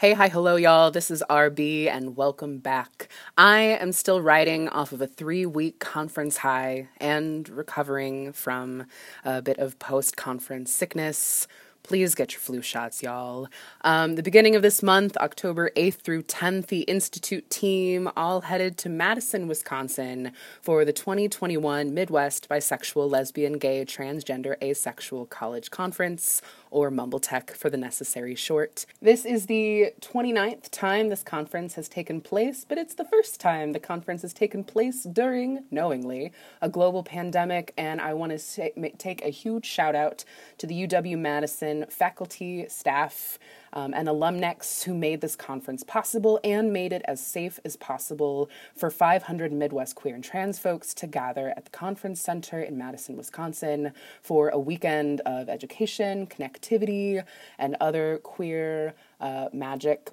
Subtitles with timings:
[0.00, 0.90] Hey, hi, hello, y'all.
[0.90, 3.10] This is RB, and welcome back.
[3.36, 8.86] I am still riding off of a three week conference high and recovering from
[9.26, 11.46] a bit of post conference sickness.
[11.82, 13.48] Please get your flu shots, y'all.
[13.82, 18.76] Um, the beginning of this month, October 8th through 10th, the Institute team all headed
[18.78, 26.90] to Madison, Wisconsin for the 2021 Midwest Bisexual, Lesbian, Gay, Transgender, Asexual College Conference, or
[26.90, 28.86] MumbleTech for the necessary short.
[29.02, 33.72] This is the 29th time this conference has taken place, but it's the first time
[33.72, 36.32] the conference has taken place during, knowingly,
[36.62, 40.24] a global pandemic, and I want to take a huge shout out
[40.58, 43.38] to the UW Madison faculty, staff,
[43.72, 48.50] um, and Alumnex, who made this conference possible and made it as safe as possible
[48.74, 53.16] for 500 Midwest queer and trans folks to gather at the Conference Center in Madison,
[53.16, 57.22] Wisconsin for a weekend of education, connectivity,
[57.58, 60.10] and other queer uh, magic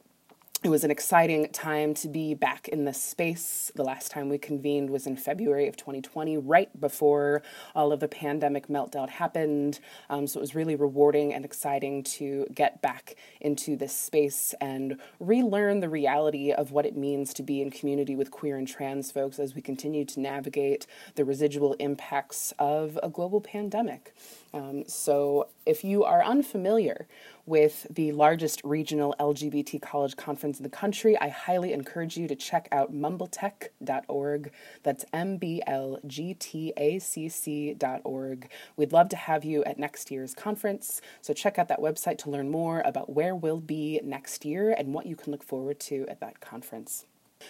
[0.63, 3.71] it was an exciting time to be back in this space.
[3.75, 7.43] The last time we convened was in February of 2020, right before
[7.75, 9.79] all of the pandemic meltdown happened.
[10.09, 14.99] Um, so it was really rewarding and exciting to get back into this space and
[15.19, 19.11] relearn the reality of what it means to be in community with queer and trans
[19.11, 24.11] folks as we continue to navigate the residual impacts of a global pandemic.
[24.55, 27.05] Um, so if you are unfamiliar
[27.47, 32.35] with the largest regional LGBT college conference in the country, I highly encourage you to
[32.35, 34.51] check out mumbletech.org.
[34.83, 38.49] That's M B L G T A C C.org.
[38.75, 42.29] We'd love to have you at next year's conference, so check out that website to
[42.29, 46.05] learn more about where we'll be next year and what you can look forward to
[46.09, 47.05] at that conference.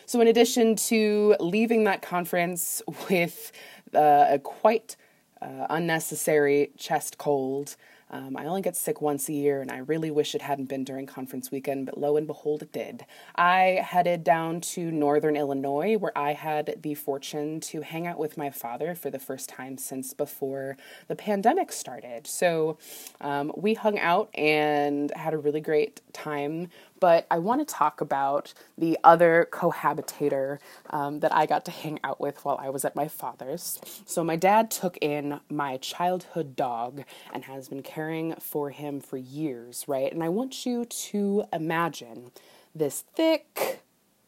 [0.06, 3.52] So, in addition to leaving that conference with
[3.96, 4.96] uh, a quite
[5.42, 7.76] uh, unnecessary chest cold,
[8.10, 10.84] um, I only get sick once a year, and I really wish it hadn't been
[10.86, 13.06] during conference weekend, but lo and behold, it did.
[13.36, 18.38] I headed down to northern Illinois, where I had the fortune to hang out with
[18.38, 20.78] my father for the first time since before
[21.10, 22.28] the pandemic started.
[22.28, 22.78] So
[23.20, 28.02] um, we hung out and had a really great time but I want to talk
[28.02, 30.60] about the other cohabitator
[30.90, 33.80] um, that I got to hang out with while I was at my father's.
[34.06, 37.04] So, my dad took in my childhood dog
[37.34, 40.12] and has been caring for him for years, right?
[40.12, 42.32] And I want you to imagine
[42.74, 43.84] this thick,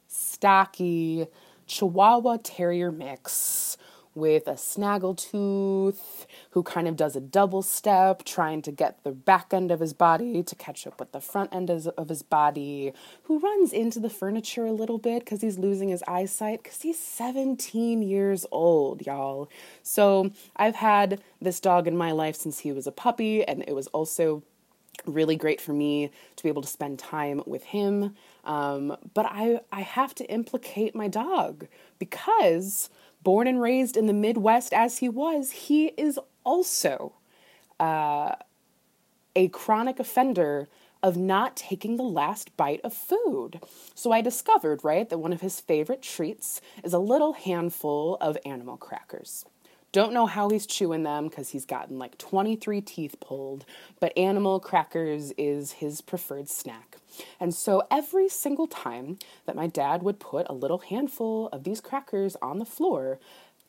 [0.07, 1.27] stocky,
[1.67, 3.77] Chihuahua Terrier mix
[4.19, 9.53] with a snaggletooth who kind of does a double step, trying to get the back
[9.53, 12.91] end of his body to catch up with the front end of his body,
[13.23, 16.99] who runs into the furniture a little bit because he's losing his eyesight because he's
[16.99, 19.49] 17 years old, y'all.
[19.81, 23.73] So I've had this dog in my life since he was a puppy, and it
[23.73, 24.43] was also
[25.05, 28.15] really great for me to be able to spend time with him.
[28.43, 31.67] Um, but I, I have to implicate my dog
[31.99, 32.89] because
[33.23, 37.13] born and raised in the Midwest as he was, he is also
[37.79, 38.33] uh,
[39.35, 40.67] a chronic offender
[41.01, 43.61] of not taking the last bite of food.
[43.95, 48.37] So I discovered, right, that one of his favorite treats is a little handful of
[48.45, 49.45] animal crackers.
[49.91, 53.65] Don't know how he's chewing them because he's gotten like 23 teeth pulled,
[53.99, 56.88] but animal crackers is his preferred snack.
[57.39, 61.81] And so every single time that my dad would put a little handful of these
[61.81, 63.19] crackers on the floor,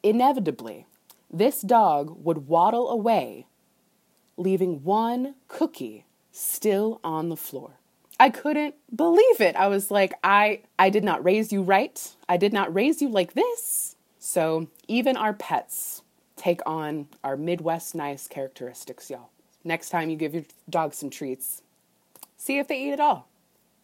[0.03, 0.87] inevitably,
[1.33, 3.47] this dog would waddle away,
[4.37, 7.73] leaving one cookie still on the floor.
[8.19, 9.57] I couldn't believe it.
[9.57, 12.07] I was like, I, I did not raise you right.
[12.29, 13.97] I did not raise you like this.
[14.19, 16.03] So even our pets
[16.37, 19.31] take on our Midwest nice characteristics, y'all.
[19.65, 21.63] Next time you give your dog some treats,
[22.37, 23.30] see if they eat it all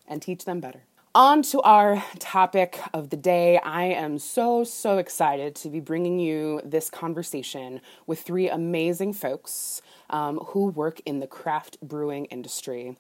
[0.08, 0.82] and teach them better.
[1.14, 3.58] On to our topic of the day.
[3.58, 9.80] I am so, so excited to be bringing you this conversation with three amazing folks
[10.10, 12.96] um, who work in the craft brewing industry.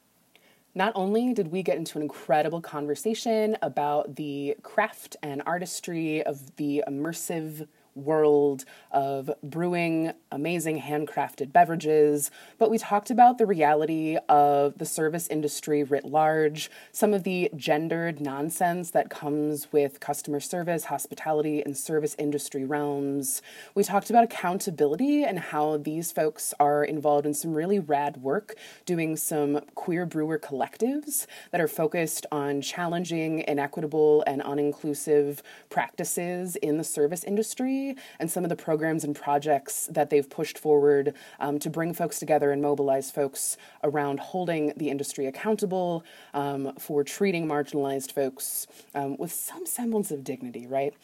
[0.74, 6.56] Not only did we get into an incredible conversation about the craft and artistry of
[6.56, 7.66] the immersive
[7.96, 15.26] world of brewing amazing handcrafted beverages, but we talked about the reality of the service
[15.28, 21.76] industry writ large, some of the gendered nonsense that comes with customer service, hospitality, and
[21.76, 23.40] service industry realms.
[23.74, 28.54] We talked about accountability and how these folks are involved in some really rad work
[28.84, 35.40] doing some queer brewer collectives that are focused on challenging inequitable and uninclusive
[35.70, 37.85] practices in the service industry
[38.18, 42.18] and some of the programs and projects that they've pushed forward um, to bring folks
[42.18, 46.02] together and mobilize folks around holding the industry accountable
[46.34, 50.94] um, for treating marginalized folks um, with some semblance of dignity, right?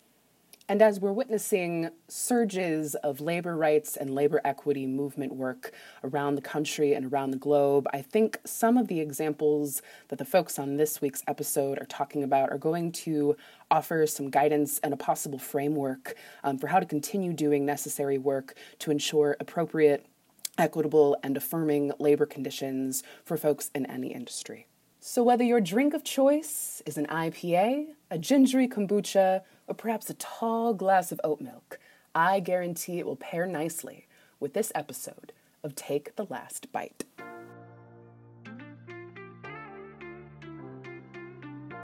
[0.73, 5.71] And as we're witnessing surges of labor rights and labor equity movement work
[6.03, 10.25] around the country and around the globe, I think some of the examples that the
[10.25, 13.37] folks on this week's episode are talking about are going to
[13.71, 18.55] offer some guidance and a possible framework um, for how to continue doing necessary work
[18.79, 20.07] to ensure appropriate,
[20.57, 24.67] equitable, and affirming labor conditions for folks in any industry.
[25.01, 30.15] So, whether your drink of choice is an IPA, a gingery kombucha, or perhaps a
[30.15, 31.79] tall glass of oat milk,
[32.15, 34.07] I guarantee it will pair nicely
[34.41, 35.33] with this episode
[35.63, 37.05] of Take the Last Bite.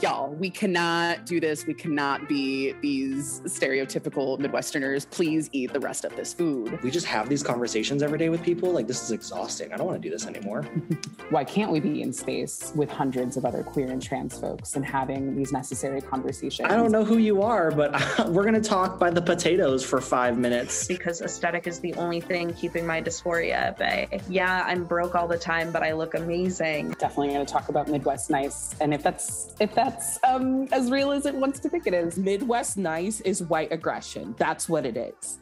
[0.01, 1.65] y'all, we cannot do this.
[1.65, 5.09] We cannot be these stereotypical Midwesterners.
[5.09, 6.81] Please eat the rest of this food.
[6.83, 8.71] We just have these conversations every day with people.
[8.71, 9.73] Like, this is exhausting.
[9.73, 10.63] I don't want to do this anymore.
[11.31, 14.85] Why can't we be in space with hundreds of other queer and trans folks and
[14.85, 16.69] having these necessary conversations?
[16.71, 17.91] I don't know who you are, but
[18.29, 20.87] we're going to talk by the potatoes for five minutes.
[20.87, 24.07] Because aesthetic is the only thing keeping my dysphoria at bay.
[24.29, 26.91] Yeah, I'm broke all the time, but I look amazing.
[26.99, 28.75] Definitely going to talk about Midwest Nice.
[28.79, 31.93] And if that's, if that that's um, as real as it wants to think it
[31.95, 32.17] is.
[32.17, 34.35] Midwest nice is white aggression.
[34.37, 35.39] That's what it is.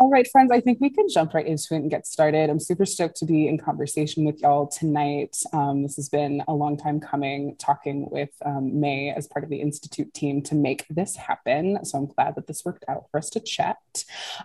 [0.00, 2.48] All right, friends, I think we can jump right into it and get started.
[2.48, 5.36] I'm super stoked to be in conversation with y'all tonight.
[5.52, 9.50] Um, this has been a long time coming, talking with um, May as part of
[9.50, 11.84] the Institute team to make this happen.
[11.84, 13.76] So I'm glad that this worked out for us to chat.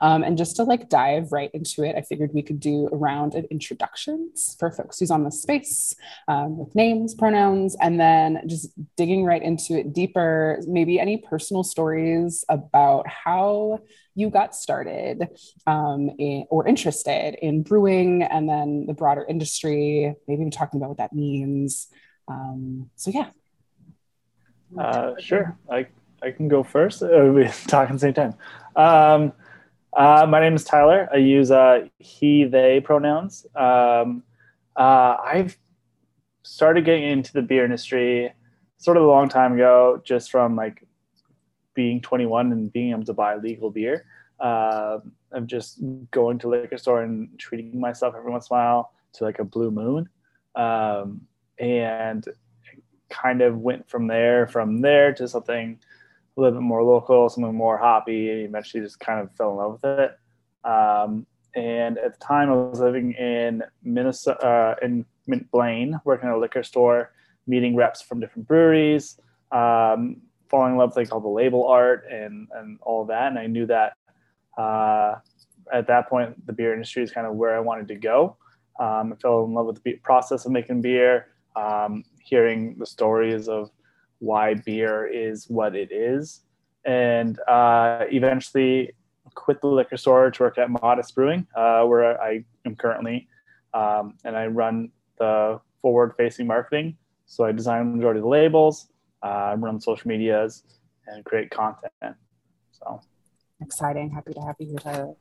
[0.01, 2.95] Um, and just to like dive right into it, I figured we could do a
[2.97, 5.95] round of introductions for folks who's on the space
[6.27, 11.63] um, with names, pronouns, and then just digging right into it deeper, maybe any personal
[11.63, 13.79] stories about how
[14.15, 15.27] you got started
[15.67, 20.87] um, in, or interested in brewing and then the broader industry, maybe even talking about
[20.89, 21.87] what that means.
[22.29, 23.29] Um, so, yeah.
[24.81, 25.57] Uh, sure.
[25.69, 25.87] I,
[26.23, 27.01] I can go first.
[27.01, 28.35] we talk at the same time.
[28.75, 29.33] Um,
[29.95, 31.09] uh, my name is Tyler.
[31.11, 33.45] I use uh, he, they pronouns.
[33.55, 34.23] Um,
[34.77, 35.57] uh, I've
[36.43, 38.33] started getting into the beer industry
[38.77, 40.84] sort of a long time ago, just from like
[41.75, 44.05] being 21 and being able to buy legal beer.
[44.39, 45.79] Uh, um, of just
[46.11, 49.45] going to liquor store and treating myself every once in a while to like a
[49.45, 50.09] blue moon,
[50.55, 51.21] um,
[51.57, 52.25] and
[53.09, 55.79] kind of went from there from there to something
[56.35, 59.55] a little bit more local, something more hoppy, and eventually just kind of fell in
[59.57, 60.69] love with it.
[60.69, 61.25] Um,
[61.55, 66.35] and at the time, I was living in Minnesota, uh, in Mint Blaine, working at
[66.35, 67.13] a liquor store,
[67.47, 69.17] meeting reps from different breweries,
[69.53, 70.17] um,
[70.49, 73.27] falling in love with like all the label art and and all that.
[73.29, 73.93] And I knew that
[74.57, 75.15] uh,
[75.71, 78.37] at that point the beer industry is kind of where I wanted to go.
[78.79, 83.47] Um, I fell in love with the process of making beer, um, hearing the stories
[83.47, 83.69] of
[84.19, 86.41] why beer is what it is,
[86.85, 88.93] and uh, eventually
[89.35, 93.27] quit the liquor store to work at Modist Brewing, uh, where I am currently,
[93.73, 96.97] um, and I run the forward-facing marketing.
[97.27, 98.87] So I design the majority of the labels
[99.25, 100.63] uh, run social medias
[101.07, 101.89] and create content.
[102.71, 103.01] So
[103.61, 104.11] exciting.
[104.11, 105.13] Happy to have you here, Tyler.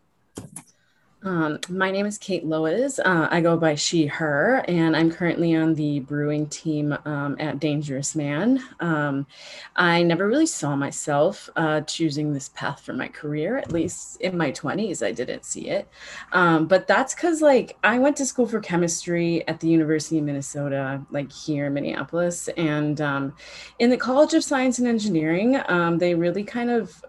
[1.25, 2.99] Um, my name is Kate Lois.
[2.99, 7.59] Uh, I go by she, her, and I'm currently on the brewing team um, at
[7.59, 8.63] Dangerous Man.
[8.81, 9.27] Um,
[9.75, 14.37] I never really saw myself uh, choosing this path for my career, at least in
[14.37, 15.89] my 20s, I didn't see it.
[16.33, 20.25] Um, but that's because, like, I went to school for chemistry at the University of
[20.25, 22.49] Minnesota, like here in Minneapolis.
[22.59, 23.33] And um,
[23.79, 27.03] in the College of Science and Engineering, um, they really kind of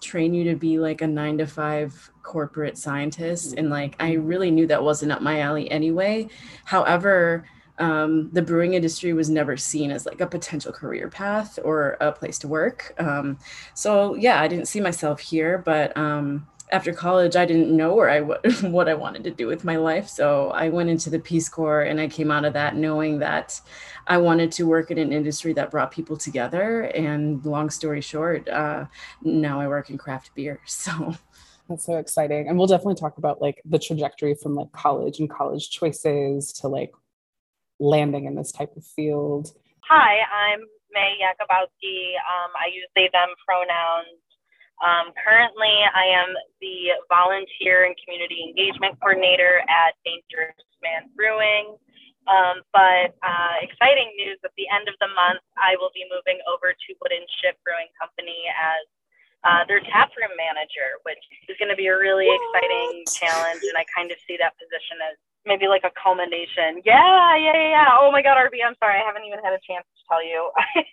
[0.00, 4.26] train you to be like a nine to five corporate scientist and like i mm-hmm.
[4.26, 6.28] really knew that wasn't up my alley anyway
[6.64, 7.44] however
[7.80, 12.10] um, the brewing industry was never seen as like a potential career path or a
[12.10, 13.38] place to work um,
[13.74, 18.10] so yeah i didn't see myself here but um, after college i didn't know where
[18.10, 21.18] i w- what i wanted to do with my life so i went into the
[21.20, 23.58] peace corps and i came out of that knowing that
[24.06, 28.46] i wanted to work in an industry that brought people together and long story short
[28.50, 28.84] uh,
[29.22, 31.14] now i work in craft beer so
[31.68, 32.48] that's so exciting.
[32.48, 36.68] And we'll definitely talk about like the trajectory from like college and college choices to
[36.68, 36.92] like
[37.78, 39.52] landing in this type of field.
[39.86, 40.60] Hi, I'm
[40.92, 42.16] May Yakubowski.
[42.16, 44.16] Um, I use they, them pronouns.
[44.80, 46.32] Um, currently, I am
[46.64, 51.76] the volunteer and community engagement coordinator at Dangerous Man Brewing.
[52.28, 56.38] Um, but uh, exciting news at the end of the month, I will be moving
[56.48, 58.86] over to Wooden Ship Brewing Company as
[59.46, 62.40] uh, their tap room manager, which is going to be a really what?
[62.42, 63.62] exciting challenge.
[63.62, 65.14] And I kind of see that position as
[65.46, 66.82] maybe like a culmination.
[66.82, 67.54] Yeah, yeah,
[67.86, 68.98] yeah, Oh my God, RB, I'm sorry.
[68.98, 70.50] I haven't even had a chance to tell you.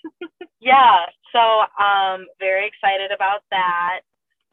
[0.62, 1.42] yeah, so
[1.82, 4.06] um, very excited about that.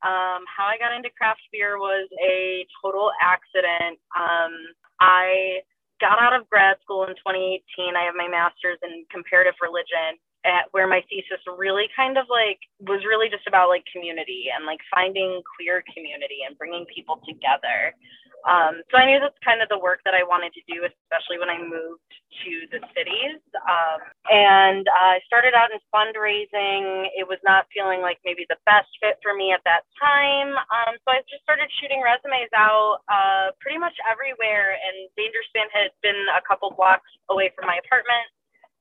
[0.03, 4.01] Um, how I got into craft beer was a total accident.
[4.19, 4.51] Um,
[4.99, 5.61] I
[6.01, 7.95] got out of grad school in 2018.
[7.95, 12.59] I have my master's in comparative religion at where my thesis really kind of like
[12.89, 17.95] was really just about like community and like finding queer community and bringing people together.
[18.43, 21.39] Um, so I knew that's kind of the work that I wanted to do, especially
[21.39, 22.11] when I moved
[22.43, 23.39] to the cities.
[23.55, 27.07] Um, and I uh, started out in fundraising.
[27.15, 30.59] It was not feeling like maybe the best fit for me at that time.
[30.59, 34.75] Um, so I just started shooting resumes out uh, pretty much everywhere.
[34.75, 38.27] And Dangerous Man had been a couple blocks away from my apartment.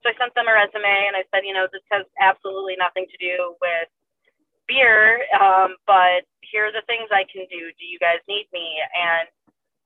[0.04, 3.06] So I sent them a resume and I said, you know, this has absolutely nothing
[3.06, 3.88] to do with
[4.68, 7.70] beer, um, but here are the things I can do.
[7.78, 8.82] Do you guys need me?
[8.98, 9.30] And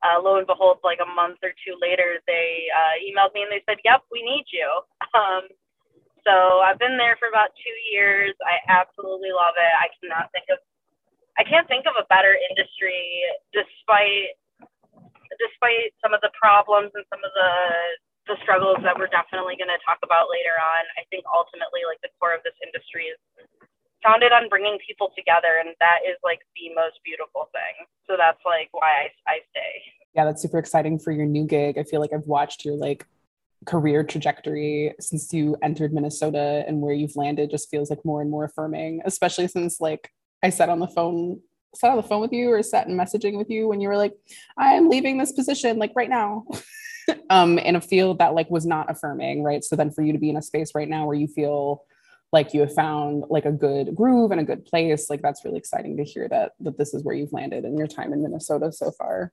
[0.08, 3.52] uh, lo and behold, like a month or two later, they uh, emailed me and
[3.52, 4.68] they said, yep, we need you.
[5.16, 5.48] Um,
[6.28, 8.36] so I've been there for about two years.
[8.44, 9.74] I absolutely love it.
[9.80, 10.60] I cannot think of,
[11.40, 13.24] I can't think of a better industry
[13.56, 14.36] despite
[15.40, 17.52] despite some of the problems and some of the
[18.28, 20.82] the struggles that we're definitely going to talk about later on.
[20.98, 23.20] I think ultimately, like the core of this industry is
[24.04, 27.86] founded on bringing people together, and that is like the most beautiful thing.
[28.10, 29.74] So that's like why I, I stay.
[30.18, 31.78] Yeah, that's super exciting for your new gig.
[31.78, 33.06] I feel like I've watched your like
[33.66, 38.30] career trajectory since you entered Minnesota and where you've landed just feels like more and
[38.32, 40.10] more affirming, especially since like
[40.44, 41.42] I sat on the phone
[41.76, 43.98] sat on the phone with you or sat in messaging with you when you were
[43.98, 44.14] like,
[44.58, 46.46] I'm leaving this position like right now.
[47.30, 49.64] um, in a field that like was not affirming, right?
[49.64, 51.84] So then for you to be in a space right now where you feel
[52.32, 55.58] like you have found like a good groove and a good place, like that's really
[55.58, 58.72] exciting to hear that that this is where you've landed in your time in Minnesota
[58.72, 59.32] so far.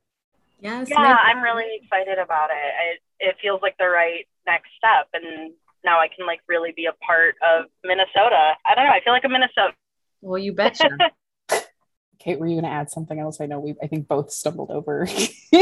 [0.61, 0.89] Yes.
[0.91, 1.13] Yeah, maybe.
[1.13, 3.01] I'm really excited about it.
[3.21, 3.29] it.
[3.31, 5.53] It feels like the right next step, and
[5.85, 8.53] now I can like really be a part of Minnesota.
[8.67, 8.91] I don't know.
[8.93, 9.73] I feel like a Minnesota.
[10.21, 10.89] Well, you betcha.
[12.21, 13.41] Kate, were you going to add something else?
[13.41, 15.09] I know we, I think both stumbled over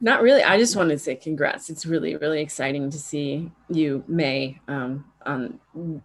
[0.00, 0.42] Not really.
[0.42, 1.70] I just wanted to say congrats.
[1.70, 5.04] It's really, really exciting to see you, May, um,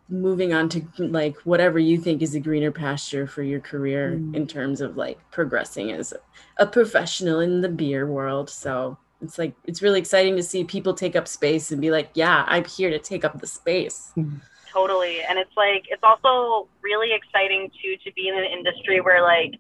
[0.09, 4.35] moving on to like whatever you think is a greener pasture for your career mm.
[4.35, 6.13] in terms of like progressing as
[6.57, 8.50] a professional in the beer world.
[8.50, 12.09] So it's like it's really exciting to see people take up space and be like,
[12.15, 14.12] yeah, I'm here to take up the space.
[14.17, 14.41] Mm.
[14.71, 15.21] Totally.
[15.21, 19.53] And it's like it's also really exciting to to be in an industry where like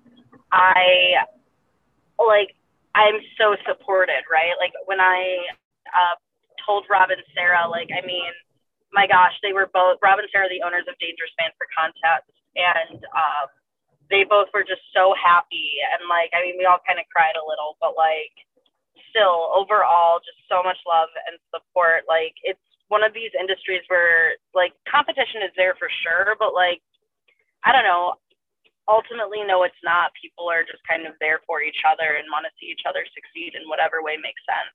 [0.51, 1.13] I
[2.19, 2.55] like
[2.95, 4.53] I'm so supported, right?
[4.61, 5.25] Like when I
[5.89, 6.15] uh,
[6.65, 8.29] told Rob and Sarah, like, I mean,
[8.93, 12.29] my gosh, they were both, Rob and Sarah, the owners of Dangerous Man for Contest.
[12.53, 13.49] And um,
[14.13, 15.81] they both were just so happy.
[15.93, 18.33] And like, I mean, we all kind of cried a little, but like,
[19.09, 22.05] still overall, just so much love and support.
[22.05, 22.61] Like, it's
[22.93, 26.77] one of these industries where like competition is there for sure, but like,
[27.65, 28.21] I don't know
[28.87, 30.11] ultimately, no, it's not.
[30.21, 33.05] People are just kind of there for each other and want to see each other
[33.13, 34.73] succeed in whatever way makes sense.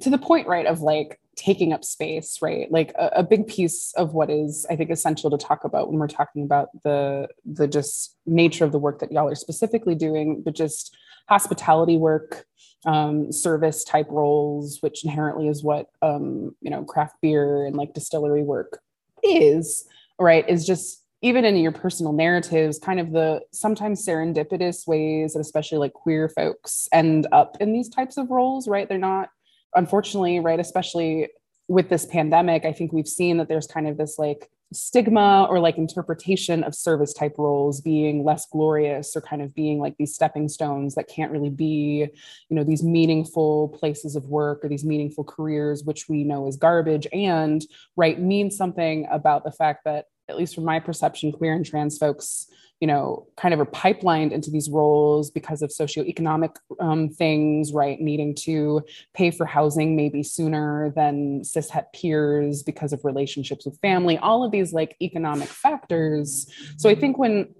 [0.00, 2.70] To the point, right, of like taking up space, right?
[2.70, 5.98] Like a, a, big piece of what is, I think, essential to talk about when
[5.98, 10.42] we're talking about the the just nature of the work that y'all are specifically doing,
[10.42, 10.96] but just
[11.28, 12.46] hospitality work,
[12.84, 17.94] um, service type roles, which inherently is what um, you know, craft beer and like
[17.94, 18.80] distillery work
[19.22, 19.86] is,
[20.18, 20.48] right?
[20.48, 25.78] Is just even in your personal narratives, kind of the sometimes serendipitous ways that especially
[25.78, 28.88] like queer folks end up in these types of roles, right?
[28.88, 29.30] They're not,
[29.76, 31.28] unfortunately, right, especially
[31.68, 35.60] with this pandemic, I think we've seen that there's kind of this like stigma or
[35.60, 40.12] like interpretation of service type roles being less glorious or kind of being like these
[40.12, 42.08] stepping stones that can't really be
[42.48, 46.56] you know these meaningful places of work or these meaningful careers which we know is
[46.56, 47.64] garbage and
[47.96, 51.98] right means something about the fact that at least from my perception, queer and trans
[51.98, 52.48] folks,
[52.80, 58.00] you know, kind of are pipelined into these roles because of socioeconomic um, things, right?
[58.00, 58.82] Needing to
[59.14, 64.42] pay for housing maybe sooner than cis het peers because of relationships with family, all
[64.42, 66.48] of these like economic factors.
[66.76, 67.54] So I think when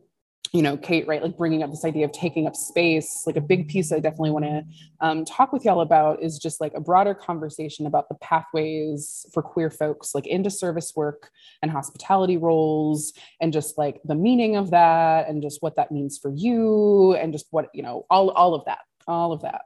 [0.53, 3.41] you know, Kate, right, like bringing up this idea of taking up space, like a
[3.41, 4.65] big piece I definitely want to
[5.01, 9.43] um, talk with y'all about is just like a broader conversation about the pathways for
[9.43, 11.31] queer folks, like into service work
[11.63, 16.19] and hospitality roles, and just like the meaning of that, and just what that means
[16.19, 19.63] for you, and just what, you know, all, all of that, all of that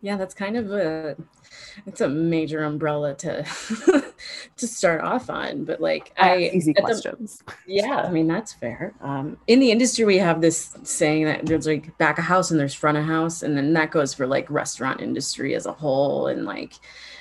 [0.00, 1.16] yeah that's kind of a
[1.86, 3.44] it's a major umbrella to
[4.56, 8.52] to start off on but like i, I easy questions the, yeah i mean that's
[8.52, 12.50] fair um, in the industry we have this saying that there's like back of house
[12.50, 15.72] and there's front of house and then that goes for like restaurant industry as a
[15.72, 16.74] whole and like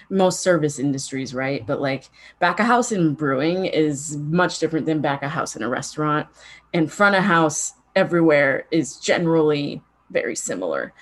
[0.10, 2.06] most service industries right but like
[2.40, 6.28] back of house in brewing is much different than back of house in a restaurant
[6.74, 9.82] and front of house everywhere is generally
[10.12, 10.94] very similar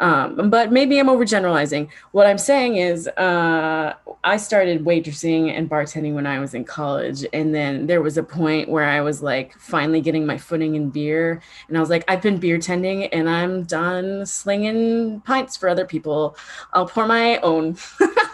[0.00, 1.88] um, but maybe I'm overgeneralizing.
[2.12, 7.24] What I'm saying is, uh, I started waitressing and bartending when I was in college.
[7.32, 10.90] And then there was a point where I was like finally getting my footing in
[10.90, 11.40] beer.
[11.68, 15.84] And I was like, I've been beer tending and I'm done slinging pints for other
[15.86, 16.36] people.
[16.72, 17.76] I'll pour my own.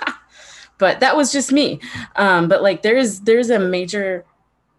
[0.78, 1.80] but that was just me.
[2.16, 4.24] Um, but like, there's, there's a major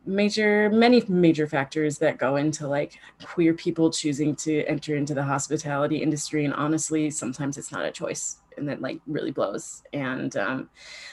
[0.06, 5.22] major many major factors that go into like queer people choosing to enter into the
[5.24, 10.36] hospitality industry and honestly sometimes it's not a choice and that like really blows and
[10.38, 10.70] um,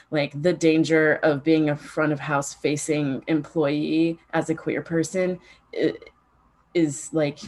[0.09, 5.37] like the danger of being a front of house facing employee as a queer person
[6.73, 7.39] is like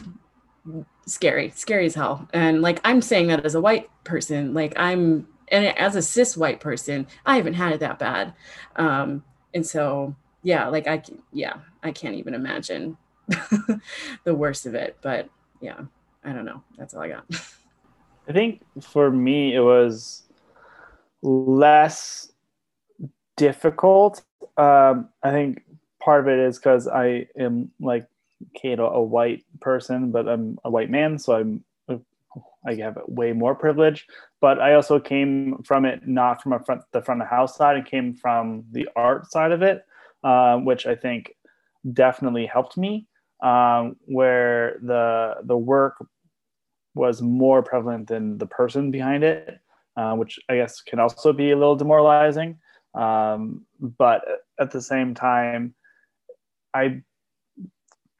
[1.08, 5.26] scary scary as hell and like i'm saying that as a white person like i'm
[5.48, 8.32] and as a cis white person i haven't had it that bad
[8.76, 12.96] um, and so yeah, like I can, yeah, I can't even imagine
[14.24, 14.98] the worst of it.
[15.00, 15.28] But
[15.60, 15.80] yeah,
[16.24, 16.62] I don't know.
[16.76, 17.24] That's all I got.
[18.28, 20.24] I think for me, it was
[21.22, 22.32] less
[23.36, 24.22] difficult.
[24.56, 25.62] Um, I think
[26.00, 28.06] part of it is because I am like
[28.54, 31.64] Kate, a white person, but I'm a white man, so I'm
[32.64, 34.06] I have way more privilege.
[34.40, 37.76] But I also came from it not from a front the front of house side,
[37.76, 39.84] I came from the art side of it.
[40.24, 41.34] Um, which I think
[41.94, 43.08] definitely helped me,
[43.42, 46.04] um, where the the work
[46.94, 49.58] was more prevalent than the person behind it,
[49.96, 52.58] uh, which I guess can also be a little demoralizing.
[52.94, 54.24] Um, but
[54.60, 55.74] at the same time,
[56.72, 57.02] I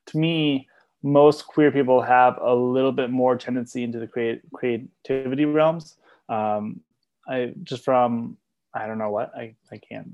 [0.06, 0.68] to me
[1.04, 5.96] most queer people have a little bit more tendency into the create, creativity realms.
[6.28, 6.80] Um,
[7.28, 8.38] I just from
[8.74, 10.12] I don't know what I, I can't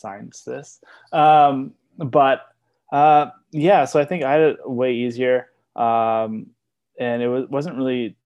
[0.00, 0.80] Science, this.
[1.12, 2.46] Um, but
[2.92, 5.50] uh, yeah, so I think I had it way easier.
[5.76, 6.46] Um,
[6.98, 8.16] and it was, wasn't really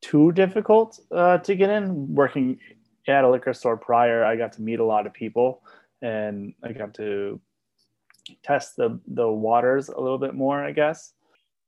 [0.00, 2.14] too difficult uh, to get in.
[2.14, 2.58] Working
[3.06, 5.62] at a liquor store prior, I got to meet a lot of people
[6.02, 7.40] and I got to
[8.42, 11.12] test the, the waters a little bit more, I guess.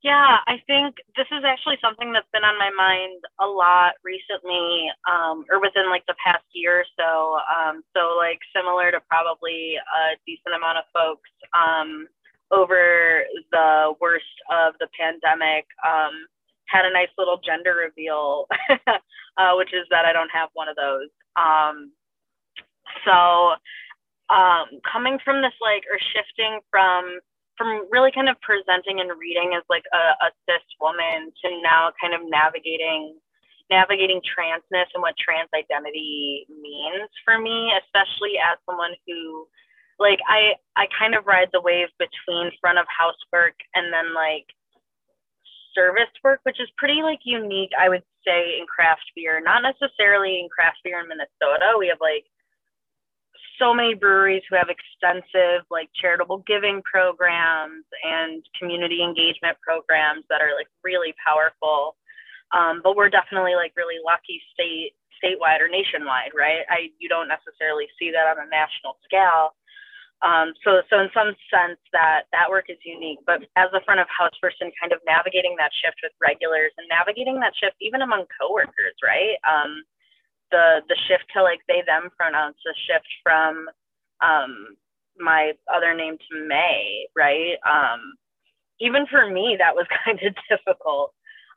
[0.03, 4.89] Yeah, I think this is actually something that's been on my mind a lot recently,
[5.07, 7.37] um, or within like the past year or so.
[7.53, 12.07] Um, so, like, similar to probably a decent amount of folks um,
[12.51, 16.13] over the worst of the pandemic, um,
[16.65, 18.47] had a nice little gender reveal,
[19.37, 21.09] uh, which is that I don't have one of those.
[21.37, 21.93] Um,
[23.05, 23.53] so,
[24.35, 27.19] um, coming from this, like, or shifting from
[27.61, 31.93] from really kind of presenting and reading as like a, a cis woman to now
[32.01, 33.21] kind of navigating
[33.69, 39.45] navigating transness and what trans identity means for me, especially as someone who
[40.01, 44.15] like I I kind of ride the wave between front of house work and then
[44.17, 44.49] like
[45.77, 49.39] service work, which is pretty like unique, I would say, in craft beer.
[49.39, 51.77] Not necessarily in craft beer in Minnesota.
[51.79, 52.25] We have like
[53.61, 60.41] so many breweries who have extensive like charitable giving programs and community engagement programs that
[60.41, 61.95] are like really powerful.
[62.57, 66.65] Um, but we're definitely like really lucky state statewide or nationwide, right?
[66.73, 69.53] I you don't necessarily see that on a national scale.
[70.25, 73.21] Um, so, so in some sense, that that work is unique.
[73.29, 76.89] But as a front of house person, kind of navigating that shift with regulars and
[76.89, 79.37] navigating that shift even among coworkers, right?
[79.49, 79.85] Um,
[80.51, 83.67] the the shift to like they them pronouns the shift from
[84.21, 84.75] um
[85.19, 87.99] my other name to may right um
[88.81, 91.15] even for me that was kind of difficult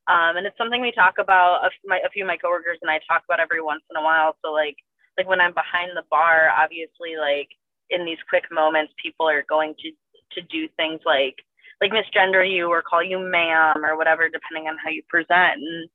[0.08, 2.91] um and it's something we talk about a, my, a few of my coworkers and
[2.91, 4.75] i talk about every once in a while so like
[5.17, 7.49] like when i'm behind the bar obviously like
[7.89, 9.89] in these quick moments people are going to
[10.34, 11.36] to do things like
[11.82, 15.89] like misgender you or call you ma'am or whatever depending on how you present and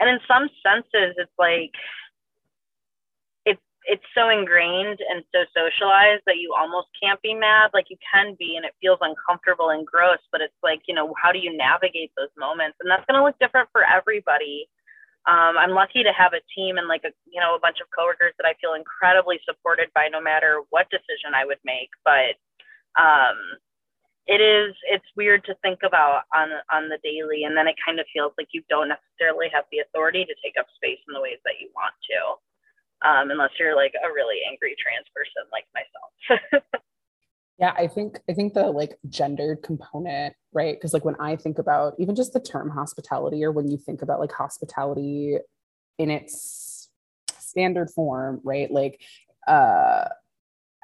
[0.00, 1.70] and in some senses it's like
[3.86, 7.70] it's so ingrained and so socialized that you almost can't be mad.
[7.74, 11.12] Like you can be, and it feels uncomfortable and gross, but it's like, you know,
[11.22, 12.78] how do you navigate those moments?
[12.80, 14.66] And that's going to look different for everybody.
[15.28, 17.88] Um, I'm lucky to have a team and like a, you know, a bunch of
[17.92, 21.90] coworkers that I feel incredibly supported by no matter what decision I would make.
[22.04, 22.40] But,
[22.96, 23.36] um,
[24.26, 27.44] it is, it's weird to think about on, on the daily.
[27.44, 30.54] And then it kind of feels like you don't necessarily have the authority to take
[30.58, 32.40] up space in the ways that you want to
[33.04, 35.64] um, unless you're like a really angry trans person like
[36.50, 36.64] myself.
[37.58, 40.74] yeah, I think I think the like gendered component, right?
[40.74, 44.02] Because like when I think about even just the term hospitality, or when you think
[44.02, 45.36] about like hospitality
[45.98, 46.88] in its
[47.38, 48.70] standard form, right?
[48.70, 49.00] Like
[49.46, 50.06] uh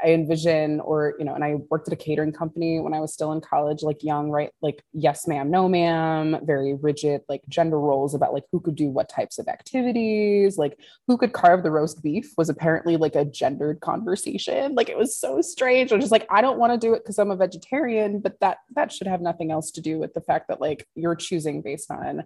[0.03, 3.13] I envision, or you know, and I worked at a catering company when I was
[3.13, 4.51] still in college, like young, right?
[4.63, 8.89] Like yes, ma'am, no, ma'am, very rigid, like gender roles about like who could do
[8.89, 13.25] what types of activities, like who could carve the roast beef was apparently like a
[13.25, 14.75] gendered conversation.
[14.75, 15.93] Like it was so strange.
[15.93, 18.39] I was just like, I don't want to do it because I'm a vegetarian, but
[18.41, 21.63] that that should have nothing else to do with the fact that like you're choosing
[21.63, 22.25] based on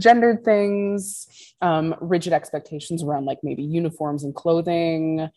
[0.00, 1.26] gendered things,
[1.60, 5.28] um, rigid expectations around like maybe uniforms and clothing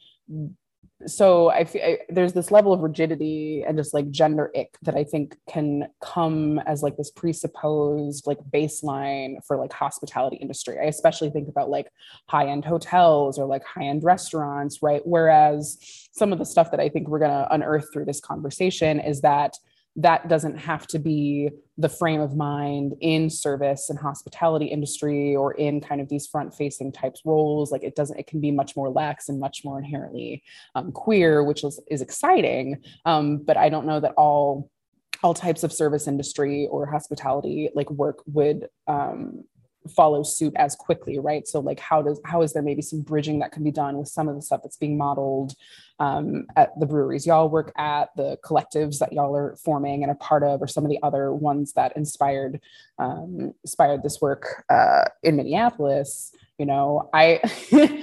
[1.08, 5.06] so I feel there's this level of rigidity and just like gender ick that I
[5.06, 10.78] think can come as like this presupposed like baseline for like hospitality industry.
[10.80, 11.88] I especially think about like
[12.28, 15.02] high end hotels or like high end restaurants, right?
[15.06, 15.78] Whereas
[16.12, 19.22] some of the stuff that I think we're going to unearth through this conversation is
[19.22, 19.56] that
[20.02, 25.52] that doesn't have to be the frame of mind in service and hospitality industry or
[25.54, 28.78] in kind of these front facing types roles like it doesn't it can be much
[28.78, 30.42] more lax and much more inherently
[30.76, 34.72] um, queer which is, is exciting um, but i don't know that all
[35.22, 39.44] all types of service industry or hospitality like work would um,
[39.88, 43.39] follow suit as quickly right so like how does how is there maybe some bridging
[43.39, 45.54] that can be done with some of the stuff that's being modeled
[46.00, 50.15] um, at the breweries y'all work at the collectives that y'all are forming and a
[50.15, 52.60] part of or some of the other ones that inspired
[53.00, 57.39] um, inspired this work uh, in minneapolis you know i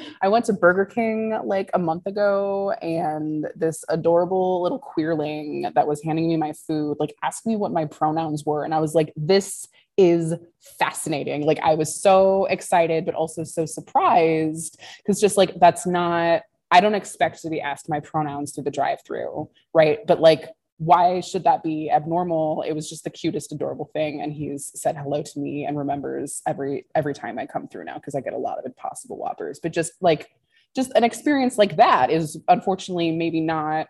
[0.23, 5.87] i went to burger king like a month ago and this adorable little queerling that
[5.87, 8.95] was handing me my food like asked me what my pronouns were and i was
[8.95, 11.43] like this is fascinating.
[11.47, 16.81] Like I was so excited, but also so surprised because just like that's not, I
[16.81, 20.01] don't expect to be asked my pronouns through the drive through, right?
[20.07, 22.63] But like, why should that be abnormal?
[22.67, 24.21] It was just the cutest, adorable thing.
[24.21, 27.95] And he's said hello to me and remembers every every time I come through now
[27.95, 29.59] because I get a lot of impossible whoppers.
[29.63, 30.29] But just like
[30.75, 33.87] just an experience like that is unfortunately maybe not,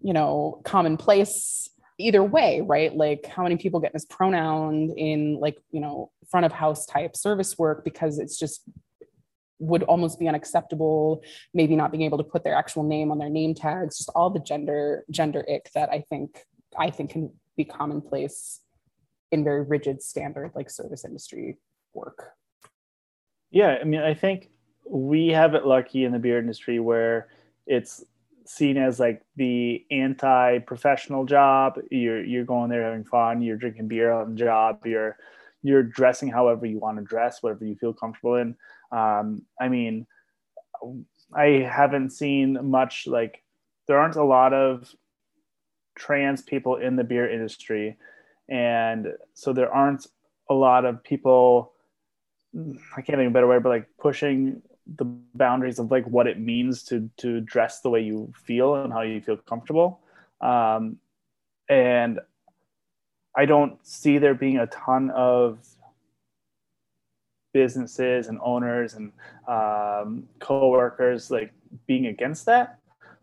[0.00, 1.68] you know, commonplace
[2.00, 2.94] either way, right?
[2.96, 7.58] Like how many people get mispronounced in like, you know, front of house type service
[7.58, 8.62] work because it's just
[9.58, 11.20] would almost be unacceptable
[11.52, 14.30] maybe not being able to put their actual name on their name tags just all
[14.30, 16.44] the gender gender ick that i think
[16.78, 18.60] i think can be commonplace
[19.32, 21.58] in very rigid standard like service industry
[21.92, 22.30] work
[23.50, 24.48] yeah i mean i think
[24.88, 27.28] we have it lucky in the beer industry where
[27.66, 28.02] it's
[28.50, 31.78] seen as like the anti-professional job.
[31.90, 33.42] You're you're going there having fun.
[33.42, 34.84] You're drinking beer on the job.
[34.84, 35.16] You're
[35.62, 38.56] you're dressing however you want to dress, whatever you feel comfortable in.
[38.90, 40.06] Um, I mean,
[41.36, 43.44] I haven't seen much like
[43.86, 44.92] there aren't a lot of
[45.96, 47.96] trans people in the beer industry,
[48.48, 50.06] and so there aren't
[50.48, 51.72] a lot of people.
[52.96, 54.60] I can't think of a better way, but like pushing
[54.96, 58.92] the boundaries of like what it means to to dress the way you feel and
[58.92, 60.00] how you feel comfortable
[60.40, 60.96] um,
[61.68, 62.20] and
[63.36, 65.58] i don't see there being a ton of
[67.52, 69.12] businesses and owners and
[69.48, 71.52] um, co-workers like
[71.86, 72.78] being against that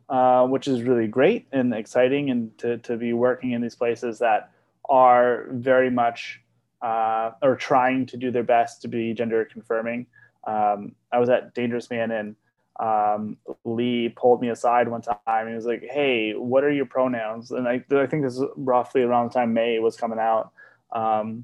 [0.09, 4.19] uh, which is really great and exciting and to, to be working in these places
[4.19, 4.51] that
[4.89, 6.41] are very much
[6.81, 10.05] uh, or trying to do their best to be gender confirming
[10.47, 12.35] um, I was at Dangerous Man and
[12.79, 16.85] um, Lee pulled me aside one time and he was like, "Hey, what are your
[16.85, 20.51] pronouns?" And I, I think this is roughly around the time May was coming out
[20.93, 21.43] um,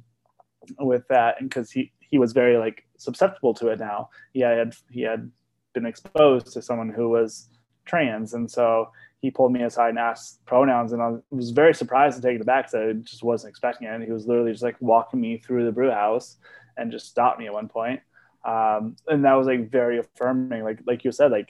[0.80, 4.10] with that, and because he he was very like susceptible to it now.
[4.34, 5.30] He had he had
[5.74, 7.50] been exposed to someone who was
[7.86, 12.14] trans, and so he pulled me aside and asked pronouns, and I was very surprised
[12.14, 13.92] and taken aback So I just wasn't expecting it.
[13.94, 16.38] And he was literally just like walking me through the brew house
[16.78, 18.00] and just stopped me at one point
[18.46, 21.50] um, and that was like very affirming like like you said like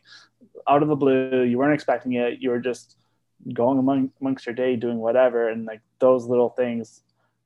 [0.69, 2.97] out of the blue you weren't expecting it you were just
[3.53, 7.01] going among, amongst your day doing whatever and like those little things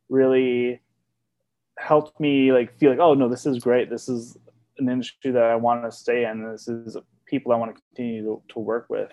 [0.10, 0.82] really
[1.80, 4.38] helped me like feel like oh no this is great this is
[4.80, 8.24] an industry that i want to stay in this is people i want to continue
[8.24, 9.12] to, to work with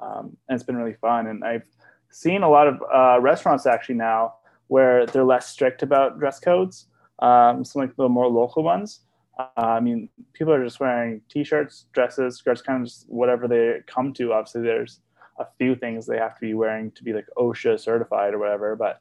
[0.00, 1.62] um, and it's been really fun and i've
[2.10, 4.32] seen a lot of uh, restaurants actually now
[4.68, 6.86] where they're less strict about dress codes
[7.20, 9.00] um, some like the more local ones
[9.38, 13.78] uh, I mean, people are just wearing t-shirts, dresses, skirts, kind of just whatever they
[13.86, 14.32] come to.
[14.32, 15.00] Obviously, there's
[15.38, 18.74] a few things they have to be wearing to be like OSHA certified or whatever,
[18.74, 19.00] but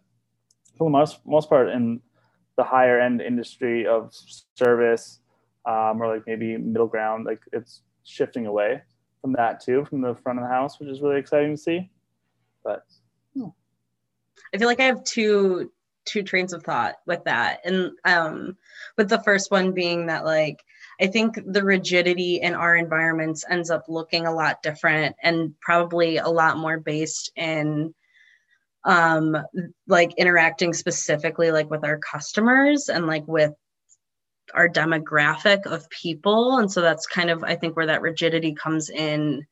[0.78, 2.00] for the most most part, in
[2.56, 4.13] the higher end industry of
[4.56, 5.19] service
[5.65, 8.82] um, or like maybe middle ground, like it's shifting away
[9.21, 11.89] from that too, from the front of the house, which is really exciting to see.
[12.63, 12.86] But
[13.34, 13.47] hmm.
[14.54, 15.71] I feel like I have two
[16.07, 17.59] two trains of thought with that.
[17.63, 18.57] And um,
[18.97, 20.63] with the first one being that, like,
[20.99, 26.17] I think the rigidity in our environments ends up looking a lot different and probably
[26.17, 27.93] a lot more based in
[28.83, 29.37] um,
[29.87, 33.51] like interacting specifically like with our customers and like with
[34.53, 38.89] our demographic of people and so that's kind of i think where that rigidity comes
[38.89, 39.45] in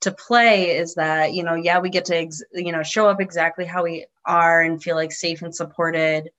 [0.00, 3.20] to play is that you know yeah we get to ex- you know show up
[3.20, 6.30] exactly how we are and feel like safe and supported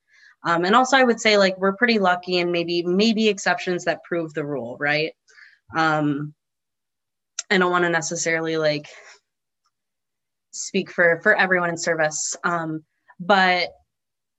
[0.44, 4.04] um, and also i would say like we're pretty lucky and maybe maybe exceptions that
[4.04, 5.12] prove the rule right
[5.76, 6.34] um,
[7.52, 8.88] i don't want to necessarily like
[10.52, 12.84] speak for for everyone in service um,
[13.20, 13.70] but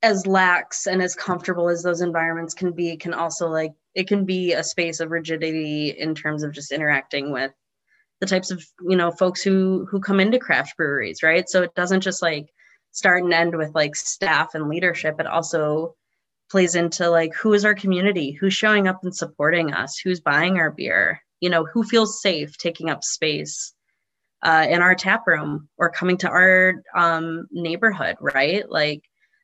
[0.03, 4.25] as lax and as comfortable as those environments can be can also like it can
[4.25, 7.53] be a space of rigidity in terms of just interacting with
[8.21, 11.75] the types of you know folks who who come into craft breweries right so it
[11.75, 12.49] doesn't just like
[12.93, 15.95] start and end with like staff and leadership it also
[16.51, 20.59] plays into like who is our community who's showing up and supporting us who's buying
[20.59, 23.73] our beer you know who feels safe taking up space
[24.43, 29.03] uh, in our tap room or coming to our um, neighborhood right like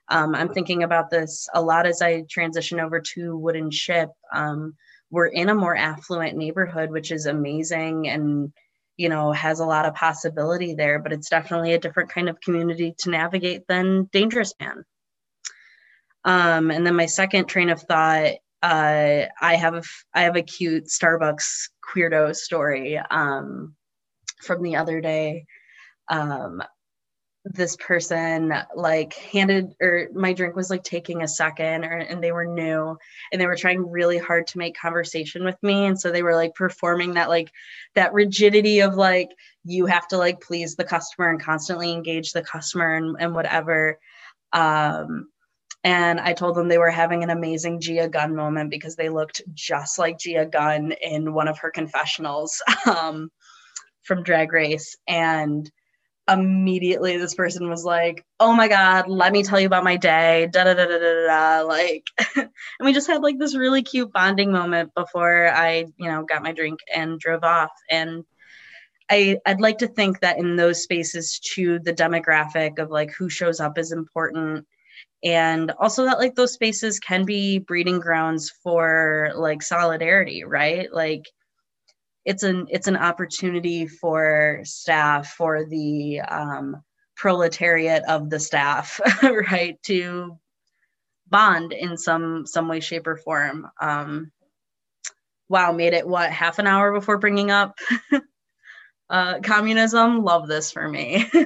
[0.08, 4.74] um, i'm thinking about this a lot as i transition over to wooden ship um,
[5.10, 8.52] we're in a more affluent neighborhood which is amazing and
[8.96, 12.40] you know, has a lot of possibility there, but it's definitely a different kind of
[12.40, 14.84] community to navigate than Dangerous Man.
[16.24, 18.32] Um, and then my second train of thought,
[18.62, 19.82] uh, I have a,
[20.14, 23.74] I have a cute Starbucks queerdo story um,
[24.42, 25.44] from the other day.
[26.08, 26.62] Um,
[27.52, 32.32] this person like handed or my drink was like taking a second or, and they
[32.32, 32.98] were new
[33.30, 36.34] and they were trying really hard to make conversation with me and so they were
[36.34, 37.52] like performing that like
[37.94, 39.30] that rigidity of like
[39.62, 43.96] you have to like please the customer and constantly engage the customer and, and whatever
[44.52, 45.28] um
[45.84, 49.42] and I told them they were having an amazing Gia Gunn moment because they looked
[49.54, 53.30] just like Gia Gunn in one of her confessionals um,
[54.02, 54.96] from Drag Race.
[55.06, 55.70] And
[56.28, 60.48] immediately this person was like, "Oh my god, let me tell you about my day."
[60.52, 61.62] Da da da da da da.
[61.66, 62.04] Like,
[62.36, 62.48] and
[62.80, 66.52] we just had like this really cute bonding moment before I, you know, got my
[66.52, 67.70] drink and drove off.
[67.90, 68.24] And
[69.10, 73.28] I, I'd like to think that in those spaces too, the demographic of like who
[73.30, 74.66] shows up is important.
[75.24, 80.92] And also that like those spaces can be breeding grounds for like solidarity, right?
[80.92, 81.22] Like
[82.26, 86.76] it's an it's an opportunity for staff for the um,
[87.16, 90.38] proletariat of the staff right to
[91.28, 94.30] bond in some some way shape or form um,
[95.48, 97.78] wow made it what half an hour before bringing up
[99.08, 101.24] uh, communism love this for me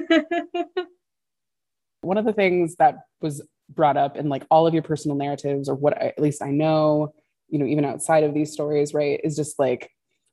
[2.01, 5.69] one of the things that was brought up in like all of your personal narratives
[5.69, 7.13] or what I, at least i know
[7.49, 9.87] you know even outside of these stories right is just like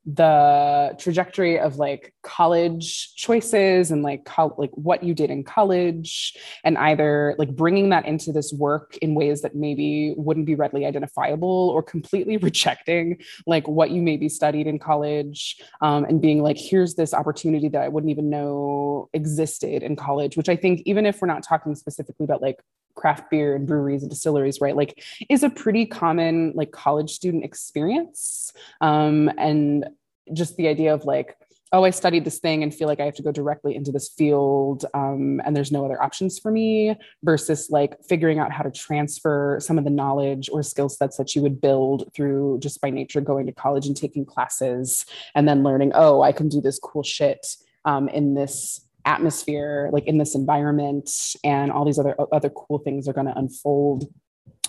[0.07, 6.35] the trajectory of like college choices and like how like what you did in college
[6.65, 10.87] and either like bringing that into this work in ways that maybe wouldn't be readily
[10.87, 16.57] identifiable or completely rejecting like what you maybe studied in college um, and being like
[16.57, 21.05] here's this opportunity that i wouldn't even know existed in college which i think even
[21.05, 22.57] if we're not talking specifically about like
[22.99, 24.77] craft beer and breweries and distilleries, right?
[24.77, 28.53] Like is a pretty common like college student experience.
[28.81, 29.87] Um, and
[30.35, 31.37] just the idea of like,
[31.71, 34.09] oh, I studied this thing and feel like I have to go directly into this
[34.09, 38.71] field um, and there's no other options for me versus like figuring out how to
[38.71, 42.89] transfer some of the knowledge or skill sets that you would build through just by
[42.89, 46.79] nature going to college and taking classes and then learning, oh, I can do this
[46.79, 47.47] cool shit
[47.85, 51.09] um, in this atmosphere, like in this environment,
[51.43, 54.05] and all these other other cool things are going to unfold.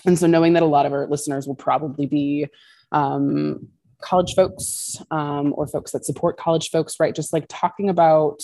[0.06, 2.46] And so, knowing that a lot of our listeners will probably be
[2.90, 3.68] um,
[4.00, 7.14] college folks um, or folks that support college folks, right?
[7.14, 8.42] Just like talking about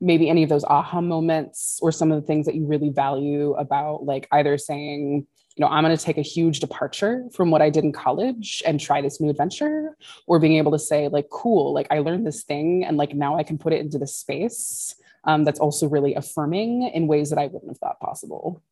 [0.00, 3.52] maybe any of those aha moments or some of the things that you really value
[3.54, 7.60] about like either saying you know i'm going to take a huge departure from what
[7.60, 9.96] i did in college and try this new adventure
[10.28, 13.36] or being able to say like cool like i learned this thing and like now
[13.36, 14.94] i can put it into this space
[15.28, 18.62] um, that's also really affirming in ways that I wouldn't have thought possible.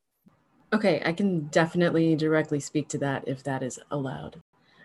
[0.72, 4.40] Okay, I can definitely directly speak to that if that is allowed.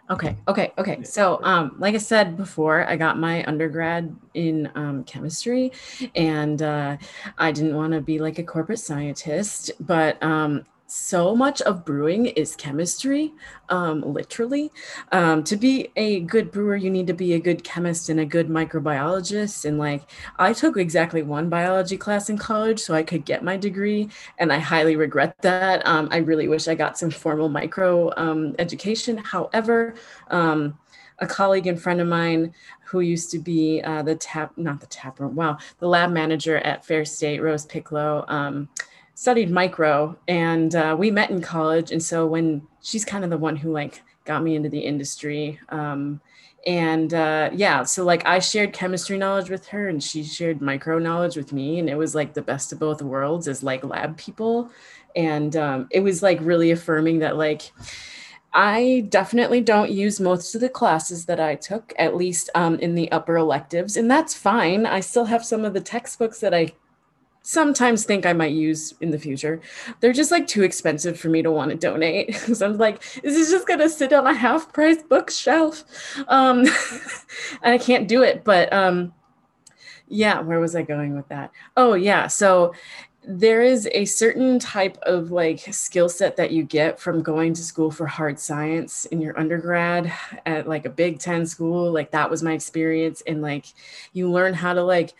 [0.10, 1.01] Okay, okay, okay.
[1.03, 5.71] So, um, like I said before, I got my undergrad in um, chemistry,
[6.13, 6.97] and uh,
[7.38, 12.25] I didn't want to be like a corporate scientist, but um, so much of brewing
[12.25, 13.32] is chemistry,
[13.69, 14.69] um, literally.
[15.13, 18.25] Um, to be a good brewer, you need to be a good chemist and a
[18.25, 19.63] good microbiologist.
[19.63, 20.01] And like,
[20.38, 24.51] I took exactly one biology class in college so I could get my degree, and
[24.51, 25.86] I highly regret that.
[25.88, 29.17] Um, I really wish I got some formal micro um, education.
[29.19, 29.95] However,
[30.30, 30.77] um,
[31.19, 32.54] a colleague and friend of mine
[32.86, 36.58] who used to be uh, the tap, not the tap room, wow, the lab manager
[36.58, 38.25] at Fair State, Rose Piccolo.
[38.27, 38.67] Um,
[39.15, 41.91] studied micro and uh, we met in college.
[41.91, 45.60] And so when she's kind of the one who like got me into the industry.
[45.69, 46.21] Um,
[46.67, 51.00] and uh, yeah, so like I shared chemistry knowledge with her and she shared micro
[51.00, 51.80] knowledge with me.
[51.80, 54.69] And it was like the best of both worlds as like lab people.
[55.15, 57.71] And um, it was like really affirming that like,
[58.54, 62.95] I definitely don't use most of the classes that I took, at least um, in
[62.95, 64.86] the upper electives, and that's fine.
[64.86, 66.74] I still have some of the textbooks that I
[67.43, 69.60] sometimes think I might use in the future.
[69.99, 72.36] They're just like too expensive for me to want to donate.
[72.36, 75.84] so I'm like, this is just gonna sit on a half price bookshelf.
[76.27, 76.60] Um,
[77.62, 78.43] and I can't do it.
[78.43, 79.13] But um,
[80.08, 81.51] yeah, where was I going with that?
[81.75, 82.73] Oh yeah, so
[83.27, 87.63] there is a certain type of like skill set that you get from going to
[87.63, 90.12] school for hard science in your undergrad
[90.47, 93.67] at like a Big 10 school like that was my experience and like
[94.12, 95.13] you learn how to like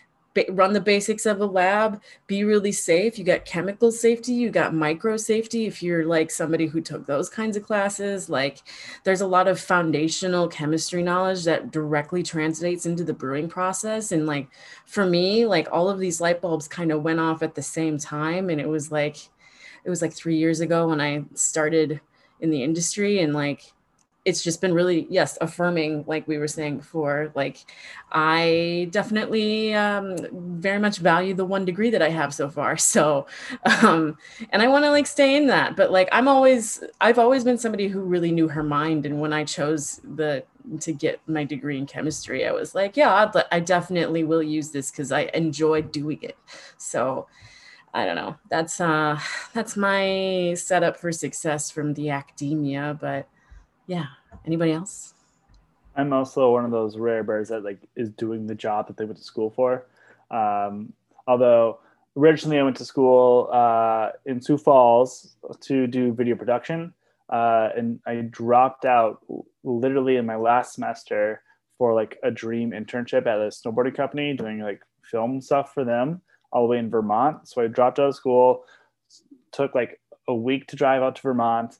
[0.50, 4.74] run the basics of a lab be really safe you got chemical safety you got
[4.74, 8.58] micro safety if you're like somebody who took those kinds of classes like
[9.04, 14.26] there's a lot of foundational chemistry knowledge that directly translates into the brewing process and
[14.26, 14.48] like
[14.86, 17.98] for me like all of these light bulbs kind of went off at the same
[17.98, 19.16] time and it was like
[19.84, 22.00] it was like 3 years ago when i started
[22.40, 23.72] in the industry and like
[24.24, 27.58] it's just been really yes affirming like we were saying before like
[28.12, 30.16] i definitely um,
[30.58, 33.26] very much value the one degree that i have so far so
[33.82, 34.16] um,
[34.50, 37.58] and i want to like stay in that but like i'm always i've always been
[37.58, 40.44] somebody who really knew her mind and when i chose the
[40.78, 44.70] to get my degree in chemistry i was like yeah I'd, i definitely will use
[44.70, 46.36] this because i enjoy doing it
[46.76, 47.26] so
[47.94, 48.36] I don't know.
[48.48, 49.20] That's uh
[49.52, 53.28] that's my setup for success from the academia, but
[53.86, 54.06] yeah
[54.46, 55.14] anybody else
[55.96, 59.04] i'm also one of those rare birds that like is doing the job that they
[59.04, 59.86] went to school for
[60.30, 60.92] um,
[61.26, 61.80] although
[62.16, 66.92] originally i went to school uh, in sioux falls to do video production
[67.30, 69.20] uh, and i dropped out
[69.64, 71.42] literally in my last semester
[71.78, 76.20] for like a dream internship at a snowboarding company doing like film stuff for them
[76.52, 78.64] all the way in vermont so i dropped out of school
[79.50, 81.78] took like a week to drive out to vermont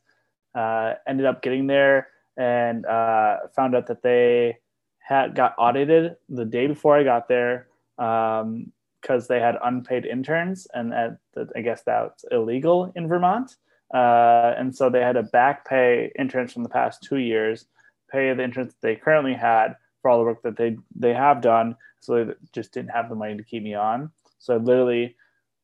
[0.55, 4.59] uh, ended up getting there and uh, found out that they
[4.99, 10.67] had got audited the day before I got there because um, they had unpaid interns,
[10.73, 13.57] and at the, I guess that's illegal in Vermont.
[13.93, 17.67] Uh, and so they had to back pay interns from the past two years,
[18.11, 21.43] pay the interns that they currently had for all the work that they they have
[21.43, 21.77] done.
[22.01, 24.11] So they just didn't have the money to keep me on.
[24.39, 25.15] So I literally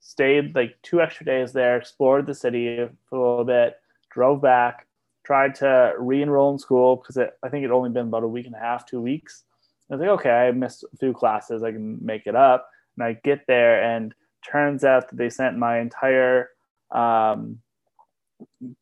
[0.01, 3.77] stayed like two extra days there, explored the city for a little bit,
[4.19, 4.85] drove back,
[5.25, 8.47] tried to re-enroll in school because it, I think it only been about a week
[8.47, 9.45] and a half, two weeks.
[9.89, 12.69] I was like, okay, I missed a few classes, I can make it up.
[12.97, 14.13] And I get there, and
[14.45, 16.51] turns out that they sent my entire
[16.91, 17.61] um,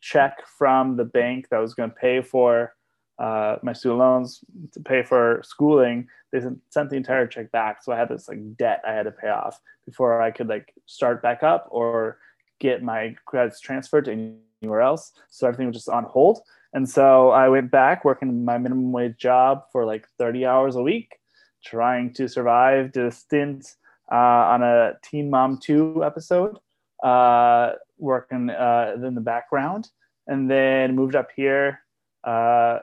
[0.01, 2.75] check from the bank that was going to pay for
[3.19, 4.41] uh, my student loans
[4.73, 6.09] to pay for schooling.
[6.33, 9.13] They sent the entire check back, so I had this like debt I had to
[9.13, 12.19] pay off before I could like start back up or
[12.59, 15.13] get my credits transferred to anywhere else.
[15.31, 16.41] So everything was just on hold.
[16.73, 20.83] And so I went back working my minimum wage job for like 30 hours a
[20.83, 21.17] week,
[21.65, 22.93] trying to survive.
[22.93, 23.75] Did a stint
[24.11, 24.15] uh,
[24.53, 26.59] on a Teen Mom 2 episode,
[27.03, 29.89] uh, working uh, in the background,
[30.27, 31.81] and then moved up here,
[32.25, 32.81] uh,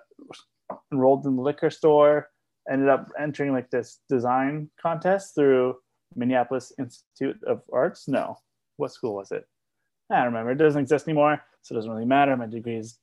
[0.92, 2.30] enrolled in the liquor store,
[2.72, 5.76] ended up entering like this design contest through
[6.16, 8.08] Minneapolis Institute of Arts.
[8.08, 8.38] No,
[8.78, 9.46] what school was it?
[10.10, 10.52] I don't remember.
[10.52, 12.36] It doesn't exist anymore so it doesn't really matter.
[12.38, 13.00] My degree is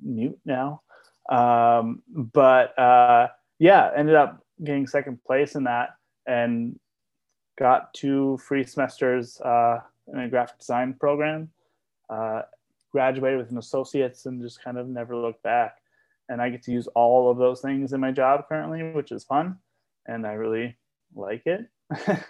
[0.00, 0.82] mute now.
[1.28, 5.90] Um, but uh, yeah, ended up getting second place in that
[6.26, 6.78] and
[7.58, 9.80] got two free semesters uh,
[10.12, 11.50] in a graphic design program.
[12.08, 12.42] Uh,
[12.92, 15.76] graduated with an associate's and just kind of never looked back.
[16.28, 19.24] And I get to use all of those things in my job currently, which is
[19.24, 19.58] fun.
[20.06, 20.76] And I really
[21.16, 21.66] like it.
[22.08, 22.24] um,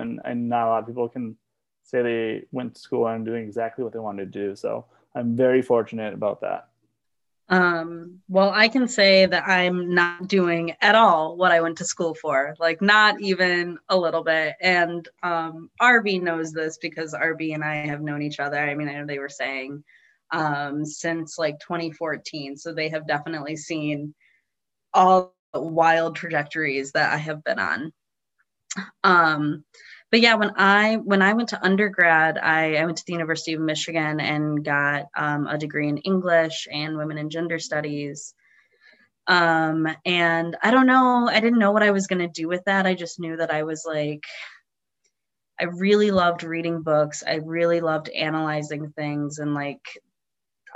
[0.00, 1.36] and, and not a lot of people can
[1.84, 4.56] say they went to school and doing exactly what they wanted to do.
[4.56, 6.68] So I'm very fortunate about that.
[7.48, 11.84] Um, well, I can say that I'm not doing at all what I went to
[11.84, 14.54] school for, like not even a little bit.
[14.60, 18.56] And um, RB knows this because RB and I have known each other.
[18.58, 19.84] I mean, I know they were saying
[20.30, 22.56] um, since like 2014.
[22.56, 24.14] So they have definitely seen
[24.94, 27.92] all wild trajectories that I have been on.
[29.04, 29.64] Um,
[30.12, 33.54] but yeah, when I when I went to undergrad, I, I went to the University
[33.54, 38.34] of Michigan and got um, a degree in English and women and gender studies.
[39.26, 42.86] Um, and I don't know, I didn't know what I was gonna do with that.
[42.86, 44.24] I just knew that I was like,
[45.58, 47.24] I really loved reading books.
[47.26, 49.80] I really loved analyzing things and like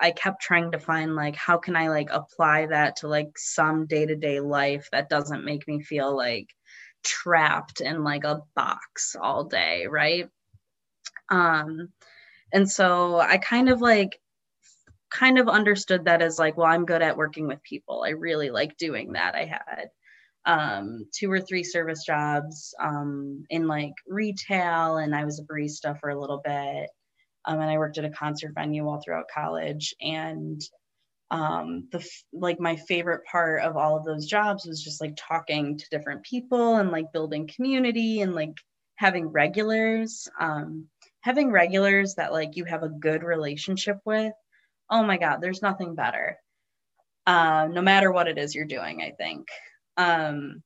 [0.00, 3.84] I kept trying to find like how can I like apply that to like some
[3.86, 6.48] day-to-day life that doesn't make me feel like
[7.06, 10.28] trapped in like a box all day, right?
[11.30, 11.88] Um,
[12.52, 14.20] and so I kind of like
[15.10, 18.02] kind of understood that as like, well, I'm good at working with people.
[18.04, 19.34] I really like doing that.
[19.34, 19.88] I had
[20.44, 25.98] um, two or three service jobs um, in like retail, and I was a barista
[25.98, 26.90] for a little bit.
[27.48, 29.94] Um, and I worked at a concert venue all throughout college.
[30.00, 30.60] And
[31.30, 35.76] um the like my favorite part of all of those jobs was just like talking
[35.76, 38.52] to different people and like building community and like
[38.94, 40.86] having regulars um
[41.22, 44.32] having regulars that like you have a good relationship with
[44.90, 46.38] oh my god there's nothing better
[47.26, 49.48] uh, no matter what it is you're doing i think
[49.96, 50.62] um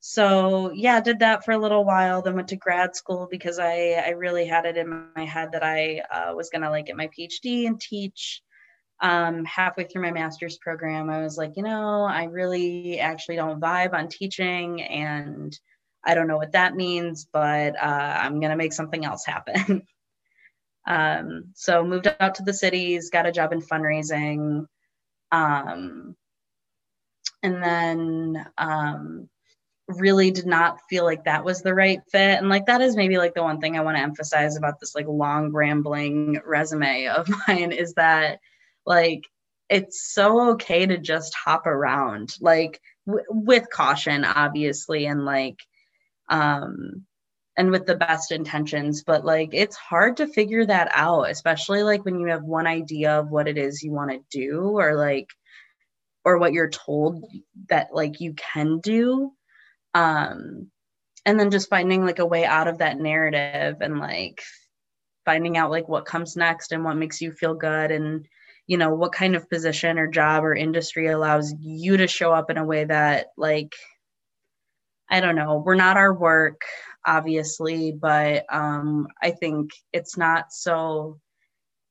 [0.00, 3.90] so yeah did that for a little while then went to grad school because i
[4.04, 7.08] i really had it in my head that i uh, was gonna like get my
[7.16, 8.42] phd and teach
[9.02, 13.60] um, halfway through my master's program, I was like, you know, I really actually don't
[13.60, 15.58] vibe on teaching and
[16.04, 19.82] I don't know what that means, but uh, I'm going to make something else happen.
[20.86, 24.66] um, so moved out to the cities, got a job in fundraising.
[25.32, 26.16] Um,
[27.42, 29.28] and then um,
[29.88, 33.18] really did not feel like that was the right fit and like that is maybe
[33.18, 37.28] like the one thing i want to emphasize about this like long rambling resume of
[37.48, 38.38] mine is that
[38.86, 39.22] like
[39.68, 45.58] it's so okay to just hop around, like w- with caution, obviously, and like,
[46.28, 47.04] um,
[47.56, 52.04] and with the best intentions, but like it's hard to figure that out, especially like
[52.04, 55.28] when you have one idea of what it is you want to do or like,
[56.24, 57.24] or what you're told
[57.68, 59.32] that like you can do.
[59.94, 60.70] Um,
[61.26, 64.42] and then just finding like a way out of that narrative and like
[65.24, 68.26] finding out like what comes next and what makes you feel good and
[68.66, 72.50] you know what kind of position or job or industry allows you to show up
[72.50, 73.74] in a way that like
[75.10, 76.60] i don't know we're not our work
[77.04, 81.18] obviously but um i think it's not so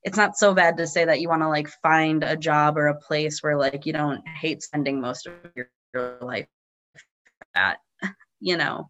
[0.04, 2.88] it's not so bad to say that you want to like find a job or
[2.88, 5.70] a place where like you don't hate spending most of your,
[6.22, 6.48] life
[7.54, 7.80] at
[8.40, 8.90] you know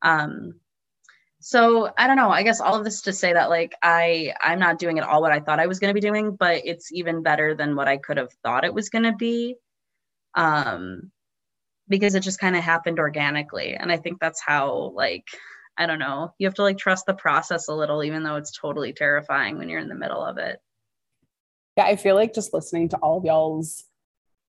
[0.00, 0.54] um
[1.40, 4.58] so i don't know i guess all of this to say that like i i'm
[4.58, 6.92] not doing at all what i thought i was going to be doing but it's
[6.92, 9.56] even better than what i could have thought it was going to be
[10.34, 11.10] um
[11.88, 15.24] because it just kind of happened organically and i think that's how like
[15.78, 18.52] i don't know you have to like trust the process a little even though it's
[18.52, 20.58] totally terrifying when you're in the middle of it
[21.78, 23.84] yeah i feel like just listening to all of y'all's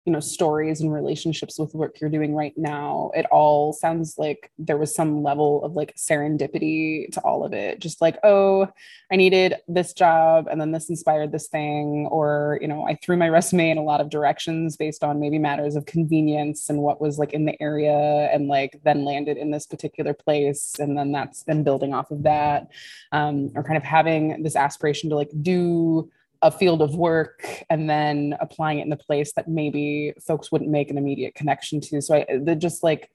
[0.07, 4.51] you know stories and relationships with work you're doing right now it all sounds like
[4.59, 8.67] there was some level of like serendipity to all of it just like oh
[9.13, 13.17] i needed this job and then this inspired this thing or you know i threw
[13.17, 17.01] my resume in a lot of directions based on maybe matters of convenience and what
[17.01, 21.13] was like in the area and like then landed in this particular place and then
[21.13, 22.69] that's then building off of that
[23.13, 26.09] um, or kind of having this aspiration to like do
[26.43, 30.71] a field of work and then applying it in the place that maybe folks wouldn't
[30.71, 33.11] make an immediate connection to so i the just like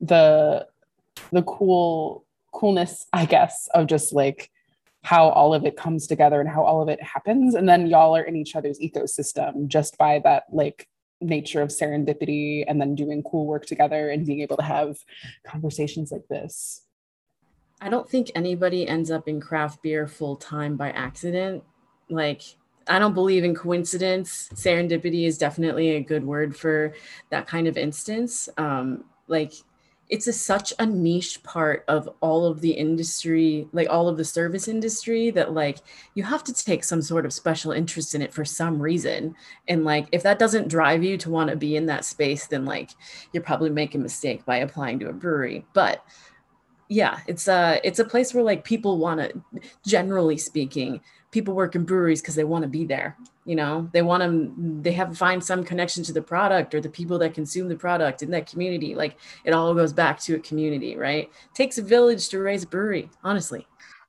[0.00, 0.66] the
[1.32, 4.50] the cool coolness i guess of just like
[5.02, 8.16] how all of it comes together and how all of it happens and then y'all
[8.16, 10.88] are in each other's ecosystem just by that like
[11.22, 14.98] nature of serendipity and then doing cool work together and being able to have
[15.46, 16.82] conversations like this
[17.82, 21.62] i don't think anybody ends up in craft beer full time by accident
[22.08, 22.42] like
[22.88, 24.48] I don't believe in coincidence.
[24.54, 26.94] Serendipity is definitely a good word for
[27.30, 28.48] that kind of instance.
[28.58, 29.52] Um, like
[30.08, 34.24] it's a, such a niche part of all of the industry, like all of the
[34.24, 35.78] service industry that like
[36.14, 39.36] you have to take some sort of special interest in it for some reason.
[39.68, 42.64] And like if that doesn't drive you to want to be in that space, then
[42.64, 42.90] like
[43.32, 45.64] you're probably making a mistake by applying to a brewery.
[45.74, 46.04] But
[46.88, 51.00] yeah, it's a it's a place where like people want to generally speaking
[51.30, 54.54] people work in breweries because they want to be there you know they want to
[54.82, 58.22] they have find some connection to the product or the people that consume the product
[58.22, 61.82] in that community like it all goes back to a community right it takes a
[61.82, 63.66] village to raise a brewery honestly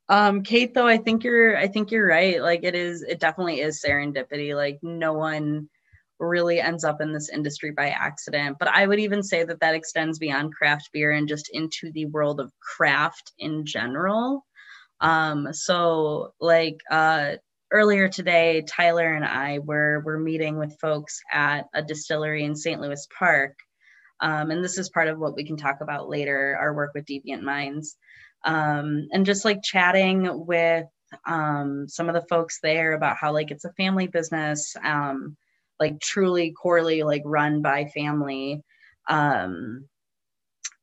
[0.09, 3.61] um, kate though i think you're i think you're right like it is it definitely
[3.61, 5.69] is serendipity like no one
[6.19, 9.73] really ends up in this industry by accident but i would even say that that
[9.73, 14.43] extends beyond craft beer and just into the world of craft in general
[15.01, 17.33] um, so like uh,
[17.71, 22.79] earlier today, Tyler and I were were meeting with folks at a distillery in St.
[22.79, 23.57] Louis Park,
[24.21, 26.55] um, and this is part of what we can talk about later.
[26.59, 27.97] Our work with Deviant Minds,
[28.45, 30.85] um, and just like chatting with
[31.27, 35.35] um, some of the folks there about how like it's a family business, um,
[35.79, 38.61] like truly, corely, like run by family.
[39.09, 39.85] Um,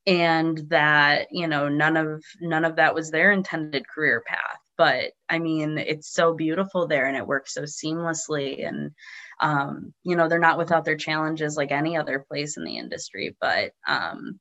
[0.09, 5.13] and that you know none of none of that was their intended career path but
[5.29, 8.91] i mean it's so beautiful there and it works so seamlessly and
[9.41, 13.37] um, you know they're not without their challenges like any other place in the industry
[13.39, 14.41] but um,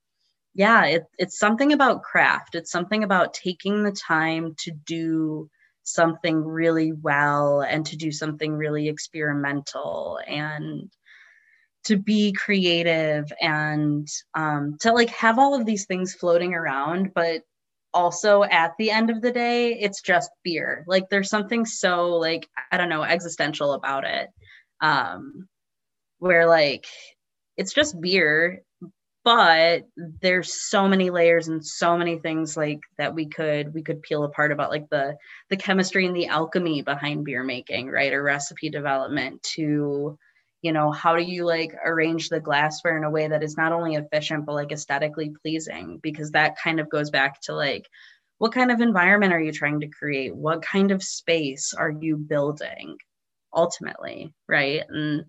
[0.55, 5.49] yeah it, it's something about craft it's something about taking the time to do
[5.83, 10.89] something really well and to do something really experimental and
[11.87, 17.41] to be creative and um, to like have all of these things floating around but
[17.93, 22.45] also at the end of the day it's just beer like there's something so like
[22.73, 24.27] i don't know existential about it
[24.81, 25.47] um
[26.19, 26.85] where like
[27.55, 28.61] it's just beer
[29.23, 29.83] but
[30.21, 34.23] there's so many layers and so many things like that we could we could peel
[34.25, 35.15] apart about like the
[35.49, 40.17] the chemistry and the alchemy behind beer making right or recipe development to
[40.61, 43.71] you know how do you like arrange the glassware in a way that is not
[43.71, 47.87] only efficient but like aesthetically pleasing because that kind of goes back to like
[48.39, 52.17] what kind of environment are you trying to create what kind of space are you
[52.17, 52.95] building
[53.55, 55.25] ultimately right and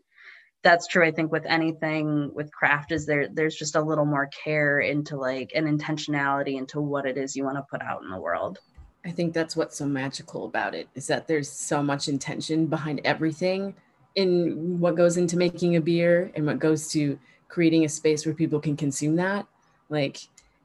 [0.63, 4.31] that's true i think with anything with craft is there there's just a little more
[4.45, 8.11] care into like an intentionality into what it is you want to put out in
[8.11, 8.59] the world
[9.07, 13.01] i think that's what's so magical about it is that there's so much intention behind
[13.05, 13.75] everything
[14.19, 17.17] in what goes into making a beer and what goes to
[17.49, 19.47] creating a space where people can consume that
[19.91, 20.19] like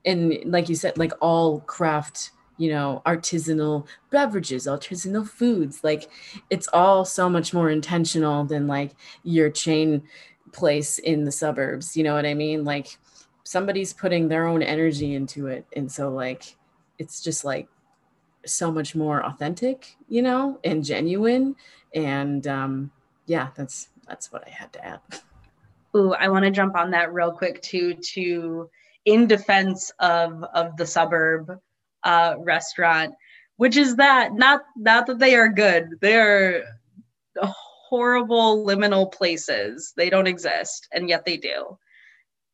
[0.06, 6.10] and like you said like all craft you know artisanal beverages artisanal foods like
[6.50, 8.92] it's all so much more intentional than like
[9.22, 10.02] your chain
[10.52, 12.98] place in the suburbs you know what i mean like
[13.44, 16.56] somebody's putting their own energy into it and so like
[16.98, 17.68] it's just like
[18.48, 21.56] so much more authentic you know and genuine
[21.94, 22.90] and um
[23.26, 25.00] yeah, that's that's what I had to add.
[25.96, 27.94] Ooh, I want to jump on that real quick too.
[28.14, 28.70] To
[29.06, 31.52] in defense of of the suburb
[32.04, 33.14] uh, restaurant,
[33.58, 36.64] which is that not not that they are good, they are
[37.38, 39.94] horrible liminal places.
[39.96, 41.78] They don't exist, and yet they do.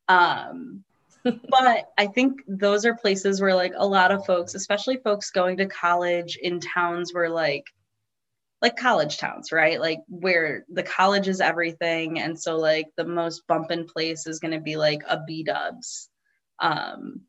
[0.07, 0.83] Um,
[1.23, 5.57] but I think those are places where like a lot of folks, especially folks going
[5.57, 7.63] to college in towns where like
[8.61, 9.79] like college towns, right?
[9.79, 12.19] Like where the college is everything.
[12.19, 16.09] And so like the most bumping place is gonna be like a B dubs.
[16.61, 17.21] Um,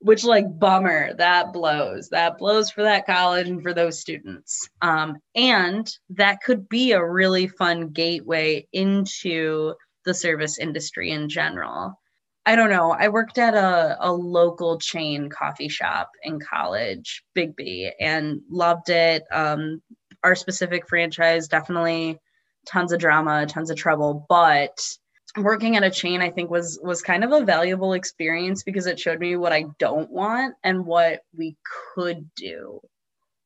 [0.00, 2.08] which like bummer, that blows.
[2.10, 4.68] That blows for that college and for those students.
[4.82, 11.94] Um, and that could be a really fun gateway into the service industry in general.
[12.48, 12.92] I don't know.
[12.96, 19.24] I worked at a, a local chain coffee shop in college, Biggby, and loved it.
[19.32, 19.80] Um,
[20.26, 22.18] our specific franchise, definitely
[22.66, 24.76] tons of drama, tons of trouble, but
[25.38, 28.98] working at a chain I think was was kind of a valuable experience because it
[28.98, 31.56] showed me what I don't want and what we
[31.94, 32.80] could do.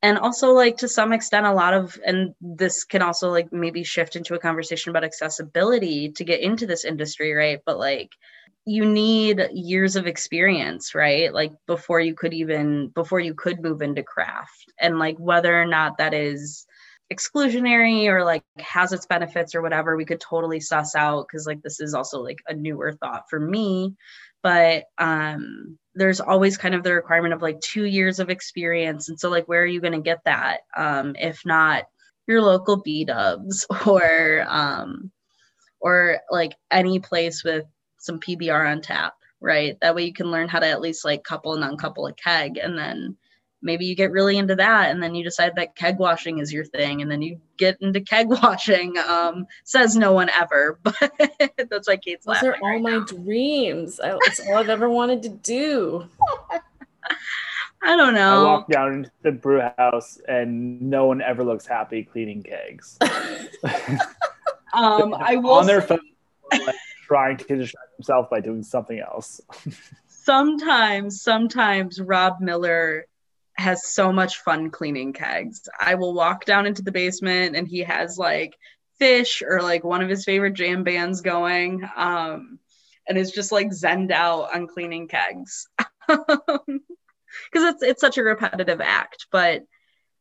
[0.02, 3.82] And also like to some extent a lot of and this can also like maybe
[3.84, 7.58] shift into a conversation about accessibility to get into this industry, right?
[7.66, 8.08] But like
[8.66, 13.80] you need years of experience right like before you could even before you could move
[13.80, 16.66] into craft and like whether or not that is
[17.12, 21.60] exclusionary or like has its benefits or whatever we could totally suss out because like
[21.62, 23.94] this is also like a newer thought for me
[24.44, 29.18] but um there's always kind of the requirement of like two years of experience and
[29.18, 31.84] so like where are you going to get that um if not
[32.28, 35.10] your local b dubs or um
[35.80, 37.64] or like any place with
[37.98, 41.24] some pbr on tap right that way you can learn how to at least like
[41.24, 43.16] couple and uncouple a keg and then
[43.62, 46.64] maybe you get really into that and then you decide that keg washing is your
[46.64, 50.94] thing and then you get into keg washing um, says no one ever but
[51.70, 53.00] that's why kate's those are all right my now.
[53.04, 56.08] dreams I, it's all i've ever wanted to do
[57.82, 61.66] i don't know i walk down into the brew house and no one ever looks
[61.66, 62.98] happy cleaning kegs
[64.72, 66.00] um i will on their say- phone
[66.66, 69.40] like, trying to distract himself by doing something else
[70.08, 73.06] sometimes sometimes rob miller
[73.54, 75.68] has so much fun cleaning kegs.
[75.78, 78.56] I will walk down into the basement and he has like
[79.00, 81.88] Phish or like one of his favorite jam bands going.
[81.96, 82.58] Um,
[83.08, 85.66] and is just like zened out on cleaning kegs.
[86.06, 86.30] Because
[87.54, 89.26] it's it's such a repetitive act.
[89.32, 89.64] But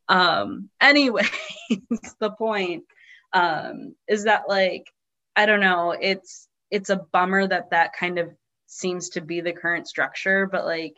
[0.07, 1.29] um anyways,
[2.19, 2.85] the point
[3.33, 4.87] um is that like
[5.35, 8.31] I don't know, it's it's a bummer that that kind of
[8.65, 10.95] seems to be the current structure, but like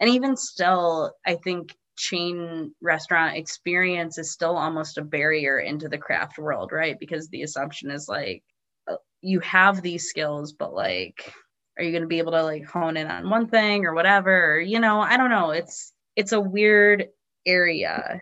[0.00, 5.98] and even still i think chain restaurant experience is still almost a barrier into the
[5.98, 8.42] craft world right because the assumption is like
[8.90, 11.32] uh, you have these skills but like
[11.76, 14.60] are you going to be able to like hone in on one thing or whatever
[14.60, 17.06] you know i don't know it's it's a weird
[17.46, 18.20] area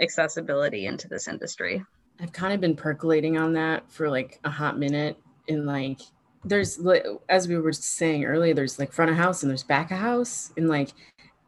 [0.00, 1.82] accessibility into this industry
[2.20, 5.16] i've kind of been percolating on that for like a hot minute
[5.48, 5.98] and like
[6.46, 6.78] there's
[7.28, 10.52] as we were saying earlier there's like front of house and there's back of house
[10.56, 10.90] and like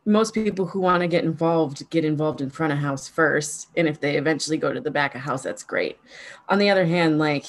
[0.05, 3.87] most people who want to get involved get involved in front of house first and
[3.87, 5.99] if they eventually go to the back of house that's great
[6.49, 7.47] on the other hand like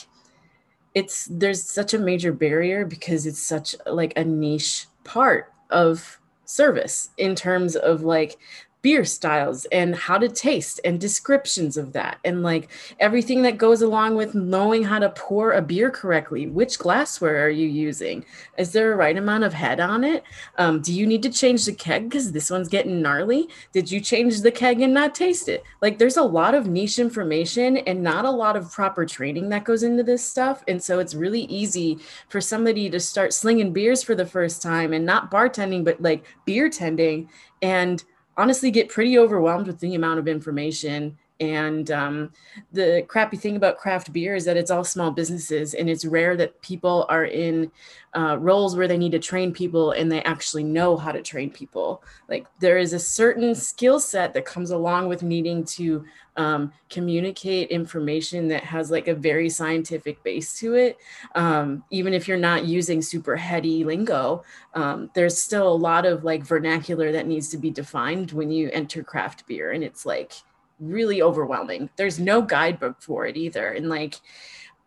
[0.94, 7.10] it's there's such a major barrier because it's such like a niche part of service
[7.18, 8.38] in terms of like
[8.82, 12.70] beer styles and how to taste and descriptions of that and like
[13.00, 17.50] everything that goes along with knowing how to pour a beer correctly which glassware are
[17.50, 18.24] you using
[18.58, 20.24] is there a right amount of head on it
[20.58, 24.00] um, do you need to change the keg because this one's getting gnarly did you
[24.00, 28.02] change the keg and not taste it like there's a lot of niche information and
[28.02, 31.42] not a lot of proper training that goes into this stuff and so it's really
[31.44, 32.00] easy
[32.30, 36.26] for somebody to start slinging beers for the first time and not bartending but like
[36.46, 37.30] beer tending
[37.62, 38.06] and
[38.40, 42.32] honestly get pretty overwhelmed with the amount of information and um,
[42.74, 46.36] the crappy thing about craft beer is that it's all small businesses, and it's rare
[46.36, 47.72] that people are in
[48.14, 51.50] uh, roles where they need to train people and they actually know how to train
[51.50, 52.04] people.
[52.28, 56.04] Like there is a certain skill set that comes along with needing to
[56.36, 60.98] um, communicate information that has like a very scientific base to it.
[61.36, 66.24] Um, even if you're not using super heady lingo, um, there's still a lot of
[66.24, 69.72] like vernacular that needs to be defined when you enter craft beer.
[69.72, 70.34] And it's like,
[70.80, 71.90] really overwhelming.
[71.96, 73.70] There's no guidebook for it either.
[73.70, 74.16] And like,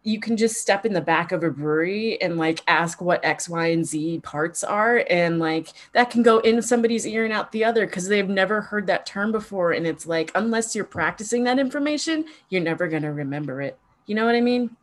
[0.05, 3.49] you can just step in the back of a brewery and like ask what X,
[3.49, 5.05] Y, and Z parts are.
[5.09, 8.61] And like that can go in somebody's ear and out the other because they've never
[8.61, 9.71] heard that term before.
[9.73, 13.79] And it's like, unless you're practicing that information, you're never going to remember it.
[14.07, 14.77] You know what I mean?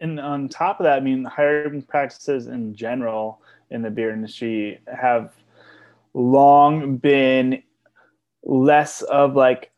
[0.00, 4.80] And on top of that, I mean, hiring practices in general in the beer industry
[4.92, 5.32] have
[6.12, 7.62] long been
[8.42, 9.70] less of like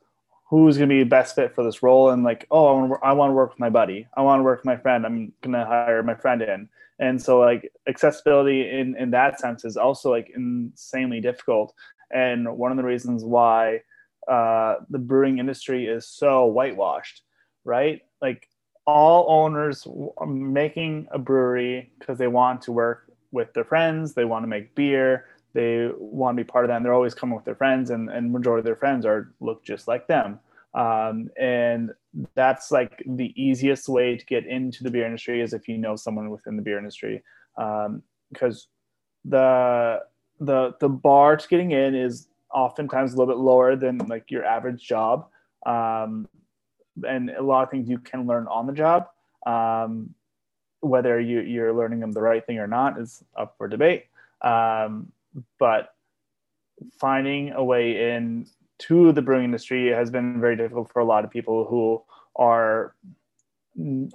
[0.64, 2.68] who's going to be best fit for this role and like oh
[3.02, 5.30] i want to work with my buddy i want to work with my friend i'm
[5.42, 6.66] going to hire my friend in
[6.98, 11.74] and so like accessibility in in that sense is also like insanely difficult
[12.10, 13.80] and one of the reasons why
[14.28, 17.22] uh, the brewing industry is so whitewashed
[17.66, 18.48] right like
[18.86, 19.86] all owners
[20.16, 24.46] are making a brewery because they want to work with their friends they want to
[24.48, 27.54] make beer they want to be part of that and they're always coming with their
[27.54, 30.40] friends and, and majority of their friends are look just like them
[30.76, 31.92] um, and
[32.34, 35.96] that's like the easiest way to get into the beer industry is if you know
[35.96, 37.22] someone within the beer industry.
[37.56, 37.86] because
[38.66, 38.70] um,
[39.24, 40.02] the
[40.38, 44.44] the the bar to getting in is oftentimes a little bit lower than like your
[44.44, 45.28] average job.
[45.64, 46.28] Um,
[47.08, 49.08] and a lot of things you can learn on the job.
[49.46, 50.14] Um,
[50.80, 54.06] whether you, you're learning them the right thing or not is up for debate.
[54.42, 55.10] Um,
[55.58, 55.94] but
[57.00, 58.46] finding a way in
[58.78, 62.02] to the brewing industry has been very difficult for a lot of people who
[62.36, 62.94] are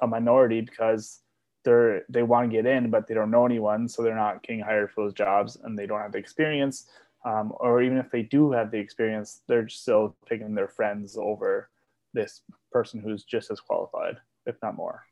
[0.01, 1.21] a minority because
[1.63, 4.59] they're they want to get in but they don't know anyone so they're not getting
[4.61, 6.87] hired for those jobs and they don't have the experience
[7.23, 11.69] um, or even if they do have the experience they're still picking their friends over
[12.13, 12.41] this
[12.71, 15.05] person who's just as qualified if not more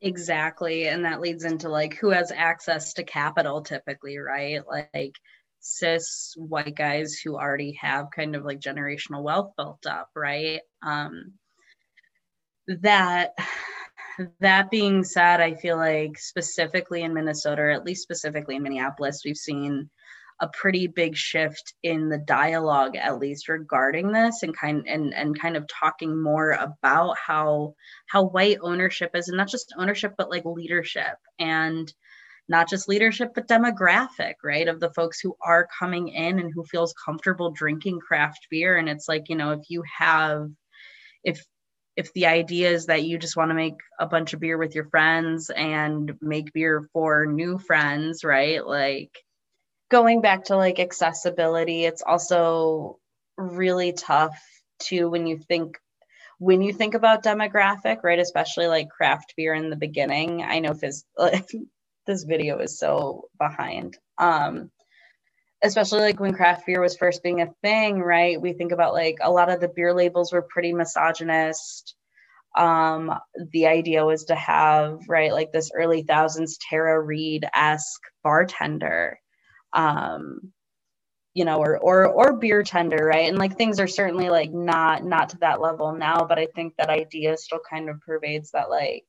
[0.00, 5.16] exactly and that leads into like who has access to capital typically right like
[5.60, 10.60] cis white guys who already have kind of like generational wealth built up, right?
[10.82, 11.34] Um,
[12.80, 13.34] that
[14.40, 19.22] that being said, I feel like specifically in Minnesota, or at least specifically in Minneapolis,
[19.24, 19.90] we've seen
[20.42, 25.38] a pretty big shift in the dialogue, at least regarding this, and kind and and
[25.38, 27.74] kind of talking more about how
[28.06, 31.92] how white ownership is, and not just ownership, but like leadership and
[32.50, 34.66] not just leadership, but demographic, right?
[34.66, 38.76] Of the folks who are coming in and who feels comfortable drinking craft beer.
[38.76, 40.48] And it's like, you know, if you have,
[41.22, 41.40] if,
[41.96, 44.74] if the idea is that you just want to make a bunch of beer with
[44.74, 48.66] your friends and make beer for new friends, right?
[48.66, 49.16] Like
[49.88, 52.98] going back to like accessibility, it's also
[53.38, 54.36] really tough
[54.80, 55.78] too when you think
[56.40, 58.18] when you think about demographic, right?
[58.18, 60.42] Especially like craft beer in the beginning.
[60.42, 61.04] I know phys-
[62.10, 63.96] this video is so behind.
[64.18, 64.70] Um,
[65.62, 68.40] especially like when craft beer was first being a thing, right?
[68.40, 71.94] We think about like a lot of the beer labels were pretty misogynist.
[72.58, 73.12] Um,
[73.52, 79.20] the idea was to have, right, like this early thousands Tara Reid esque bartender,
[79.72, 80.52] um,
[81.32, 83.28] you know, or or or beer tender, right?
[83.28, 86.74] And like things are certainly like not not to that level now, but I think
[86.78, 89.04] that idea still kind of pervades that like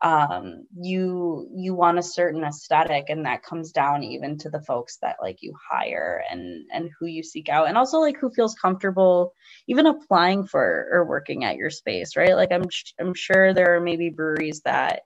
[0.00, 4.98] um, you you want a certain aesthetic and that comes down even to the folks
[5.02, 8.54] that like you hire and and who you seek out and also like who feels
[8.54, 9.34] comfortable
[9.66, 12.64] even applying for or working at your space right like i'm
[13.00, 15.00] i'm sure there are maybe breweries that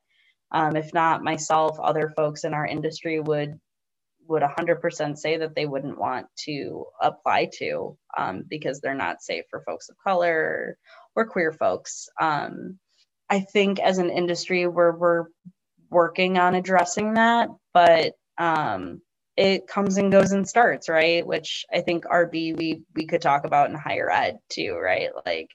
[0.50, 3.58] um, if not myself other folks in our industry would
[4.28, 9.44] would 100% say that they wouldn't want to apply to um, because they're not safe
[9.50, 10.78] for folks of color
[11.16, 12.78] or queer folks um,
[13.32, 15.24] I think as an industry we're we're
[15.88, 19.00] working on addressing that, but um,
[19.38, 21.26] it comes and goes and starts, right?
[21.26, 25.08] Which I think RB we we could talk about in higher ed too, right?
[25.24, 25.48] Like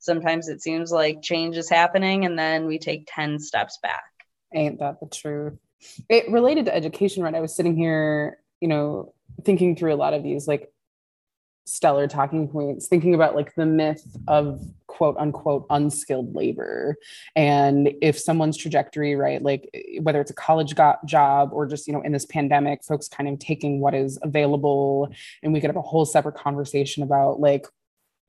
[0.00, 4.02] sometimes it seems like change is happening and then we take 10 steps back.
[4.52, 5.56] Ain't that the truth?
[6.08, 7.34] It related to education, right?
[7.36, 9.14] I was sitting here, you know,
[9.44, 10.68] thinking through a lot of these like
[11.66, 16.96] stellar talking points thinking about like the myth of quote unquote unskilled labor
[17.36, 19.68] and if someone's trajectory right like
[20.02, 23.38] whether it's a college job or just you know in this pandemic folks kind of
[23.38, 25.08] taking what is available
[25.42, 27.66] and we could have a whole separate conversation about like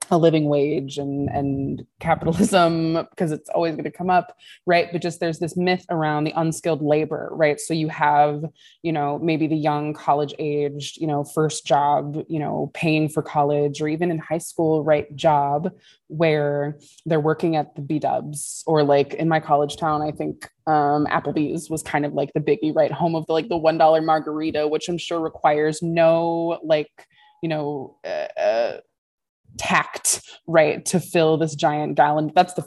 [0.10, 4.36] a living wage and and capitalism because it's always going to come up
[4.66, 8.42] right but just there's this myth around the unskilled labor right so you have
[8.82, 13.22] you know maybe the young college aged you know first job you know paying for
[13.22, 15.72] college or even in high school right job
[16.08, 21.08] where they're working at the b-dubs or like in my college town i think um,
[21.08, 22.92] Applebee's was kind of like the biggie, right?
[22.92, 27.08] Home of the, like the one dollar margarita, which I'm sure requires no like
[27.42, 28.78] you know uh, uh
[29.58, 32.32] tact, right, to fill this giant gallon.
[32.36, 32.66] That's the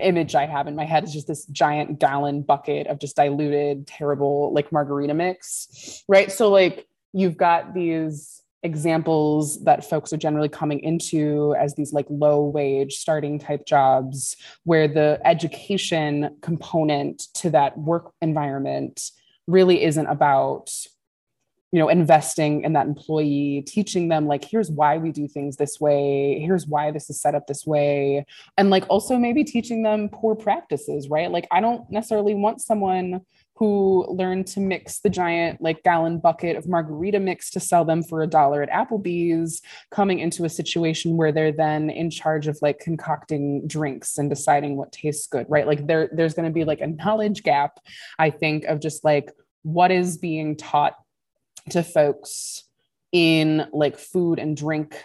[0.00, 3.86] image I have in my head is just this giant gallon bucket of just diluted,
[3.86, 6.30] terrible, like margarita mix, right?
[6.32, 12.06] So, like, you've got these examples that folks are generally coming into as these like
[12.08, 19.10] low wage starting type jobs where the education component to that work environment
[19.48, 20.72] really isn't about
[21.72, 25.80] you know investing in that employee teaching them like here's why we do things this
[25.80, 28.24] way here's why this is set up this way
[28.56, 33.22] and like also maybe teaching them poor practices right like i don't necessarily want someone
[33.56, 38.02] who learned to mix the giant like gallon bucket of margarita mix to sell them
[38.02, 39.60] for a dollar at Applebee's
[39.90, 44.76] coming into a situation where they're then in charge of like concocting drinks and deciding
[44.76, 47.78] what tastes good right like there there's going to be like a knowledge gap
[48.18, 49.30] i think of just like
[49.62, 50.96] what is being taught
[51.70, 52.64] to folks
[53.12, 55.00] in like food and drink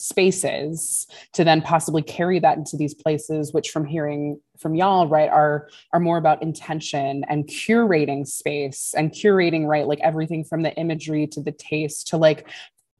[0.00, 5.28] spaces to then possibly carry that into these places which from hearing from y'all right
[5.28, 10.72] are are more about intention and curating space and curating right like everything from the
[10.76, 12.48] imagery to the taste to like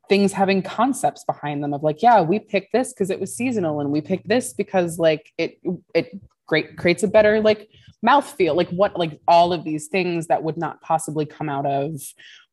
[0.09, 3.81] things having concepts behind them of like yeah we picked this because it was seasonal
[3.81, 5.61] and we picked this because like it
[5.95, 6.19] it
[6.49, 7.69] great creates a better like
[8.03, 11.67] mouth feel like what like all of these things that would not possibly come out
[11.67, 12.01] of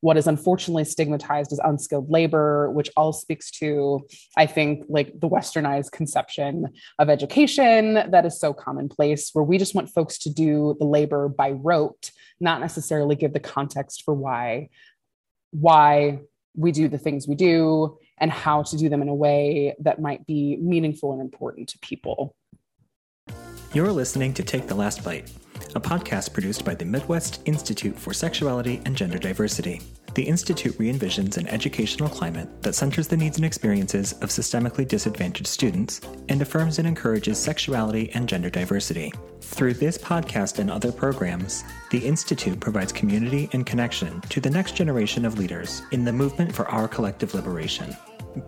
[0.02, 4.06] what is unfortunately stigmatized as unskilled labor which all speaks to
[4.38, 6.66] i think like the westernized conception
[7.00, 11.28] of education that is so commonplace where we just want folks to do the labor
[11.28, 14.68] by rote not necessarily give the context for why
[15.52, 16.20] why
[16.58, 20.00] we do the things we do and how to do them in a way that
[20.02, 22.34] might be meaningful and important to people
[23.76, 25.30] you're listening to Take the Last Bite,
[25.76, 29.82] a podcast produced by the Midwest Institute for Sexuality and Gender Diversity.
[30.14, 34.88] The Institute re envisions an educational climate that centers the needs and experiences of systemically
[34.88, 36.00] disadvantaged students
[36.30, 39.12] and affirms and encourages sexuality and gender diversity.
[39.42, 44.78] Through this podcast and other programs, the Institute provides community and connection to the next
[44.78, 47.94] generation of leaders in the movement for our collective liberation.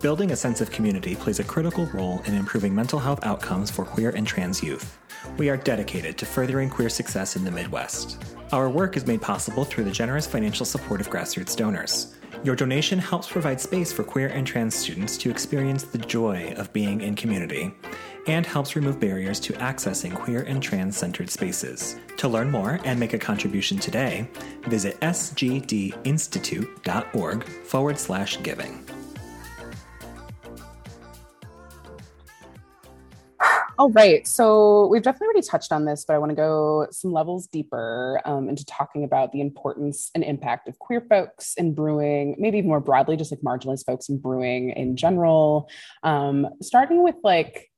[0.00, 3.84] Building a sense of community plays a critical role in improving mental health outcomes for
[3.84, 4.96] queer and trans youth.
[5.36, 8.22] We are dedicated to furthering queer success in the Midwest.
[8.52, 12.14] Our work is made possible through the generous financial support of grassroots donors.
[12.44, 16.72] Your donation helps provide space for queer and trans students to experience the joy of
[16.72, 17.74] being in community
[18.28, 21.96] and helps remove barriers to accessing queer and trans centered spaces.
[22.18, 24.28] To learn more and make a contribution today,
[24.64, 28.87] visit sgdinstitute.org forward slash giving.
[33.78, 34.26] All right.
[34.26, 38.20] So we've definitely already touched on this, but I want to go some levels deeper
[38.24, 42.80] um, into talking about the importance and impact of queer folks in brewing, maybe more
[42.80, 45.68] broadly, just like marginalized folks in brewing in general.
[46.02, 47.70] Um, starting with like,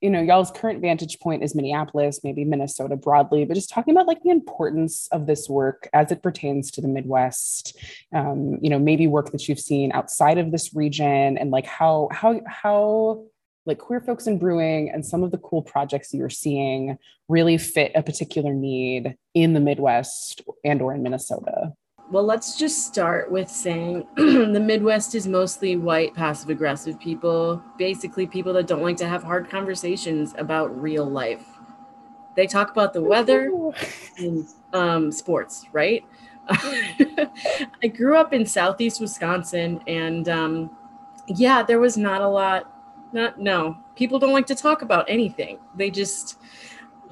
[0.00, 4.08] you know, y'all's current vantage point is Minneapolis, maybe Minnesota broadly, but just talking about
[4.08, 7.78] like the importance of this work as it pertains to the Midwest,
[8.12, 12.08] um, you know, maybe work that you've seen outside of this region and like how,
[12.10, 13.26] how, how,
[13.66, 16.96] like queer folks in brewing and some of the cool projects you're seeing
[17.28, 21.72] really fit a particular need in the midwest and or in minnesota
[22.10, 28.26] well let's just start with saying the midwest is mostly white passive aggressive people basically
[28.26, 31.44] people that don't like to have hard conversations about real life
[32.36, 33.50] they talk about the weather
[34.18, 36.04] and um, sports right
[36.48, 40.70] i grew up in southeast wisconsin and um,
[41.26, 42.72] yeah there was not a lot
[43.12, 43.78] not no.
[43.94, 45.58] People don't like to talk about anything.
[45.74, 46.38] They just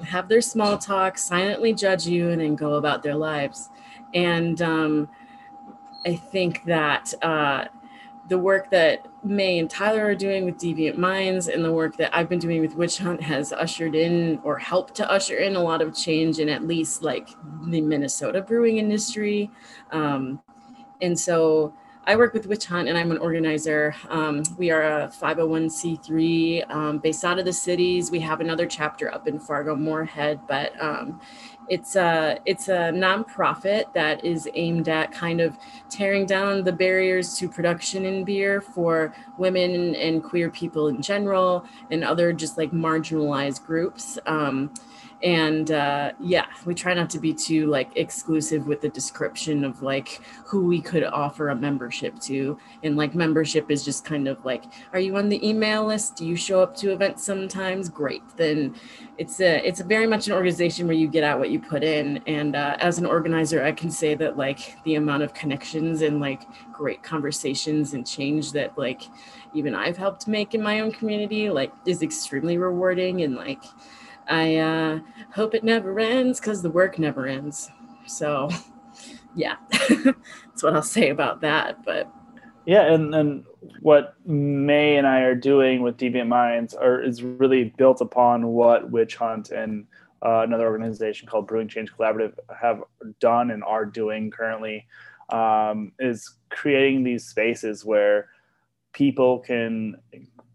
[0.03, 3.69] have their small talk, silently judge you, and then go about their lives.
[4.13, 5.09] And um,
[6.05, 7.65] I think that uh,
[8.27, 12.15] the work that May and Tyler are doing with Deviant Minds and the work that
[12.15, 15.63] I've been doing with Witch Hunt has ushered in or helped to usher in a
[15.63, 17.29] lot of change in at least like
[17.67, 19.49] the Minnesota brewing industry.
[19.91, 20.41] Um,
[21.01, 21.73] and so
[22.07, 23.95] I work with Witch Hunt and I'm an organizer.
[24.09, 28.11] Um, we are a 501c3 um, based out of the cities.
[28.11, 31.19] We have another chapter up in Fargo Moorhead, but um,
[31.67, 35.57] it's a it's a nonprofit that is aimed at kind of
[35.89, 41.65] tearing down the barriers to production in beer for women and queer people in general
[41.89, 44.19] and other just like marginalized groups.
[44.27, 44.71] Um,
[45.25, 49.81] and uh, yeah we try not to be too like exclusive with the description of
[49.81, 54.37] like who we could offer a membership to and like membership is just kind of
[54.45, 54.63] like
[54.93, 58.75] are you on the email list do you show up to events sometimes great then
[59.17, 61.83] it's a it's a very much an organization where you get out what you put
[61.83, 66.03] in and uh, as an organizer i can say that like the amount of connections
[66.03, 69.01] and like great conversations and change that like
[69.55, 73.63] even i've helped make in my own community like is extremely rewarding and like
[74.27, 74.99] I uh,
[75.33, 77.69] hope it never ends because the work never ends.
[78.07, 78.49] So,
[79.35, 81.83] yeah, that's what I'll say about that.
[81.83, 82.09] But
[82.65, 83.43] yeah, and and
[83.81, 88.89] what May and I are doing with Deviant Minds are is really built upon what
[88.89, 89.85] Witch Hunt and
[90.25, 92.81] uh, another organization called Brewing Change Collaborative have
[93.19, 94.87] done and are doing currently.
[95.31, 98.29] Um, is creating these spaces where
[98.93, 99.95] people can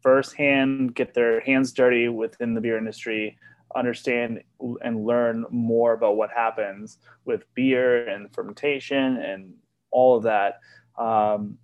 [0.01, 3.37] firsthand get their hands dirty within the beer industry
[3.75, 4.43] understand
[4.83, 9.53] and learn more about what happens with beer and fermentation and
[9.91, 10.61] all of that.
[10.99, 11.59] Um,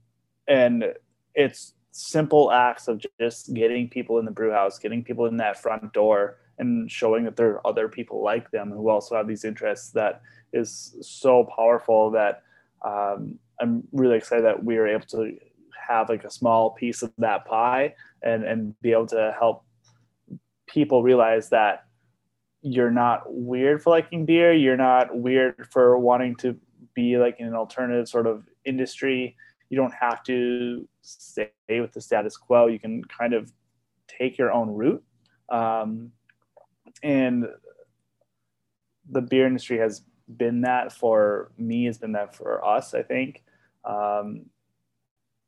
[0.48, 0.94] and
[1.34, 5.60] it's simple acts of just getting people in the brew house, getting people in that
[5.60, 9.44] front door, and showing that there are other people like them who also have these
[9.44, 10.22] interests that
[10.54, 12.42] is so powerful that
[12.84, 15.36] um, I'm really excited that we are able to
[15.86, 19.64] have like a small piece of that pie and and be able to help
[20.66, 21.85] people realize that
[22.66, 24.52] you're not weird for liking beer.
[24.52, 26.58] You're not weird for wanting to
[26.94, 29.36] be like in an alternative sort of industry.
[29.70, 32.66] You don't have to stay with the status quo.
[32.66, 33.52] You can kind of
[34.08, 35.02] take your own route.
[35.48, 36.10] Um,
[37.04, 37.46] and
[39.08, 43.44] the beer industry has been that for me, has been that for us, I think.
[43.84, 44.46] Um,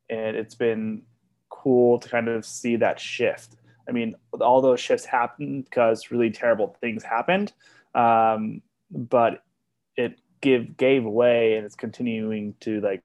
[0.09, 1.01] and it's been
[1.49, 3.57] cool to kind of see that shift
[3.89, 7.53] I mean, all those shifts happened because really terrible things happened,
[7.95, 8.61] um,
[8.91, 9.43] but
[9.97, 13.01] it give gave way, and it's continuing to like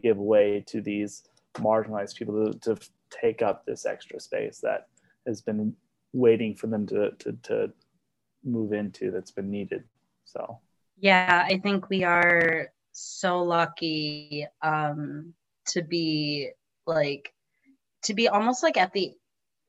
[0.00, 4.86] give way to these marginalized people to, to take up this extra space that
[5.26, 5.74] has been
[6.12, 7.72] waiting for them to, to, to
[8.44, 9.82] move into that's been needed.
[10.24, 10.60] So,
[11.00, 15.34] yeah, I think we are so lucky um,
[15.68, 16.50] to be
[16.86, 17.34] like,
[18.04, 19.14] to be almost like at the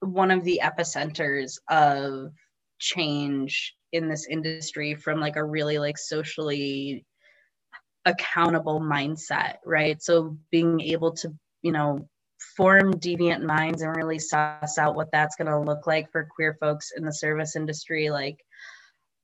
[0.06, 2.32] one of the epicenters of
[2.80, 7.06] change in this industry from like a really like socially
[8.06, 10.02] accountable mindset, right?
[10.02, 12.10] So being able to, you know,
[12.58, 16.58] form deviant minds and really suss out what that's going to look like for queer
[16.60, 18.44] folks in the service industry, like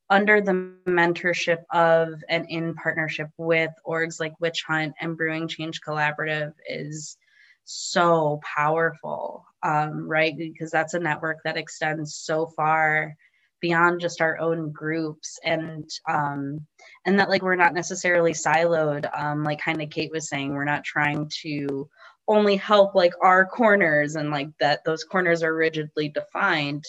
[0.09, 5.81] under the mentorship of and in partnership with orgs like Witch Hunt and Brewing Change
[5.81, 7.17] Collaborative is
[7.65, 10.37] so powerful um, right?
[10.37, 13.15] Because that's a network that extends so far
[13.61, 16.65] beyond just our own groups and um,
[17.05, 20.63] and that like we're not necessarily siloed um, like kind of kate was saying we're
[20.63, 21.89] not trying to
[22.29, 26.85] only help like our corners and like that those corners are rigidly defined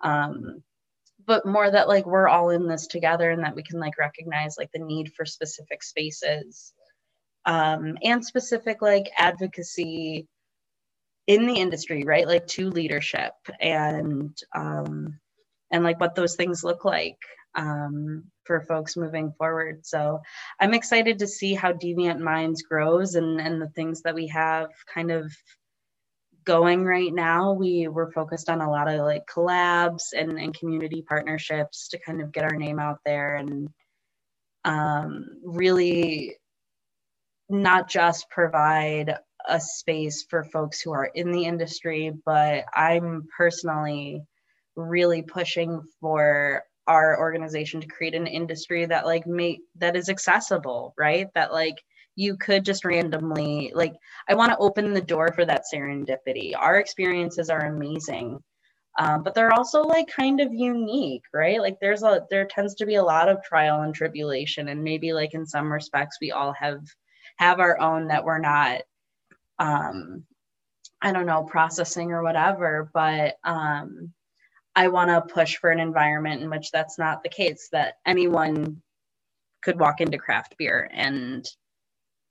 [0.00, 0.62] um,
[1.26, 4.54] but more that like we're all in this together and that we can like recognize
[4.56, 6.72] like the need for specific spaces
[7.44, 10.26] um, and specific like advocacy
[11.26, 12.26] in the industry, right?
[12.26, 15.18] Like to leadership and um,
[15.70, 17.16] and like what those things look like
[17.56, 19.84] um, for folks moving forward.
[19.84, 20.20] So
[20.60, 24.70] I'm excited to see how Deviant Minds grows and and the things that we have
[24.92, 25.32] kind of
[26.44, 27.52] going right now.
[27.52, 32.22] We were focused on a lot of like collabs and and community partnerships to kind
[32.22, 33.68] of get our name out there and
[34.64, 36.36] um, really
[37.48, 39.16] not just provide
[39.48, 44.22] a space for folks who are in the industry, but I'm personally
[44.74, 50.94] really pushing for our organization to create an industry that like make that is accessible,
[50.98, 51.26] right?
[51.34, 51.76] That like
[52.14, 53.94] you could just randomly like
[54.28, 56.52] I want to open the door for that serendipity.
[56.56, 58.38] Our experiences are amazing.
[58.98, 62.86] Um, but they're also like kind of unique right like there's a there tends to
[62.86, 66.54] be a lot of trial and tribulation and maybe like in some respects we all
[66.58, 66.80] have
[67.38, 68.80] have our own that we're not
[69.58, 70.24] um,
[71.00, 72.90] I don't know, processing or whatever.
[72.92, 74.12] But um,
[74.74, 78.82] I want to push for an environment in which that's not the case, that anyone
[79.62, 81.44] could walk into craft beer and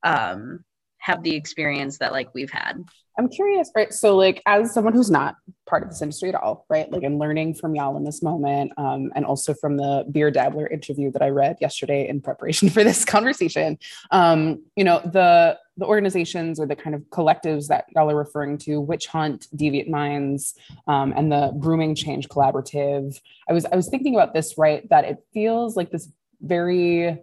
[0.03, 0.63] um,
[0.99, 2.77] have the experience that like we've had.
[3.17, 3.93] I'm curious, right?
[3.93, 5.35] So, like, as someone who's not
[5.67, 6.91] part of this industry at all, right?
[6.91, 10.67] Like, I'm learning from y'all in this moment, um, and also from the beer dabbler
[10.67, 13.79] interview that I read yesterday in preparation for this conversation.
[14.11, 18.57] Um, you know, the the organizations or the kind of collectives that y'all are referring
[18.59, 20.55] to, Witch Hunt, Deviant Minds,
[20.87, 23.17] um, and the Brewing Change Collaborative.
[23.49, 24.87] I was I was thinking about this, right?
[24.89, 26.09] That it feels like this
[26.41, 27.19] very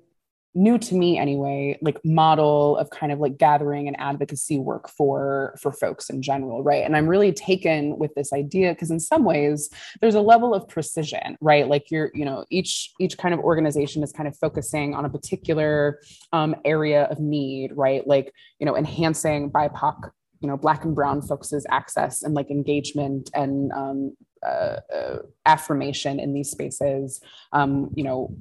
[0.54, 5.54] new to me anyway like model of kind of like gathering and advocacy work for
[5.60, 9.24] for folks in general right and i'm really taken with this idea because in some
[9.24, 9.70] ways
[10.02, 14.02] there's a level of precision right like you're you know each each kind of organization
[14.02, 16.00] is kind of focusing on a particular
[16.34, 21.22] um, area of need right like you know enhancing bipoc you know black and brown
[21.22, 24.14] folks' access and like engagement and um,
[24.46, 27.22] uh, uh, affirmation in these spaces
[27.54, 28.36] um, you know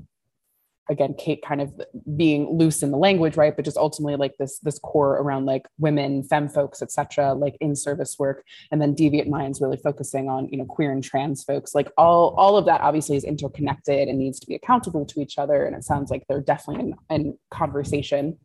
[0.92, 1.72] again kate kind of
[2.16, 5.66] being loose in the language right but just ultimately like this this core around like
[5.80, 10.48] women femme folks etc like in service work and then deviant minds really focusing on
[10.50, 14.20] you know queer and trans folks like all all of that obviously is interconnected and
[14.20, 17.38] needs to be accountable to each other and it sounds like they're definitely in, in
[17.50, 18.38] conversation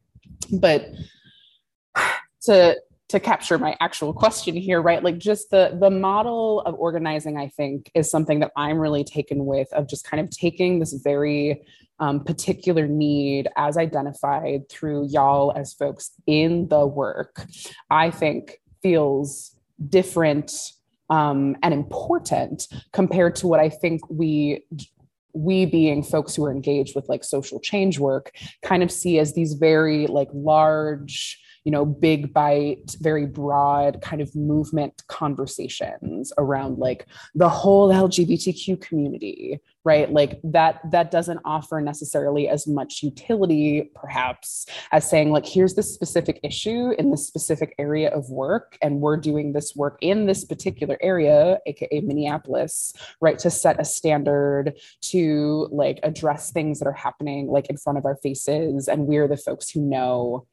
[0.59, 0.87] but
[2.41, 2.75] to
[3.09, 7.47] to capture my actual question here right like just the the model of organizing i
[7.49, 11.63] think is something that i'm really taken with of just kind of taking this very
[11.99, 17.45] um, particular need as identified through y'all as folks in the work,
[17.91, 19.57] I think feels
[19.89, 20.53] different
[21.09, 24.67] um, and important compared to what I think we
[25.33, 28.31] we being folks who are engaged with like social change work
[28.63, 34.23] kind of see as these very like large you know, big bite, very broad kind
[34.23, 40.13] of movement conversations around like the whole LGBTQ community, right?
[40.13, 45.93] Like that that doesn't offer necessarily as much utility perhaps as saying like here's this
[45.93, 50.45] specific issue in this specific area of work and we're doing this work in this
[50.45, 54.75] particular area, aka Minneapolis, right, to set a standard
[55.11, 59.27] to like address things that are happening like in front of our faces and we're
[59.27, 60.47] the folks who know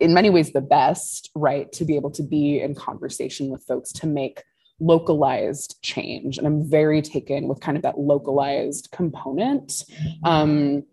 [0.00, 3.92] in many ways the best, right, to be able to be in conversation with folks
[3.92, 4.42] to make
[4.80, 6.38] localized change.
[6.38, 9.84] And I'm very taken with kind of that localized component.
[10.24, 10.84] Um,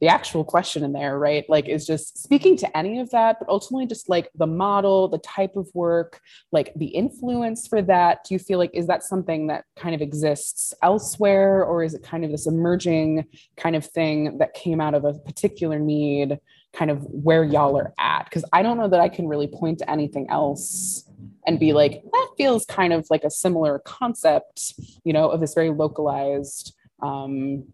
[0.00, 1.44] the actual question in there, right?
[1.50, 5.18] Like, is just speaking to any of that, but ultimately just like the model, the
[5.18, 6.20] type of work,
[6.52, 8.24] like the influence for that.
[8.24, 12.04] Do you feel like, is that something that kind of exists elsewhere, or is it
[12.04, 13.24] kind of this emerging
[13.56, 16.38] kind of thing that came out of a particular need
[16.74, 19.78] kind of where y'all are at because i don't know that i can really point
[19.78, 21.04] to anything else
[21.46, 25.54] and be like that feels kind of like a similar concept you know of this
[25.54, 27.64] very localized um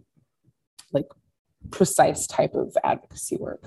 [0.93, 1.07] like
[1.71, 3.65] precise type of advocacy work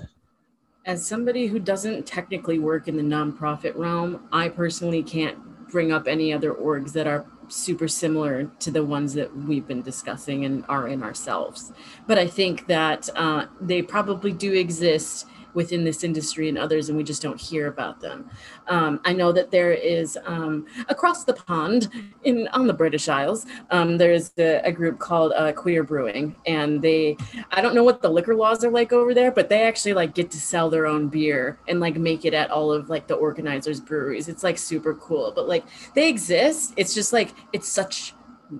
[0.86, 6.06] as somebody who doesn't technically work in the nonprofit realm i personally can't bring up
[6.06, 10.64] any other orgs that are super similar to the ones that we've been discussing and
[10.68, 11.72] are in ourselves.
[12.06, 16.98] But I think that uh, they probably do exist within this industry and others, and
[16.98, 18.28] we just don't hear about them.
[18.66, 21.88] Um, I know that there is um, across the pond
[22.24, 26.34] in on the British Isles, um, there is a, a, group called uh, Queer Brewing,
[26.46, 27.16] and they
[27.50, 30.14] I don't know what the liquor laws are like over there, but they actually like
[30.14, 33.14] get to sell their own beer and like make it at all of like the
[33.14, 34.28] organizers' breweries.
[34.28, 36.74] It's like super cool, but like they exist.
[36.76, 38.14] It's just like it's such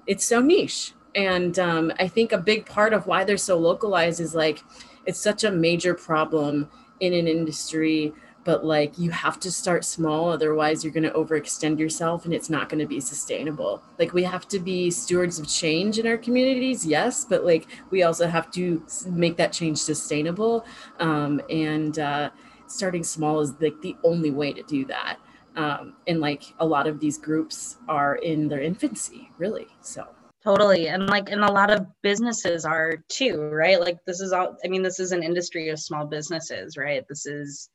[0.07, 4.19] it's so niche and um, i think a big part of why they're so localized
[4.19, 4.65] is like
[5.07, 6.69] it's such a major problem
[7.13, 8.13] in an industry
[8.45, 12.49] but like you have to start small otherwise you're going to overextend yourself and it's
[12.51, 16.17] not going to be sustainable like we have to be stewards of change in our
[16.17, 20.65] communities yes but like we also have to make that change sustainable
[21.01, 22.31] um, and uh,
[22.67, 25.19] starting small is like the only way to do that
[25.57, 30.07] um, and like a lot of these groups are in their infancy really so
[30.45, 30.89] Totally.
[30.89, 33.81] And like, and a lot of businesses are too, right?
[33.81, 37.03] Like, this is all, I mean, this is an industry of small businesses, right?
[37.09, 37.71] This is,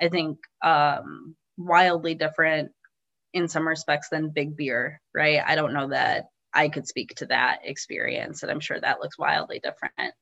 [0.00, 2.70] I think, um, wildly different
[3.32, 5.40] in some respects than big beer, right?
[5.44, 9.18] I don't know that I could speak to that experience, and I'm sure that looks
[9.18, 10.12] wildly different.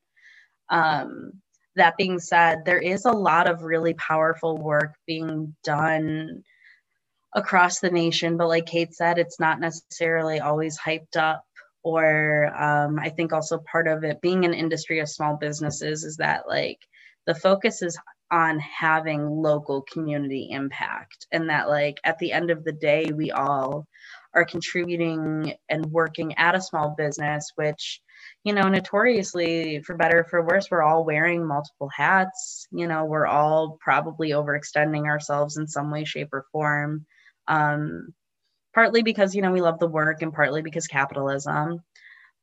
[0.69, 1.33] Um,
[1.75, 6.43] that being said, there is a lot of really powerful work being done
[7.33, 11.43] across the nation, but like Kate said, it's not necessarily always hyped up
[11.83, 16.17] or um, I think also part of it being an industry of small businesses is
[16.17, 16.79] that like
[17.25, 17.97] the focus is
[18.31, 23.31] on having local community impact and that like at the end of the day we
[23.31, 23.85] all
[24.33, 27.99] are contributing and working at a small business which
[28.45, 33.27] you know notoriously for better for worse we're all wearing multiple hats you know we're
[33.27, 37.05] all probably overextending ourselves in some way shape or form
[37.49, 38.07] um,
[38.73, 41.83] partly because you know we love the work and partly because capitalism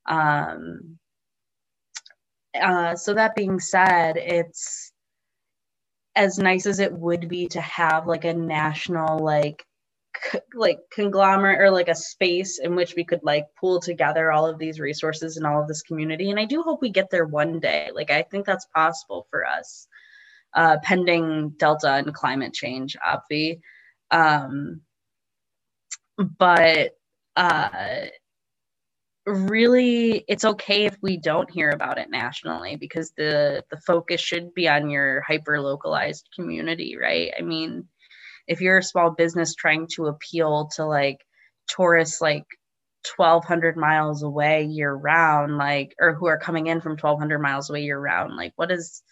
[0.07, 0.99] um,
[2.61, 4.93] uh, so that being said it's
[6.17, 9.65] as nice as it would be to have like a national like
[10.55, 14.59] like conglomerate or like a space in which we could like pool together all of
[14.59, 17.61] these resources and all of this community and i do hope we get there one
[17.61, 19.87] day like i think that's possible for us
[20.55, 23.61] uh, pending delta and climate change obvi
[24.11, 24.81] um,
[26.19, 26.99] but
[27.37, 28.07] uh,
[29.27, 34.53] really it's okay if we don't hear about it nationally because the the focus should
[34.55, 37.87] be on your hyper localized community right i mean
[38.47, 41.21] if you're a small business trying to appeal to like
[41.69, 42.47] tourists like
[43.17, 47.83] 1200 miles away year round like or who are coming in from 1200 miles away
[47.85, 49.03] year round like what is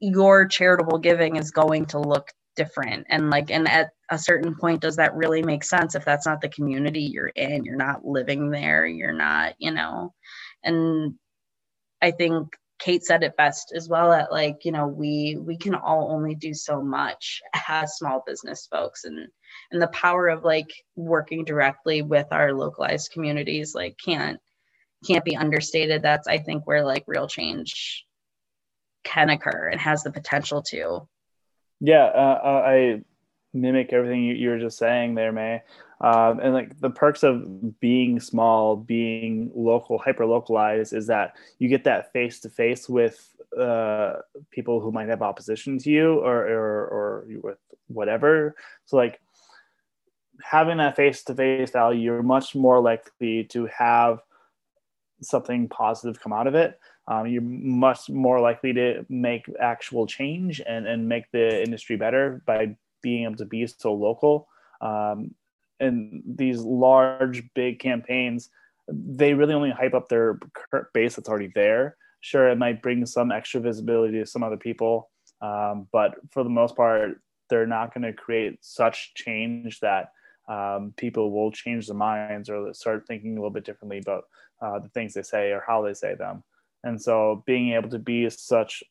[0.00, 4.80] your charitable giving is going to look different and like and at a certain point
[4.80, 8.50] does that really make sense if that's not the community you're in you're not living
[8.50, 10.12] there you're not you know
[10.64, 11.14] and
[12.02, 15.74] i think kate said it best as well That like you know we we can
[15.74, 19.28] all only do so much as small business folks and
[19.70, 24.40] and the power of like working directly with our localized communities like can't
[25.06, 28.04] can't be understated that's i think where like real change
[29.04, 31.06] can occur and has the potential to
[31.80, 32.08] yeah, uh,
[32.42, 33.02] uh, I
[33.52, 35.62] mimic everything you, you, were just saying there, May.
[36.00, 41.68] Um, and like the perks of being small, being local, hyper localized is that you
[41.68, 44.14] get that face to face with uh,
[44.50, 47.58] people who might have opposition to you or, or, or with
[47.88, 48.54] whatever.
[48.86, 49.20] So like
[50.42, 54.20] having that face to face value, you're much more likely to have
[55.22, 56.78] something positive come out of it
[57.08, 62.42] um, you're much more likely to make actual change and, and make the industry better
[62.46, 64.48] by being able to be so local.
[64.80, 65.34] Um,
[65.78, 68.48] and these large, big campaigns,
[68.88, 70.38] they really only hype up their
[70.94, 71.96] base that's already there.
[72.22, 75.10] Sure, it might bring some extra visibility to some other people,
[75.42, 80.10] um, but for the most part, they're not going to create such change that
[80.48, 84.24] um, people will change their minds or start thinking a little bit differently about
[84.60, 86.42] uh, the things they say or how they say them
[86.86, 88.82] and so being able to be such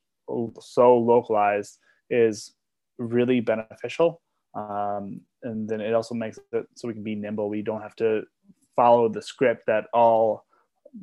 [0.60, 2.54] so localized is
[2.98, 4.22] really beneficial
[4.54, 7.96] um, and then it also makes it so we can be nimble we don't have
[7.96, 8.24] to
[8.76, 10.44] follow the script that all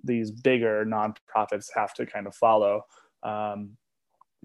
[0.05, 2.83] these bigger nonprofits have to kind of follow
[3.23, 3.71] um,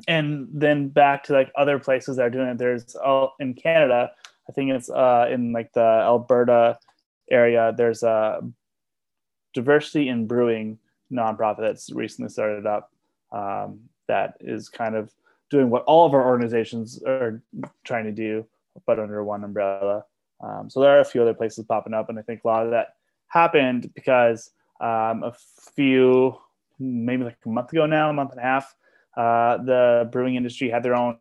[0.07, 4.11] and then back to like other places that are doing it there's oh, in canada
[4.49, 6.78] i think it's uh, in like the alberta
[7.30, 8.40] area there's a
[9.53, 10.78] diversity in brewing
[11.11, 12.91] nonprofit that's recently started up
[13.31, 15.11] um, that is kind of
[15.49, 17.41] doing what all of our organizations are
[17.84, 18.45] trying to do,
[18.85, 20.03] but under one umbrella.
[20.41, 22.65] Um, so there are a few other places popping up, and I think a lot
[22.65, 22.95] of that
[23.27, 24.51] happened because
[24.81, 25.34] um, a
[25.75, 26.38] few,
[26.79, 28.75] maybe like a month ago now, a month and a half,
[29.15, 31.17] uh, the brewing industry had their own.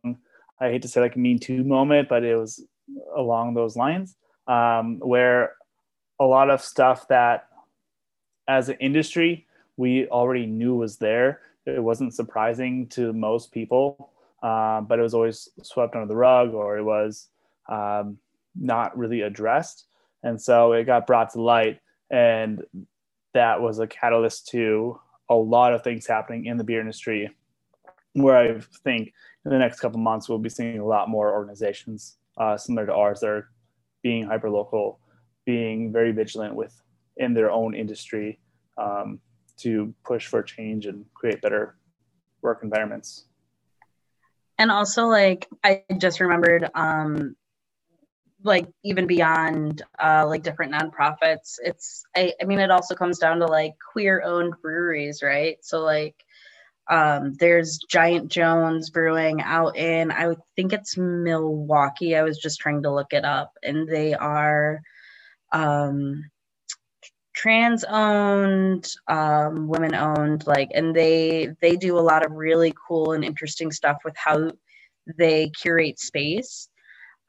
[0.60, 2.62] I hate to say like a Me Too moment, but it was
[3.16, 4.16] along those lines
[4.48, 5.52] um, where
[6.18, 7.48] a lot of stuff that
[8.48, 9.45] as an industry
[9.76, 11.40] we already knew was there.
[11.66, 14.12] It wasn't surprising to most people,
[14.42, 17.28] uh, but it was always swept under the rug or it was
[17.68, 18.18] um,
[18.58, 19.86] not really addressed.
[20.22, 21.80] And so it got brought to light,
[22.10, 22.62] and
[23.34, 24.98] that was a catalyst to
[25.28, 27.30] a lot of things happening in the beer industry,
[28.14, 29.12] where I think
[29.44, 32.94] in the next couple months we'll be seeing a lot more organizations uh, similar to
[32.94, 33.50] ours that are
[34.02, 34.96] being hyperlocal,
[35.44, 36.80] being very vigilant with
[37.18, 38.38] in their own industry
[38.78, 39.20] um,
[39.58, 41.76] to push for change and create better
[42.42, 43.24] work environments.
[44.58, 47.36] And also, like, I just remembered, um,
[48.42, 53.40] like, even beyond uh, like different nonprofits, it's, I, I mean, it also comes down
[53.40, 55.56] to like queer owned breweries, right?
[55.62, 56.14] So, like,
[56.88, 62.16] um, there's Giant Jones Brewing out in, I think it's Milwaukee.
[62.16, 64.80] I was just trying to look it up, and they are,
[65.52, 66.22] um,
[67.36, 73.12] trans owned um, women owned like and they they do a lot of really cool
[73.12, 74.50] and interesting stuff with how
[75.18, 76.68] they curate space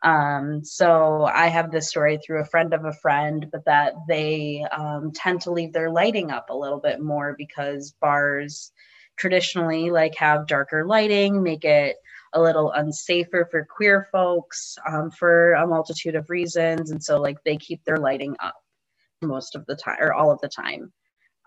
[0.04, 4.66] um, so i have this story through a friend of a friend but that they
[4.72, 8.72] um, tend to leave their lighting up a little bit more because bars
[9.20, 11.98] traditionally like have darker lighting make it
[12.34, 17.44] a little unsafer for queer folks um, for a multitude of reasons and so like
[17.44, 18.56] they keep their lighting up
[19.22, 20.92] most of the time or all of the time.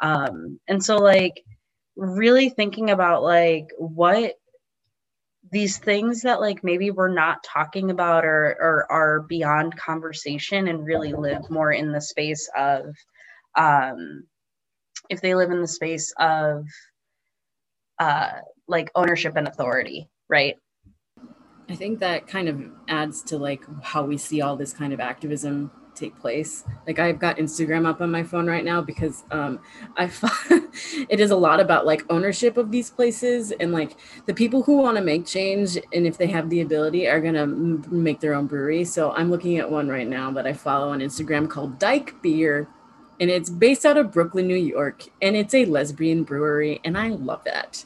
[0.03, 1.43] Um, and so like
[1.97, 4.35] really thinking about like what
[5.53, 10.85] these things that like maybe we're not talking about or, or are beyond conversation and
[10.85, 12.95] really live more in the space of
[13.57, 14.25] um,
[15.09, 16.65] if they live in the space of
[17.99, 18.31] uh,
[18.69, 20.57] like ownership and authority right
[21.69, 25.01] i think that kind of adds to like how we see all this kind of
[25.01, 25.71] activism
[26.01, 26.65] take place.
[26.87, 29.61] Like I've got Instagram up on my phone right now because um,
[29.97, 30.11] I
[31.09, 33.97] it is a lot about like ownership of these places and like
[34.27, 37.47] the people who want to make change and if they have the ability are gonna
[37.47, 38.85] make their own brewery.
[38.85, 42.67] So I'm looking at one right now that I follow on Instagram called Dyke Beer.
[43.21, 47.09] And it's based out of Brooklyn, New York, and it's a lesbian brewery, and I
[47.11, 47.85] love that.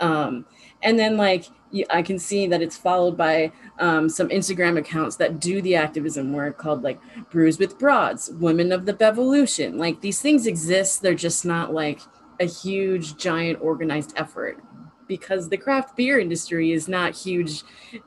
[0.00, 0.44] Um,
[0.82, 1.46] and then like
[1.88, 6.32] I can see that it's followed by um, some Instagram accounts that do the activism
[6.34, 6.98] work called like
[7.30, 9.76] Brews with Broads, Women of the Bevolution.
[9.78, 12.00] Like these things exist, they're just not like
[12.38, 14.62] a huge, giant, organized effort
[15.06, 17.62] because the craft beer industry is not huge,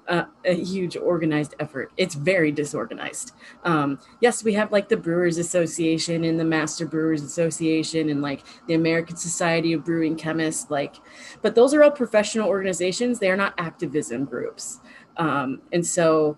[0.07, 1.91] uh, a huge organized effort.
[1.97, 3.34] It's very disorganized.
[3.63, 8.43] Um, yes, we have like the Brewers Association and the Master Brewers Association and like
[8.67, 10.95] the American Society of Brewing Chemists, like,
[11.41, 13.19] but those are all professional organizations.
[13.19, 14.80] They are not activism groups,
[15.17, 16.38] um, and so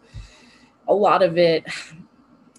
[0.87, 1.65] a lot of it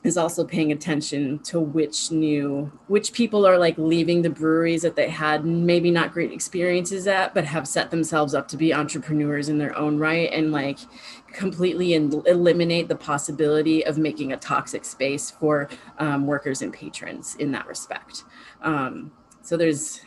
[0.09, 4.97] is also paying attention to which new which people are like leaving the breweries that
[4.97, 9.49] they had maybe not great experiences at but have set themselves up to be entrepreneurs
[9.49, 10.79] in their own right and like
[11.33, 15.69] completely and eliminate the possibility of making a toxic space for
[15.99, 18.25] um, workers and patrons in that respect
[18.63, 19.13] um,
[19.43, 20.01] so there's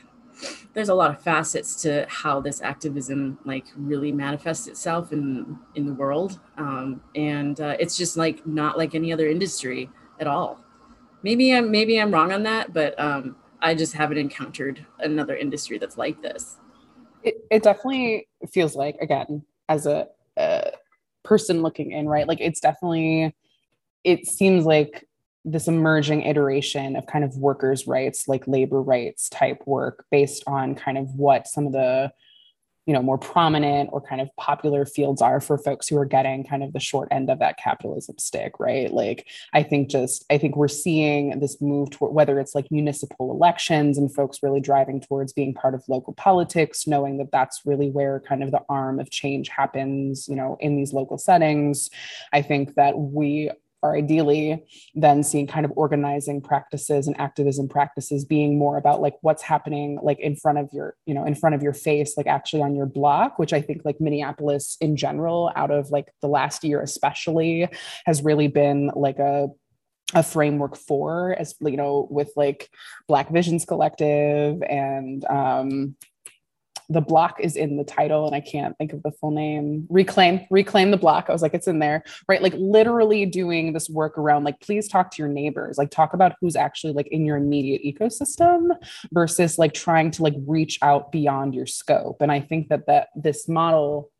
[0.74, 5.86] there's a lot of facets to how this activism like really manifests itself in in
[5.86, 9.90] the world um, and uh, it's just like not like any other industry
[10.20, 10.60] at all
[11.24, 15.78] maybe i'm maybe i'm wrong on that but um, i just haven't encountered another industry
[15.78, 16.58] that's like this
[17.24, 20.08] it, it definitely feels like again as a,
[20.38, 20.72] a
[21.24, 23.34] person looking in right like it's definitely
[24.04, 25.06] it seems like
[25.44, 30.76] this emerging iteration of kind of workers' rights, like labor rights type work, based on
[30.76, 32.12] kind of what some of the
[32.88, 36.44] you know more prominent or kind of popular fields are for folks who are getting
[36.44, 40.38] kind of the short end of that capitalism stick right like i think just i
[40.40, 45.00] think we're seeing this move toward whether it's like municipal elections and folks really driving
[45.00, 49.00] towards being part of local politics knowing that that's really where kind of the arm
[49.00, 51.88] of change happens you know in these local settings
[52.34, 53.52] i think that we
[53.84, 54.64] are ideally
[54.94, 59.98] then seeing kind of organizing practices and activism practices being more about like what's happening
[60.04, 62.76] like in front of your you know in front of your face like actually on
[62.76, 66.82] your block which i think like minneapolis in general out of like the last year
[66.82, 67.68] especially
[68.06, 69.48] has really been like a
[70.14, 72.70] a framework for as you know with like
[73.08, 75.96] black visions collective and um
[76.92, 79.88] the block is in the title and I can't think of the full name.
[79.90, 81.28] Reclaim, reclaim the block.
[81.30, 82.42] I was like, it's in there, right?
[82.42, 86.34] Like literally doing this work around like, please talk to your neighbors, like talk about
[86.42, 88.70] who's actually like in your immediate ecosystem
[89.14, 92.22] versus like trying to like reach out beyond your scope.
[92.22, 94.12] And I think that that this model,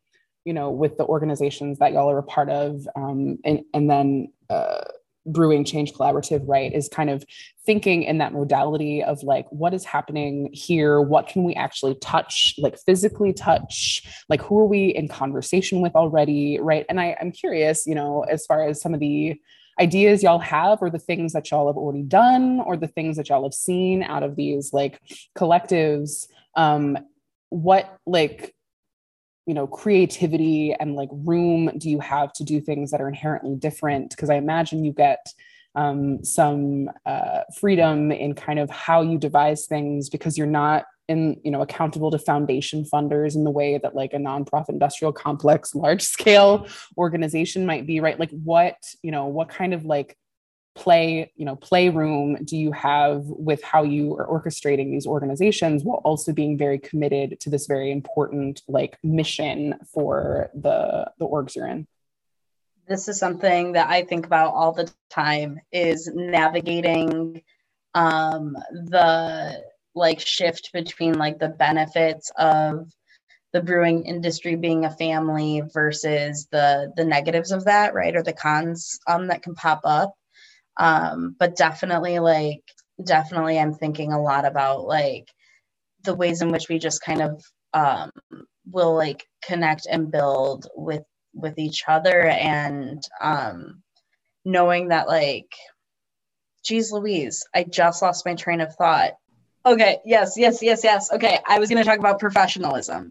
[0.44, 4.32] you know, with the organizations that y'all are a part of, um, and and then
[4.48, 4.80] uh,
[5.26, 7.24] brewing change collaborative right is kind of
[7.64, 12.54] thinking in that modality of like what is happening here what can we actually touch
[12.58, 17.30] like physically touch like who are we in conversation with already right and i i'm
[17.30, 19.40] curious you know as far as some of the
[19.80, 23.28] ideas y'all have or the things that y'all have already done or the things that
[23.28, 25.00] y'all have seen out of these like
[25.38, 26.26] collectives
[26.56, 26.98] um
[27.50, 28.54] what like
[29.46, 33.56] you know creativity and like room do you have to do things that are inherently
[33.56, 35.24] different because i imagine you get
[35.74, 41.40] um, some uh, freedom in kind of how you devise things because you're not in
[41.42, 45.74] you know accountable to foundation funders in the way that like a nonprofit industrial complex
[45.74, 46.66] large scale
[46.98, 50.16] organization might be right like what you know what kind of like
[50.74, 56.00] play you know playroom do you have with how you are orchestrating these organizations while
[56.04, 61.66] also being very committed to this very important like mission for the the orgs you're
[61.68, 61.86] in
[62.88, 67.42] this is something that i think about all the time is navigating
[67.94, 69.62] um the
[69.94, 72.90] like shift between like the benefits of
[73.52, 78.32] the brewing industry being a family versus the the negatives of that right or the
[78.32, 80.14] cons um that can pop up
[80.76, 82.64] um, but definitely, like,
[83.02, 85.28] definitely, I'm thinking a lot about like
[86.04, 87.42] the ways in which we just kind of
[87.74, 88.10] um,
[88.70, 91.02] will like connect and build with
[91.34, 93.82] with each other and um,
[94.44, 95.50] knowing that like
[96.64, 99.14] geez louise i just lost my train of thought
[99.66, 103.10] okay yes yes yes yes okay i was going to talk about professionalism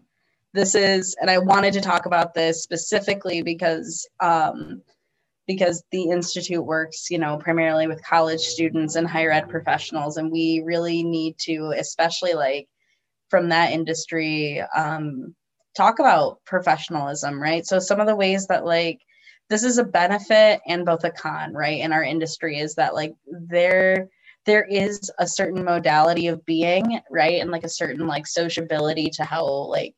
[0.54, 4.80] this is and i wanted to talk about this specifically because um,
[5.46, 10.30] because the institute works you know primarily with college students and higher ed professionals and
[10.30, 12.68] we really need to especially like
[13.28, 15.34] from that industry um,
[15.76, 19.00] talk about professionalism right so some of the ways that like
[19.50, 23.12] this is a benefit and both a con right in our industry is that like
[23.26, 24.08] there
[24.44, 29.24] there is a certain modality of being right and like a certain like sociability to
[29.24, 29.94] how like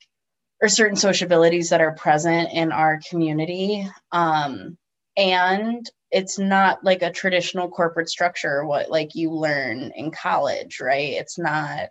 [0.62, 4.78] or certain sociabilities that are present in our community um
[5.16, 11.12] and it's not like a traditional corporate structure what like you learn in college right
[11.14, 11.88] it's not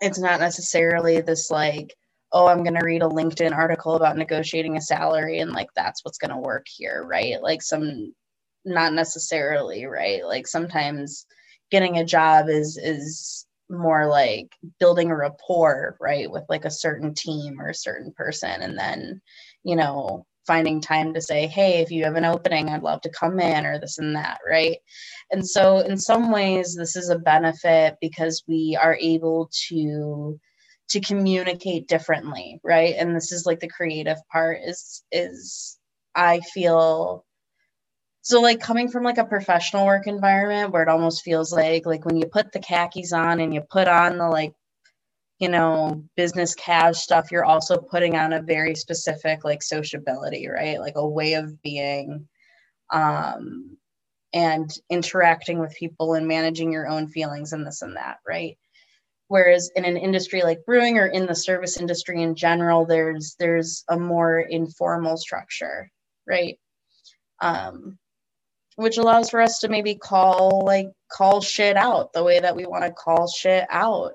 [0.00, 1.94] it's not necessarily this like
[2.32, 6.04] oh i'm going to read a linkedin article about negotiating a salary and like that's
[6.04, 8.14] what's going to work here right like some
[8.64, 11.24] not necessarily right like sometimes
[11.70, 17.14] getting a job is is more like building a rapport right with like a certain
[17.14, 19.20] team or a certain person and then
[19.64, 23.08] you know finding time to say, hey, if you have an opening, I'd love to
[23.10, 24.78] come in, or this and that, right?
[25.32, 30.38] And so, in some ways, this is a benefit because we are able to
[30.88, 35.80] to communicate differently right and this is like the creative part is is
[36.14, 37.24] i feel
[38.22, 42.04] so like coming from like a professional work environment where it almost feels like like
[42.04, 44.54] when you put the khakis on and you put on the like
[45.38, 50.80] you know, business cash stuff, you're also putting on a very specific like sociability, right?
[50.80, 52.26] Like a way of being
[52.90, 53.76] um,
[54.32, 58.56] and interacting with people and managing your own feelings and this and that, right?
[59.28, 63.84] Whereas in an industry like brewing or in the service industry in general, there's there's
[63.90, 65.90] a more informal structure,
[66.26, 66.58] right?
[67.40, 67.98] Um,
[68.76, 72.66] which allows for us to maybe call like call shit out the way that we
[72.66, 74.12] want to call shit out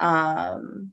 [0.00, 0.92] um,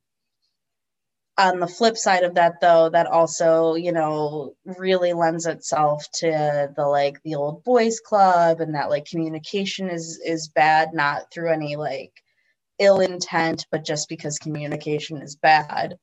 [1.40, 6.74] on the flip side of that though that also you know really lends itself to
[6.76, 11.50] the like the old boys club and that like communication is is bad not through
[11.52, 12.12] any like
[12.80, 15.96] ill intent but just because communication is bad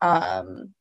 [0.00, 0.72] um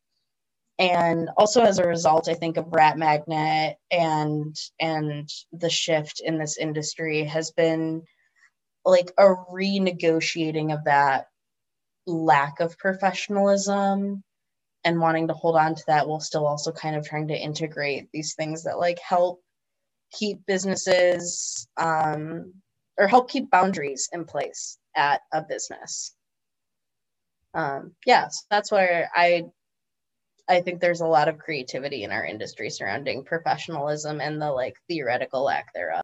[0.78, 6.38] and also as a result i think of rat magnet and and the shift in
[6.38, 8.04] this industry has been
[8.86, 11.26] like a renegotiating of that
[12.08, 14.24] lack of professionalism
[14.84, 18.08] and wanting to hold on to that while still also kind of trying to integrate
[18.14, 19.42] these things that like help
[20.14, 22.54] keep businesses um,
[22.98, 26.16] or help keep boundaries in place at a business.
[27.54, 29.44] Um, yeah, so that's where I
[30.50, 34.78] I think there's a lot of creativity in our industry surrounding professionalism and the like
[34.88, 36.02] theoretical lack thereof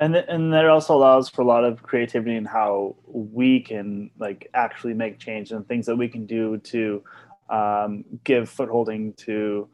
[0.00, 4.48] and and that also allows for a lot of creativity in how we can like
[4.54, 7.02] actually make change and things that we can do to
[7.50, 9.68] um, give footholding to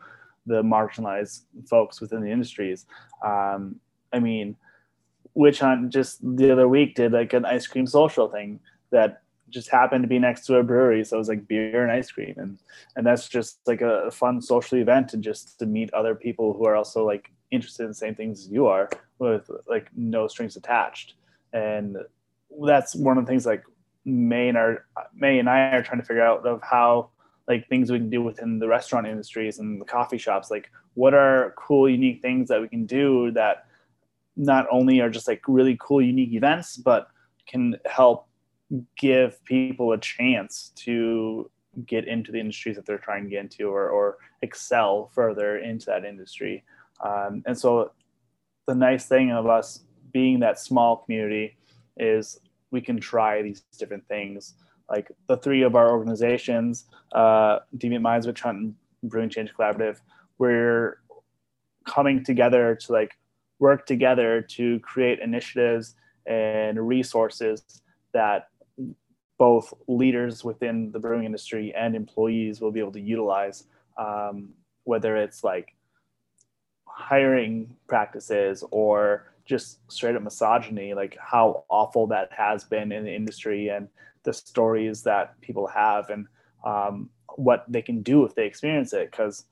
[0.46, 2.86] the marginalized folks within the industries.
[3.24, 3.76] Um,
[4.12, 4.56] I mean,
[5.34, 8.60] Witch Hunt just the other week did like an ice cream social thing
[8.90, 11.90] that just happened to be next to a brewery, so it was like beer and
[11.92, 12.58] ice cream, and
[12.94, 16.66] and that's just like a fun social event and just to meet other people who
[16.66, 21.14] are also like interested in the same things you are with like no strings attached
[21.52, 21.96] and
[22.64, 23.64] that's one of the things like
[24.04, 27.10] may and our may and i are trying to figure out of how
[27.48, 31.12] like things we can do within the restaurant industries and the coffee shops like what
[31.12, 33.66] are cool unique things that we can do that
[34.36, 37.08] not only are just like really cool unique events but
[37.46, 38.26] can help
[38.96, 41.50] give people a chance to
[41.86, 45.86] get into the industries that they're trying to get into or, or excel further into
[45.86, 46.62] that industry
[47.04, 47.92] um, and so
[48.66, 49.80] the nice thing of us
[50.12, 51.56] being that small community
[51.96, 52.40] is
[52.70, 54.54] we can try these different things.
[54.88, 58.74] Like the three of our organizations, uh, Deviant Minds, Witch Hunt, and
[59.04, 60.00] Brewing Change Collaborative,
[60.38, 60.98] we're
[61.88, 63.16] coming together to like
[63.58, 65.94] work together to create initiatives
[66.26, 67.82] and resources
[68.12, 68.48] that
[69.38, 73.64] both leaders within the brewing industry and employees will be able to utilize,
[73.96, 74.50] um,
[74.84, 75.74] whether it's like
[77.00, 83.14] hiring practices or just straight up misogyny, like how awful that has been in the
[83.14, 83.88] industry and
[84.22, 86.26] the stories that people have and
[86.64, 89.10] um, what they can do if they experience it.
[89.10, 89.44] Because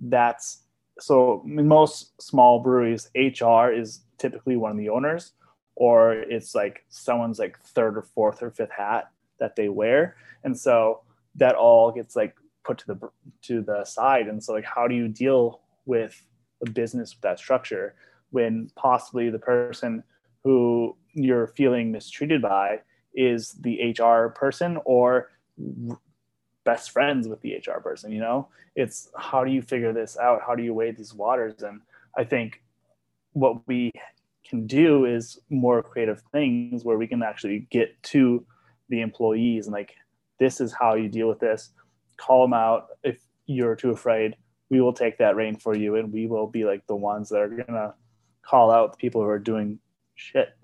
[0.00, 0.64] that's
[1.00, 5.32] so in most small breweries, HR is typically one of the owners,
[5.76, 10.16] or it's like someone's like third or fourth or fifth hat that they wear.
[10.44, 11.02] And so
[11.36, 12.34] that all gets like
[12.64, 13.08] put to the
[13.42, 14.26] to the side.
[14.26, 16.22] And so like how do you deal with
[16.66, 17.94] a business with that structure
[18.30, 20.02] when possibly the person
[20.44, 22.80] who you're feeling mistreated by
[23.14, 25.30] is the HR person or
[26.64, 28.48] best friends with the HR person, you know?
[28.76, 30.40] It's how do you figure this out?
[30.46, 31.62] How do you wade these waters?
[31.62, 31.80] And
[32.16, 32.62] I think
[33.32, 33.92] what we
[34.46, 38.44] can do is more creative things where we can actually get to
[38.88, 39.94] the employees and like
[40.38, 41.70] this is how you deal with this.
[42.16, 44.36] Call them out if you're too afraid
[44.70, 47.36] we will take that rain for you and we will be like the ones that
[47.38, 47.94] are gonna
[48.42, 49.78] call out the people who are doing
[50.14, 50.54] shit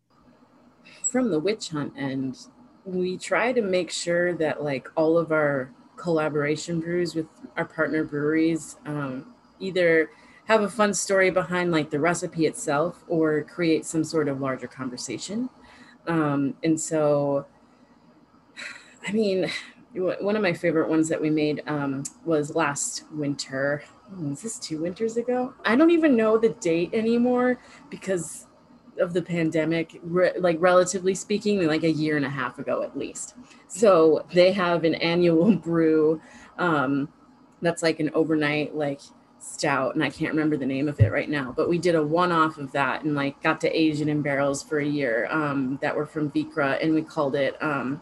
[1.10, 2.36] from the witch hunt end
[2.84, 7.26] we try to make sure that like all of our collaboration brews with
[7.56, 10.10] our partner breweries um, either
[10.46, 14.66] have a fun story behind like the recipe itself or create some sort of larger
[14.66, 15.50] conversation
[16.06, 17.46] um, and so
[19.06, 19.48] i mean
[19.98, 23.82] one of my favorite ones that we made um, was last winter.
[24.18, 25.54] Was this two winters ago?
[25.64, 27.58] I don't even know the date anymore
[27.90, 28.46] because
[28.98, 29.98] of the pandemic.
[30.02, 33.34] Re- like relatively speaking, like a year and a half ago at least.
[33.68, 36.20] So they have an annual brew
[36.58, 37.08] um,
[37.60, 39.00] that's like an overnight like
[39.40, 41.52] stout, and I can't remember the name of it right now.
[41.56, 44.78] But we did a one-off of that and like got to Asian in barrels for
[44.78, 47.60] a year um, that were from Vikre, and we called it.
[47.62, 48.00] Um,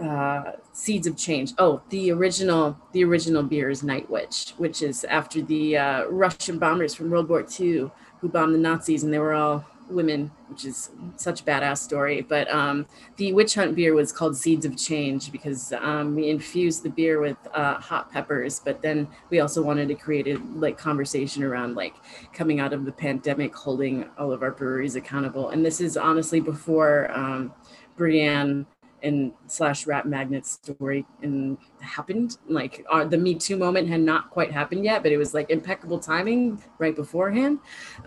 [0.00, 1.52] uh, Seeds of Change.
[1.58, 6.58] Oh, the original the original beer is Night Witch, which is after the uh, Russian
[6.58, 7.90] bombers from World War II
[8.20, 12.20] who bombed the Nazis, and they were all women, which is such a badass story.
[12.20, 12.86] But um,
[13.18, 17.20] the witch hunt beer was called Seeds of Change because um, we infused the beer
[17.20, 21.76] with uh, hot peppers, but then we also wanted to create a like conversation around
[21.76, 21.94] like
[22.32, 25.50] coming out of the pandemic, holding all of our breweries accountable.
[25.50, 27.52] And this is honestly before um,
[27.96, 28.66] Brienne
[29.02, 34.30] and slash rap magnet story and happened like our, the me too moment had not
[34.30, 37.58] quite happened yet but it was like impeccable timing right beforehand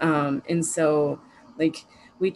[0.01, 1.19] um, and so
[1.57, 1.85] like
[2.19, 2.33] we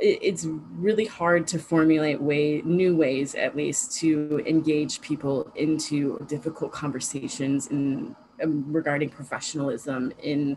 [0.00, 0.44] it's
[0.76, 7.66] really hard to formulate way new ways at least to engage people into difficult conversations
[7.66, 10.56] in um, regarding professionalism in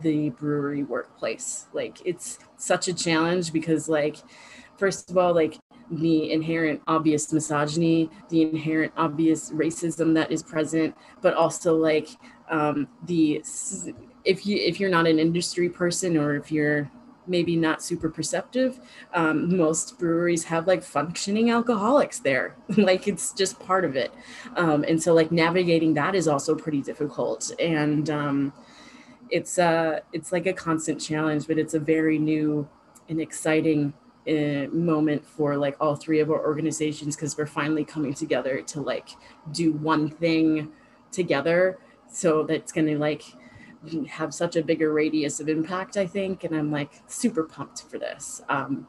[0.00, 4.16] the brewery workplace like it's such a challenge because like
[4.78, 5.58] first of all like
[5.90, 12.08] the inherent obvious misogyny, the inherent obvious racism that is present, but also like
[12.50, 13.42] um, the
[14.24, 16.90] if you if you're not an industry person or if you're
[17.26, 18.80] maybe not super perceptive.
[19.12, 24.10] Um, most breweries have like functioning alcoholics there, like it's just part of it.
[24.56, 27.52] Um, and so like navigating that is also pretty difficult.
[27.58, 28.52] And um,
[29.30, 32.66] it's uh, it's like a constant challenge, but it's a very new
[33.10, 33.92] and exciting
[34.28, 38.78] uh, moment for like all three of our organizations because we're finally coming together to
[38.78, 39.08] like
[39.52, 40.70] do one thing
[41.10, 41.78] together.
[42.12, 43.22] So that's going to like
[44.08, 46.44] have such a bigger radius of impact, I think.
[46.44, 48.42] And I'm like super pumped for this.
[48.50, 48.86] Um,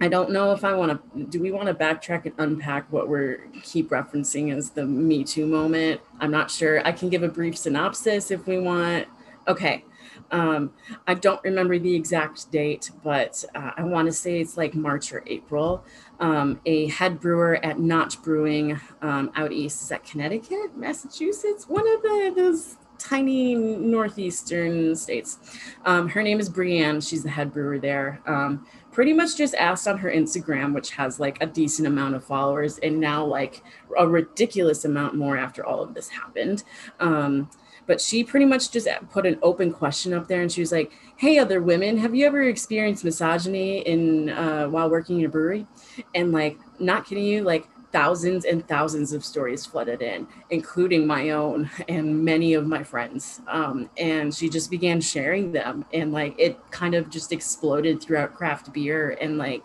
[0.00, 1.24] I don't know if I want to.
[1.24, 5.44] Do we want to backtrack and unpack what we're keep referencing as the Me Too
[5.44, 6.00] moment?
[6.20, 6.80] I'm not sure.
[6.86, 9.08] I can give a brief synopsis if we want.
[9.46, 9.84] Okay.
[10.30, 10.72] Um,
[11.06, 15.12] I don't remember the exact date, but uh, I want to say it's like March
[15.12, 15.84] or April.
[16.20, 22.02] Um, a head brewer at Notch Brewing um, out east, is Connecticut, Massachusetts, one of
[22.02, 25.38] the, those tiny northeastern states.
[25.84, 27.00] Um, her name is Brienne.
[27.00, 28.20] She's the head brewer there.
[28.26, 32.24] Um, pretty much just asked on her Instagram, which has like a decent amount of
[32.24, 33.62] followers, and now like
[33.96, 36.64] a ridiculous amount more after all of this happened
[37.00, 37.48] um,
[37.88, 40.92] but she pretty much just put an open question up there and she was like
[41.16, 45.66] hey other women have you ever experienced misogyny in uh, while working in a brewery
[46.14, 51.30] and like not kidding you like thousands and thousands of stories flooded in including my
[51.30, 56.34] own and many of my friends um, and she just began sharing them and like
[56.38, 59.64] it kind of just exploded throughout craft beer and like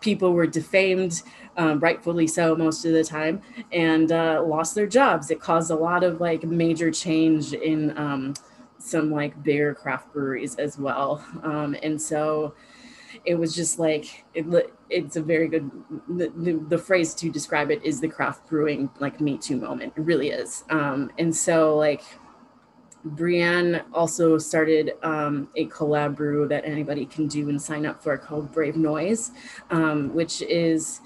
[0.00, 1.22] people were defamed
[1.56, 3.42] um, rightfully so most of the time,
[3.72, 5.30] and uh, lost their jobs.
[5.30, 8.34] It caused a lot of like major change in um,
[8.78, 11.24] some like bigger craft breweries as well.
[11.42, 12.54] Um, and so
[13.24, 14.46] it was just like it,
[14.88, 15.70] it's a very good
[16.08, 19.92] the, the, the, phrase to describe it is the craft brewing like me too moment
[19.94, 22.02] it really is um, and so like
[23.04, 28.16] Brienne also started um, a collab brew that anybody can do and sign up for
[28.16, 29.30] called Brave Noise,
[29.70, 31.00] um, which is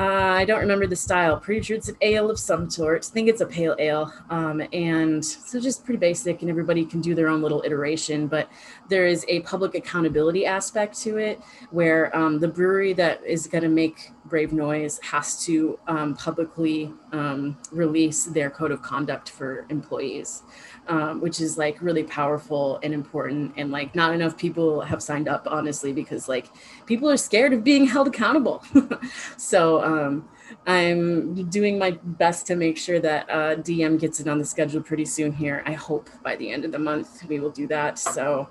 [0.00, 1.38] uh, I don't remember the style.
[1.38, 3.04] Pretty sure it's an ale of some sort.
[3.04, 4.10] I think it's a pale ale.
[4.30, 8.26] Um, and so just pretty basic, and everybody can do their own little iteration.
[8.26, 8.50] But
[8.88, 11.38] there is a public accountability aspect to it
[11.70, 16.94] where um, the brewery that is going to make Brave Noise has to um, publicly
[17.12, 20.42] um, release their code of conduct for employees
[20.90, 23.54] um, which is like really powerful and important.
[23.56, 26.46] And like not enough people have signed up, honestly, because like
[26.86, 28.62] people are scared of being held accountable.
[29.36, 30.28] so um,
[30.66, 34.82] I'm doing my best to make sure that uh, DM gets it on the schedule
[34.82, 35.62] pretty soon here.
[35.64, 37.96] I hope by the end of the month we will do that.
[37.98, 38.48] So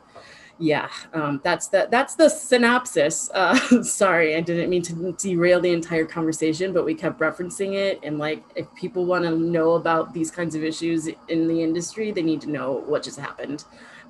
[0.61, 3.29] yeah, um, that's the that's the synopsis.
[3.39, 7.99] Uh, sorry, I didn't mean to derail the entire conversation, but we kept referencing it.
[8.03, 12.11] And like, if people want to know about these kinds of issues in the industry,
[12.11, 13.63] they need to know what just happened,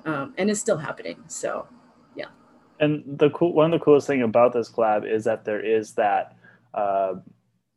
[0.04, 1.22] um, and it's still happening.
[1.28, 1.68] So,
[2.16, 2.26] yeah.
[2.80, 5.92] And the cool one of the coolest thing about this collab is that there is
[5.92, 6.36] that.
[6.74, 7.14] Uh,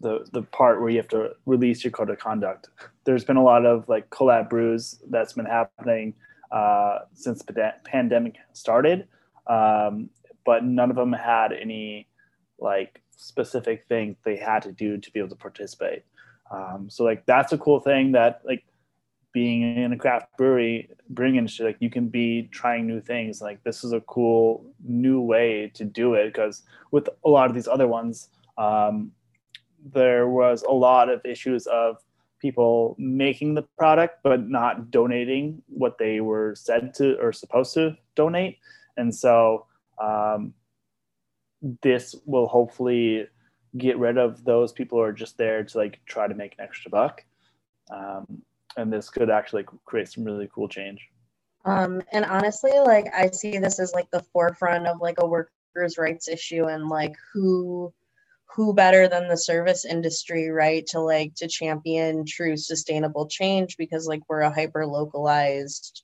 [0.01, 2.67] the the part where you have to release your code of conduct.
[3.05, 6.13] There's been a lot of like collab brews that's been happening
[6.53, 9.07] uh, since the pandemic started,
[9.47, 10.07] um,
[10.45, 12.07] but none of them had any
[12.59, 16.03] like specific thing they had to do to be able to participate.
[16.51, 18.63] Um, so like that's a cool thing that like
[19.33, 23.63] being in a craft brewery brewing industry like you can be trying new things like
[23.63, 26.61] this is a cool new way to do it because
[26.91, 29.11] with a lot of these other ones um,
[29.91, 31.97] there was a lot of issues of
[32.43, 37.97] people making the product but not donating what they were said to or supposed to
[38.15, 38.57] donate
[38.97, 39.65] and so
[40.03, 40.53] um,
[41.81, 43.25] this will hopefully
[43.77, 46.65] get rid of those people who are just there to like try to make an
[46.65, 47.23] extra buck
[47.95, 48.41] um,
[48.75, 50.99] and this could actually create some really cool change
[51.63, 55.97] um, and honestly like i see this as like the forefront of like a workers
[55.97, 57.91] rights issue and like who
[58.55, 64.05] who better than the service industry right to like to champion true sustainable change because
[64.07, 66.03] like we're a hyper localized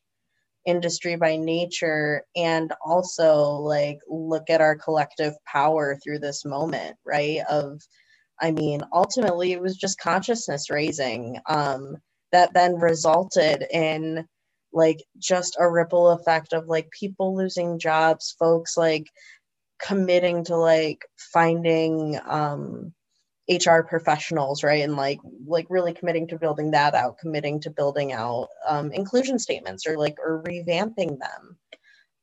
[0.66, 7.40] industry by nature and also like look at our collective power through this moment right
[7.50, 7.82] of
[8.42, 11.96] i mean ultimately it was just consciousness raising um
[12.32, 14.26] that then resulted in
[14.72, 19.06] like just a ripple effect of like people losing jobs folks like
[19.80, 22.94] committing to like finding um,
[23.50, 24.84] HR professionals, right?
[24.84, 29.40] And like like really committing to building that out, committing to building out um, inclusion
[29.40, 31.58] statements or like or revamping them.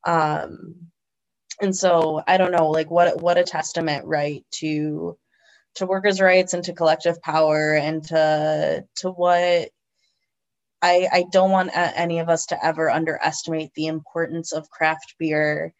[0.06, 0.74] Um,
[1.60, 5.18] and so I don't know, like what what a testament, right, to
[5.76, 9.38] to workers' rights and to collective power and to to what
[10.82, 15.72] I I don't want any of us to ever underestimate the importance of craft beer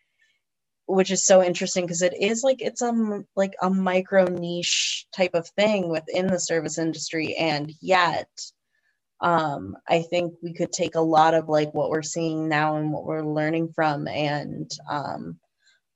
[0.87, 5.07] which is so interesting because it is like it's a um, like a micro niche
[5.15, 8.29] type of thing within the service industry and yet
[9.21, 12.93] um i think we could take a lot of like what we're seeing now and
[12.93, 15.39] what we're learning from and um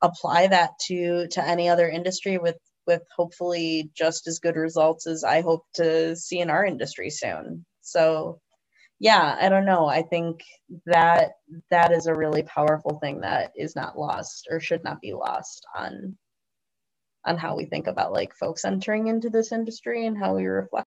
[0.03, 2.57] apply that to to any other industry with
[2.87, 7.65] with hopefully just as good results as i hope to see in our industry soon
[7.83, 8.41] so
[9.03, 9.87] yeah, I don't know.
[9.87, 10.45] I think
[10.85, 11.33] that
[11.71, 15.67] that is a really powerful thing that is not lost or should not be lost
[15.75, 16.17] on
[17.25, 20.87] on how we think about like folks entering into this industry and how we reflect.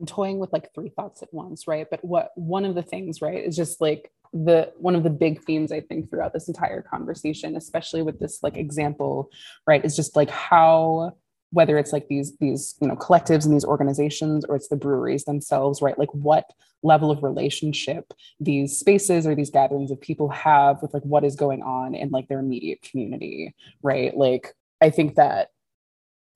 [0.00, 1.86] I'm toying with like three thoughts at once, right?
[1.90, 5.42] But what one of the things, right, is just like the one of the big
[5.44, 9.28] themes I think throughout this entire conversation, especially with this like example,
[9.66, 11.12] right, is just like how
[11.50, 15.24] whether it's like these these you know collectives and these organizations or it's the breweries
[15.24, 16.52] themselves right like what
[16.82, 21.34] level of relationship these spaces or these gatherings of people have with like what is
[21.36, 25.48] going on in like their immediate community right like i think that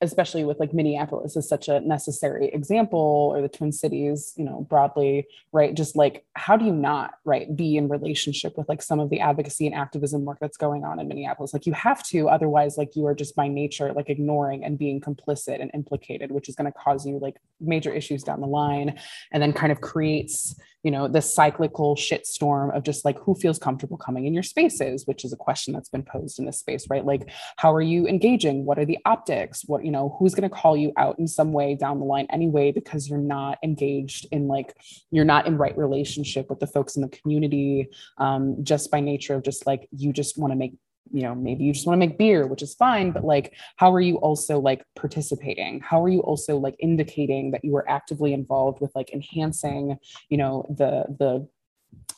[0.02, 2.98] especially with like Minneapolis is such a necessary example
[3.32, 5.72] or the Twin Cities, you know, broadly, right?
[5.74, 9.20] Just like how do you not, right, be in relationship with like some of the
[9.20, 11.52] advocacy and activism work that's going on in Minneapolis?
[11.54, 15.00] Like you have to, otherwise like you are just by nature like ignoring and being
[15.00, 18.98] complicit and implicated, which is going to cause you like major issues down the line
[19.30, 23.58] and then kind of creates you know, this cyclical shitstorm of just like who feels
[23.58, 26.86] comfortable coming in your spaces, which is a question that's been posed in this space,
[26.90, 27.04] right?
[27.04, 28.64] Like, how are you engaging?
[28.64, 29.62] What are the optics?
[29.66, 32.26] What, you know, who's going to call you out in some way down the line
[32.30, 34.76] anyway, because you're not engaged in like,
[35.10, 37.88] you're not in right relationship with the folks in the community
[38.18, 40.72] um, just by nature of just like, you just want to make
[41.12, 43.92] you know maybe you just want to make beer which is fine but like how
[43.92, 48.32] are you also like participating how are you also like indicating that you are actively
[48.32, 49.96] involved with like enhancing
[50.30, 51.46] you know the the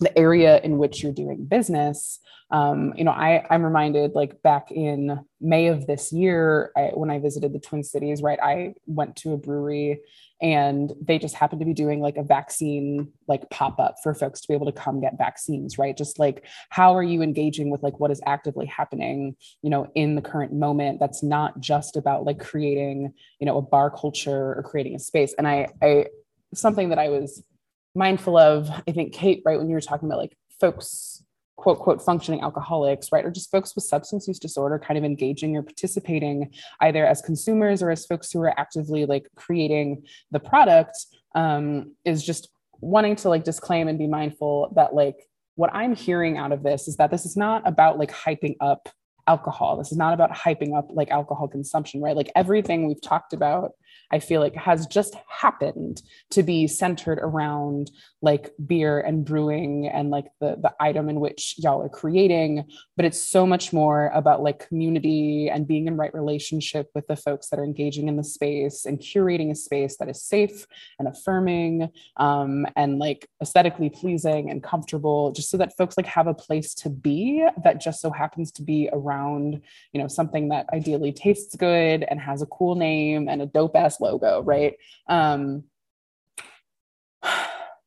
[0.01, 2.21] the area in which you're doing business.
[2.51, 7.11] Um, you know, I, I'm reminded like back in May of this year, I, when
[7.11, 10.01] I visited the Twin Cities, right, I went to a brewery
[10.43, 14.41] and they just happened to be doing like a vaccine like pop up for folks
[14.43, 15.97] to be able to come get vaccines, right?
[15.97, 20.15] Just like how are you engaging with like what is actively happening, you know, in
[20.16, 24.62] the current moment that's not just about like creating, you know, a bar culture or
[24.66, 25.35] creating a space.
[25.39, 26.07] And I, I,
[26.53, 27.43] something that I was
[27.95, 31.23] mindful of i think kate right when you were talking about like folks
[31.57, 35.57] quote quote functioning alcoholics right or just folks with substance use disorder kind of engaging
[35.57, 40.03] or participating either as consumers or as folks who are actively like creating
[40.33, 40.97] the product
[41.37, 42.49] um, is just
[42.81, 45.16] wanting to like disclaim and be mindful that like
[45.55, 48.89] what i'm hearing out of this is that this is not about like hyping up
[49.29, 53.33] alcohol this is not about hyping up like alcohol consumption right like everything we've talked
[53.33, 53.73] about
[54.15, 56.01] I feel like has just happened
[56.31, 57.91] to be centered around
[58.23, 62.65] like beer and brewing and like the the item in which y'all are creating,
[62.97, 67.16] but it's so much more about like community and being in right relationship with the
[67.16, 70.66] folks that are engaging in the space and curating a space that is safe
[71.01, 76.28] and affirming um, and like aesthetically pleasing and comfortable, just so that folks like have
[76.28, 79.61] a place to be that just so happens to be around,
[79.93, 83.74] you know, something that ideally tastes good and has a cool name and a dope
[83.74, 84.74] ass logo, right?
[85.09, 85.64] Um,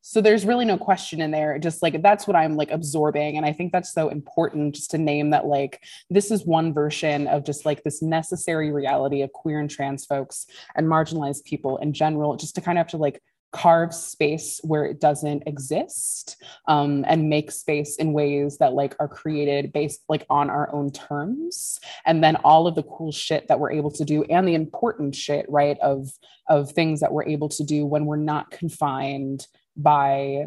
[0.02, 3.46] so there's really no question in there just like that's what i'm like absorbing and
[3.46, 7.44] i think that's so important just to name that like this is one version of
[7.44, 12.36] just like this necessary reality of queer and trans folks and marginalized people in general
[12.38, 13.22] just to kind of have to like
[13.58, 19.08] carves space where it doesn't exist um, and make space in ways that like are
[19.08, 23.60] created based like on our own terms and then all of the cool shit that
[23.60, 26.08] we're able to do and the important shit right of
[26.48, 30.46] of things that we're able to do when we're not confined by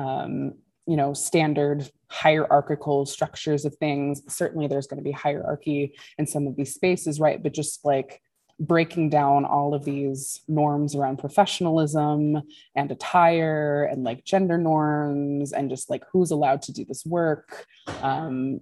[0.00, 0.52] um,
[0.88, 6.48] you know standard hierarchical structures of things certainly there's going to be hierarchy in some
[6.48, 8.20] of these spaces right but just like
[8.60, 12.42] breaking down all of these norms around professionalism
[12.74, 17.66] and attire and like gender norms and just like who's allowed to do this work.
[18.02, 18.60] Um,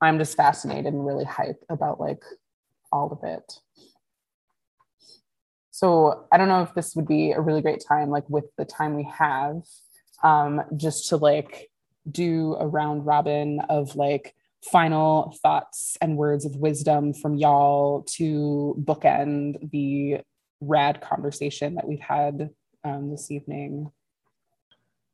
[0.00, 2.22] I'm just fascinated and really hyped about like
[2.92, 3.58] all of it.
[5.72, 8.64] So I don't know if this would be a really great time, like with the
[8.64, 9.62] time we have,
[10.22, 11.68] um, just to like
[12.08, 14.34] do a round robin of like
[14.70, 20.20] final thoughts and words of wisdom from y'all to bookend the
[20.60, 22.50] rad conversation that we've had
[22.82, 23.90] um, this evening.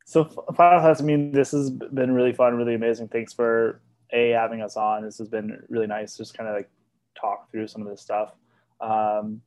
[0.06, 0.24] So,
[0.56, 1.00] thoughts.
[1.00, 3.08] I mean, this has been really fun, really amazing.
[3.08, 3.80] Thanks for
[4.12, 5.04] a having us on.
[5.04, 6.16] This has been really nice.
[6.16, 6.70] Just kind of like
[7.20, 8.34] talk through some of this stuff,
[8.80, 9.40] um,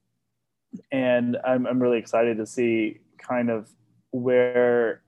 [0.91, 3.69] and I'm I'm really excited to see kind of
[4.11, 5.01] where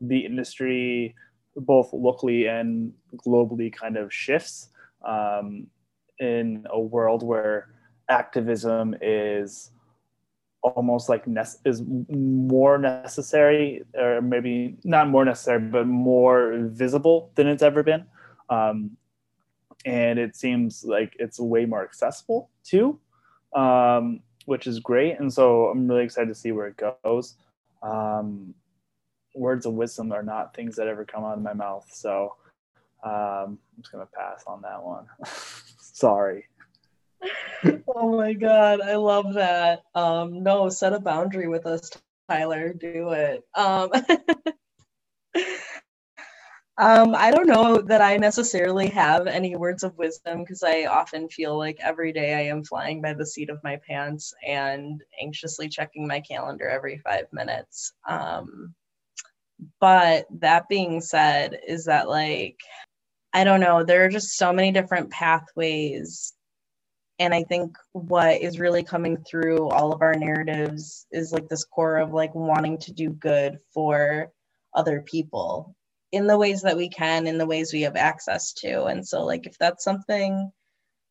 [0.00, 1.14] the industry
[1.56, 4.68] both locally and globally kind of shifts
[5.06, 5.66] um,
[6.18, 7.68] in a world where
[8.08, 9.70] activism is
[10.62, 17.46] almost like ne- is more necessary or maybe not more necessary but more visible than
[17.48, 18.04] it's ever been
[18.48, 18.90] um,
[19.84, 22.98] and it seems like it's way more accessible too
[23.54, 27.34] um, which is great and so i'm really excited to see where it goes
[27.82, 28.54] um,
[29.34, 31.86] words of wisdom are not things that ever come out of my mouth.
[31.92, 32.34] So
[33.04, 35.06] um, I'm just gonna pass on that one.
[35.78, 36.46] Sorry.
[37.94, 39.82] oh my god, I love that.
[39.94, 41.90] Um, no, set a boundary with us,
[42.28, 42.72] Tyler.
[42.72, 43.44] Do it.
[43.54, 43.90] Um,
[46.76, 51.28] um, I don't know that I necessarily have any words of wisdom because I often
[51.28, 55.68] feel like every day I am flying by the seat of my pants and anxiously
[55.68, 57.92] checking my calendar every five minutes.
[58.08, 58.74] Um,
[59.80, 62.58] but that being said, is that like,
[63.32, 66.32] I don't know, there are just so many different pathways.
[67.18, 71.64] And I think what is really coming through all of our narratives is like this
[71.64, 74.32] core of like wanting to do good for
[74.74, 75.76] other people
[76.10, 78.84] in the ways that we can, in the ways we have access to.
[78.84, 80.50] And so, like, if that's something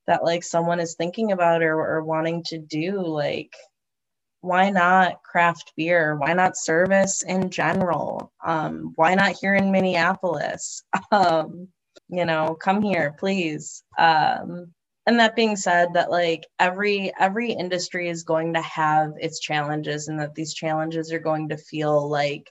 [0.07, 3.53] that like someone is thinking about or, or wanting to do, like,
[4.41, 6.15] why not craft beer?
[6.15, 8.31] Why not service in general?
[8.43, 10.83] Um, why not here in Minneapolis?
[11.11, 11.67] Um,
[12.09, 13.83] you know, come here, please.
[13.97, 14.73] Um,
[15.05, 20.07] and that being said, that like every every industry is going to have its challenges,
[20.07, 22.49] and that these challenges are going to feel like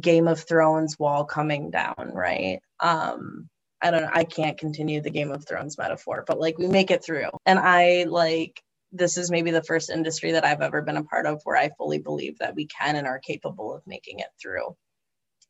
[0.00, 2.60] Game of Thrones wall coming down, right?
[2.80, 3.48] Um,
[3.82, 6.90] I don't know, I can't continue the Game of Thrones metaphor, but like we make
[6.90, 7.28] it through.
[7.46, 8.62] And I like
[8.92, 11.70] this is maybe the first industry that I've ever been a part of where I
[11.78, 14.76] fully believe that we can and are capable of making it through.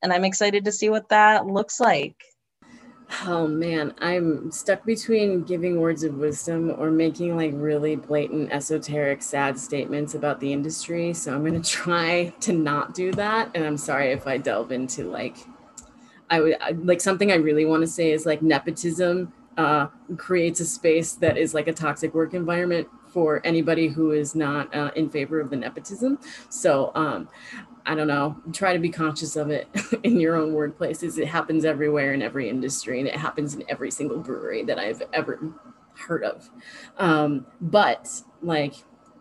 [0.03, 2.17] And I'm excited to see what that looks like.
[3.25, 9.23] Oh man, I'm stuck between giving words of wisdom or making like really blatant, esoteric,
[9.23, 11.12] sad statements about the industry.
[11.15, 13.51] So I'm going to try to not do that.
[13.55, 15.37] And I'm sorry if I delve into like,
[16.29, 16.57] I would
[16.87, 21.37] like something I really want to say is like nepotism uh, creates a space that
[21.37, 25.51] is like a toxic work environment for anybody who is not uh, in favor of
[25.51, 26.19] the nepotism.
[26.49, 27.28] So um,
[27.85, 29.69] I don't know, try to be conscious of it
[30.03, 31.19] in your own workplaces.
[31.19, 35.03] It happens everywhere in every industry, and it happens in every single brewery that I've
[35.12, 35.39] ever
[36.07, 36.51] heard of.
[36.99, 38.74] Um, but like,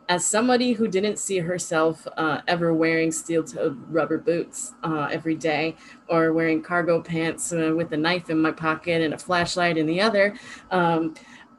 [0.07, 5.75] as somebody who didn't see herself uh, ever wearing steel-toed rubber boots uh, every day
[6.09, 9.85] or wearing cargo pants uh, with a knife in my pocket and a flashlight in
[9.85, 10.33] the other
[10.71, 11.13] um,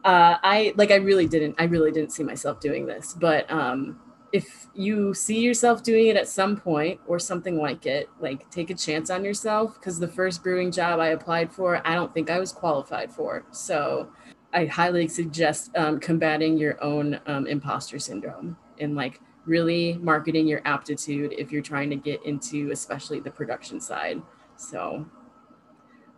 [0.05, 4.01] uh, I like I really didn't I really didn't see myself doing this, but um,
[4.32, 8.70] if you see yourself doing it at some point or something like it, like take
[8.70, 12.31] a chance on yourself because the first brewing job I applied for, I don't think
[12.31, 13.44] I was qualified for.
[13.51, 14.09] So
[14.52, 20.62] I highly suggest um, combating your own um, imposter syndrome and like really marketing your
[20.64, 24.22] aptitude if you're trying to get into especially the production side.
[24.56, 25.06] So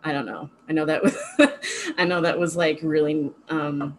[0.03, 0.49] I don't know.
[0.67, 1.17] I know that was
[1.97, 3.97] I know that was like really um,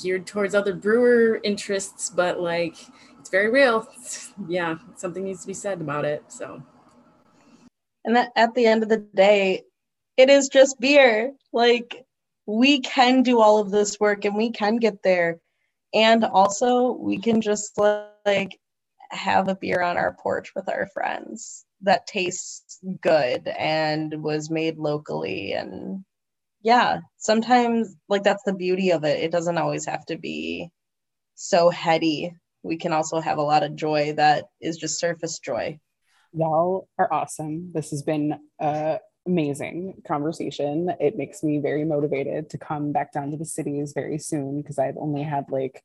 [0.00, 2.76] geared towards other brewer interests, but like
[3.18, 3.88] it's very real.
[3.96, 6.24] It's, yeah, something needs to be said about it.
[6.28, 6.62] So,
[8.04, 9.62] and that at the end of the day,
[10.18, 11.32] it is just beer.
[11.54, 12.04] Like
[12.44, 15.38] we can do all of this work and we can get there,
[15.94, 17.78] and also we can just
[18.26, 18.58] like
[19.10, 22.65] have a beer on our porch with our friends that tastes
[23.00, 26.04] good and was made locally and
[26.62, 30.68] yeah sometimes like that's the beauty of it it doesn't always have to be
[31.34, 32.32] so heady
[32.62, 35.78] we can also have a lot of joy that is just surface joy
[36.32, 38.96] y'all are awesome this has been uh
[39.28, 40.88] amazing conversation.
[41.00, 44.78] It makes me very motivated to come back down to the cities very soon because
[44.78, 45.82] I've only had like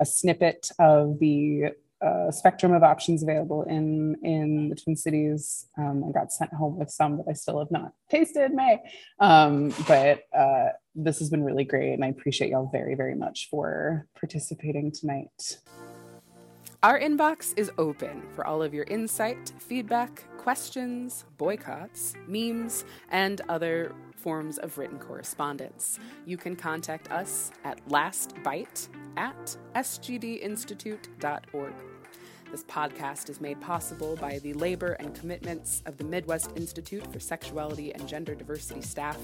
[0.00, 1.68] a snippet of the
[2.02, 5.66] uh, spectrum of options available in in the Twin Cities.
[5.78, 8.52] Um, I got sent home with some that I still have not tasted.
[8.52, 8.78] May,
[9.20, 13.48] um, but uh, this has been really great, and I appreciate y'all very very much
[13.50, 15.58] for participating tonight.
[16.82, 23.94] Our inbox is open for all of your insight, feedback, questions, boycotts, memes, and other
[24.24, 25.98] forms of written correspondence.
[26.24, 28.88] You can contact us at lastbite
[29.18, 31.72] at sgdinstitute.org.
[32.50, 37.20] This podcast is made possible by the labor and commitments of the Midwest Institute for
[37.20, 39.18] Sexuality and Gender Diversity staff.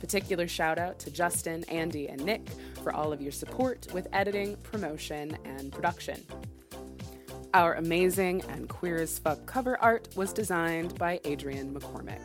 [0.00, 2.48] Particular shout out to Justin, Andy, and Nick
[2.82, 6.24] for all of your support with editing, promotion, and production.
[7.52, 12.22] Our amazing and queer as fuck cover art was designed by Adrian McCormick.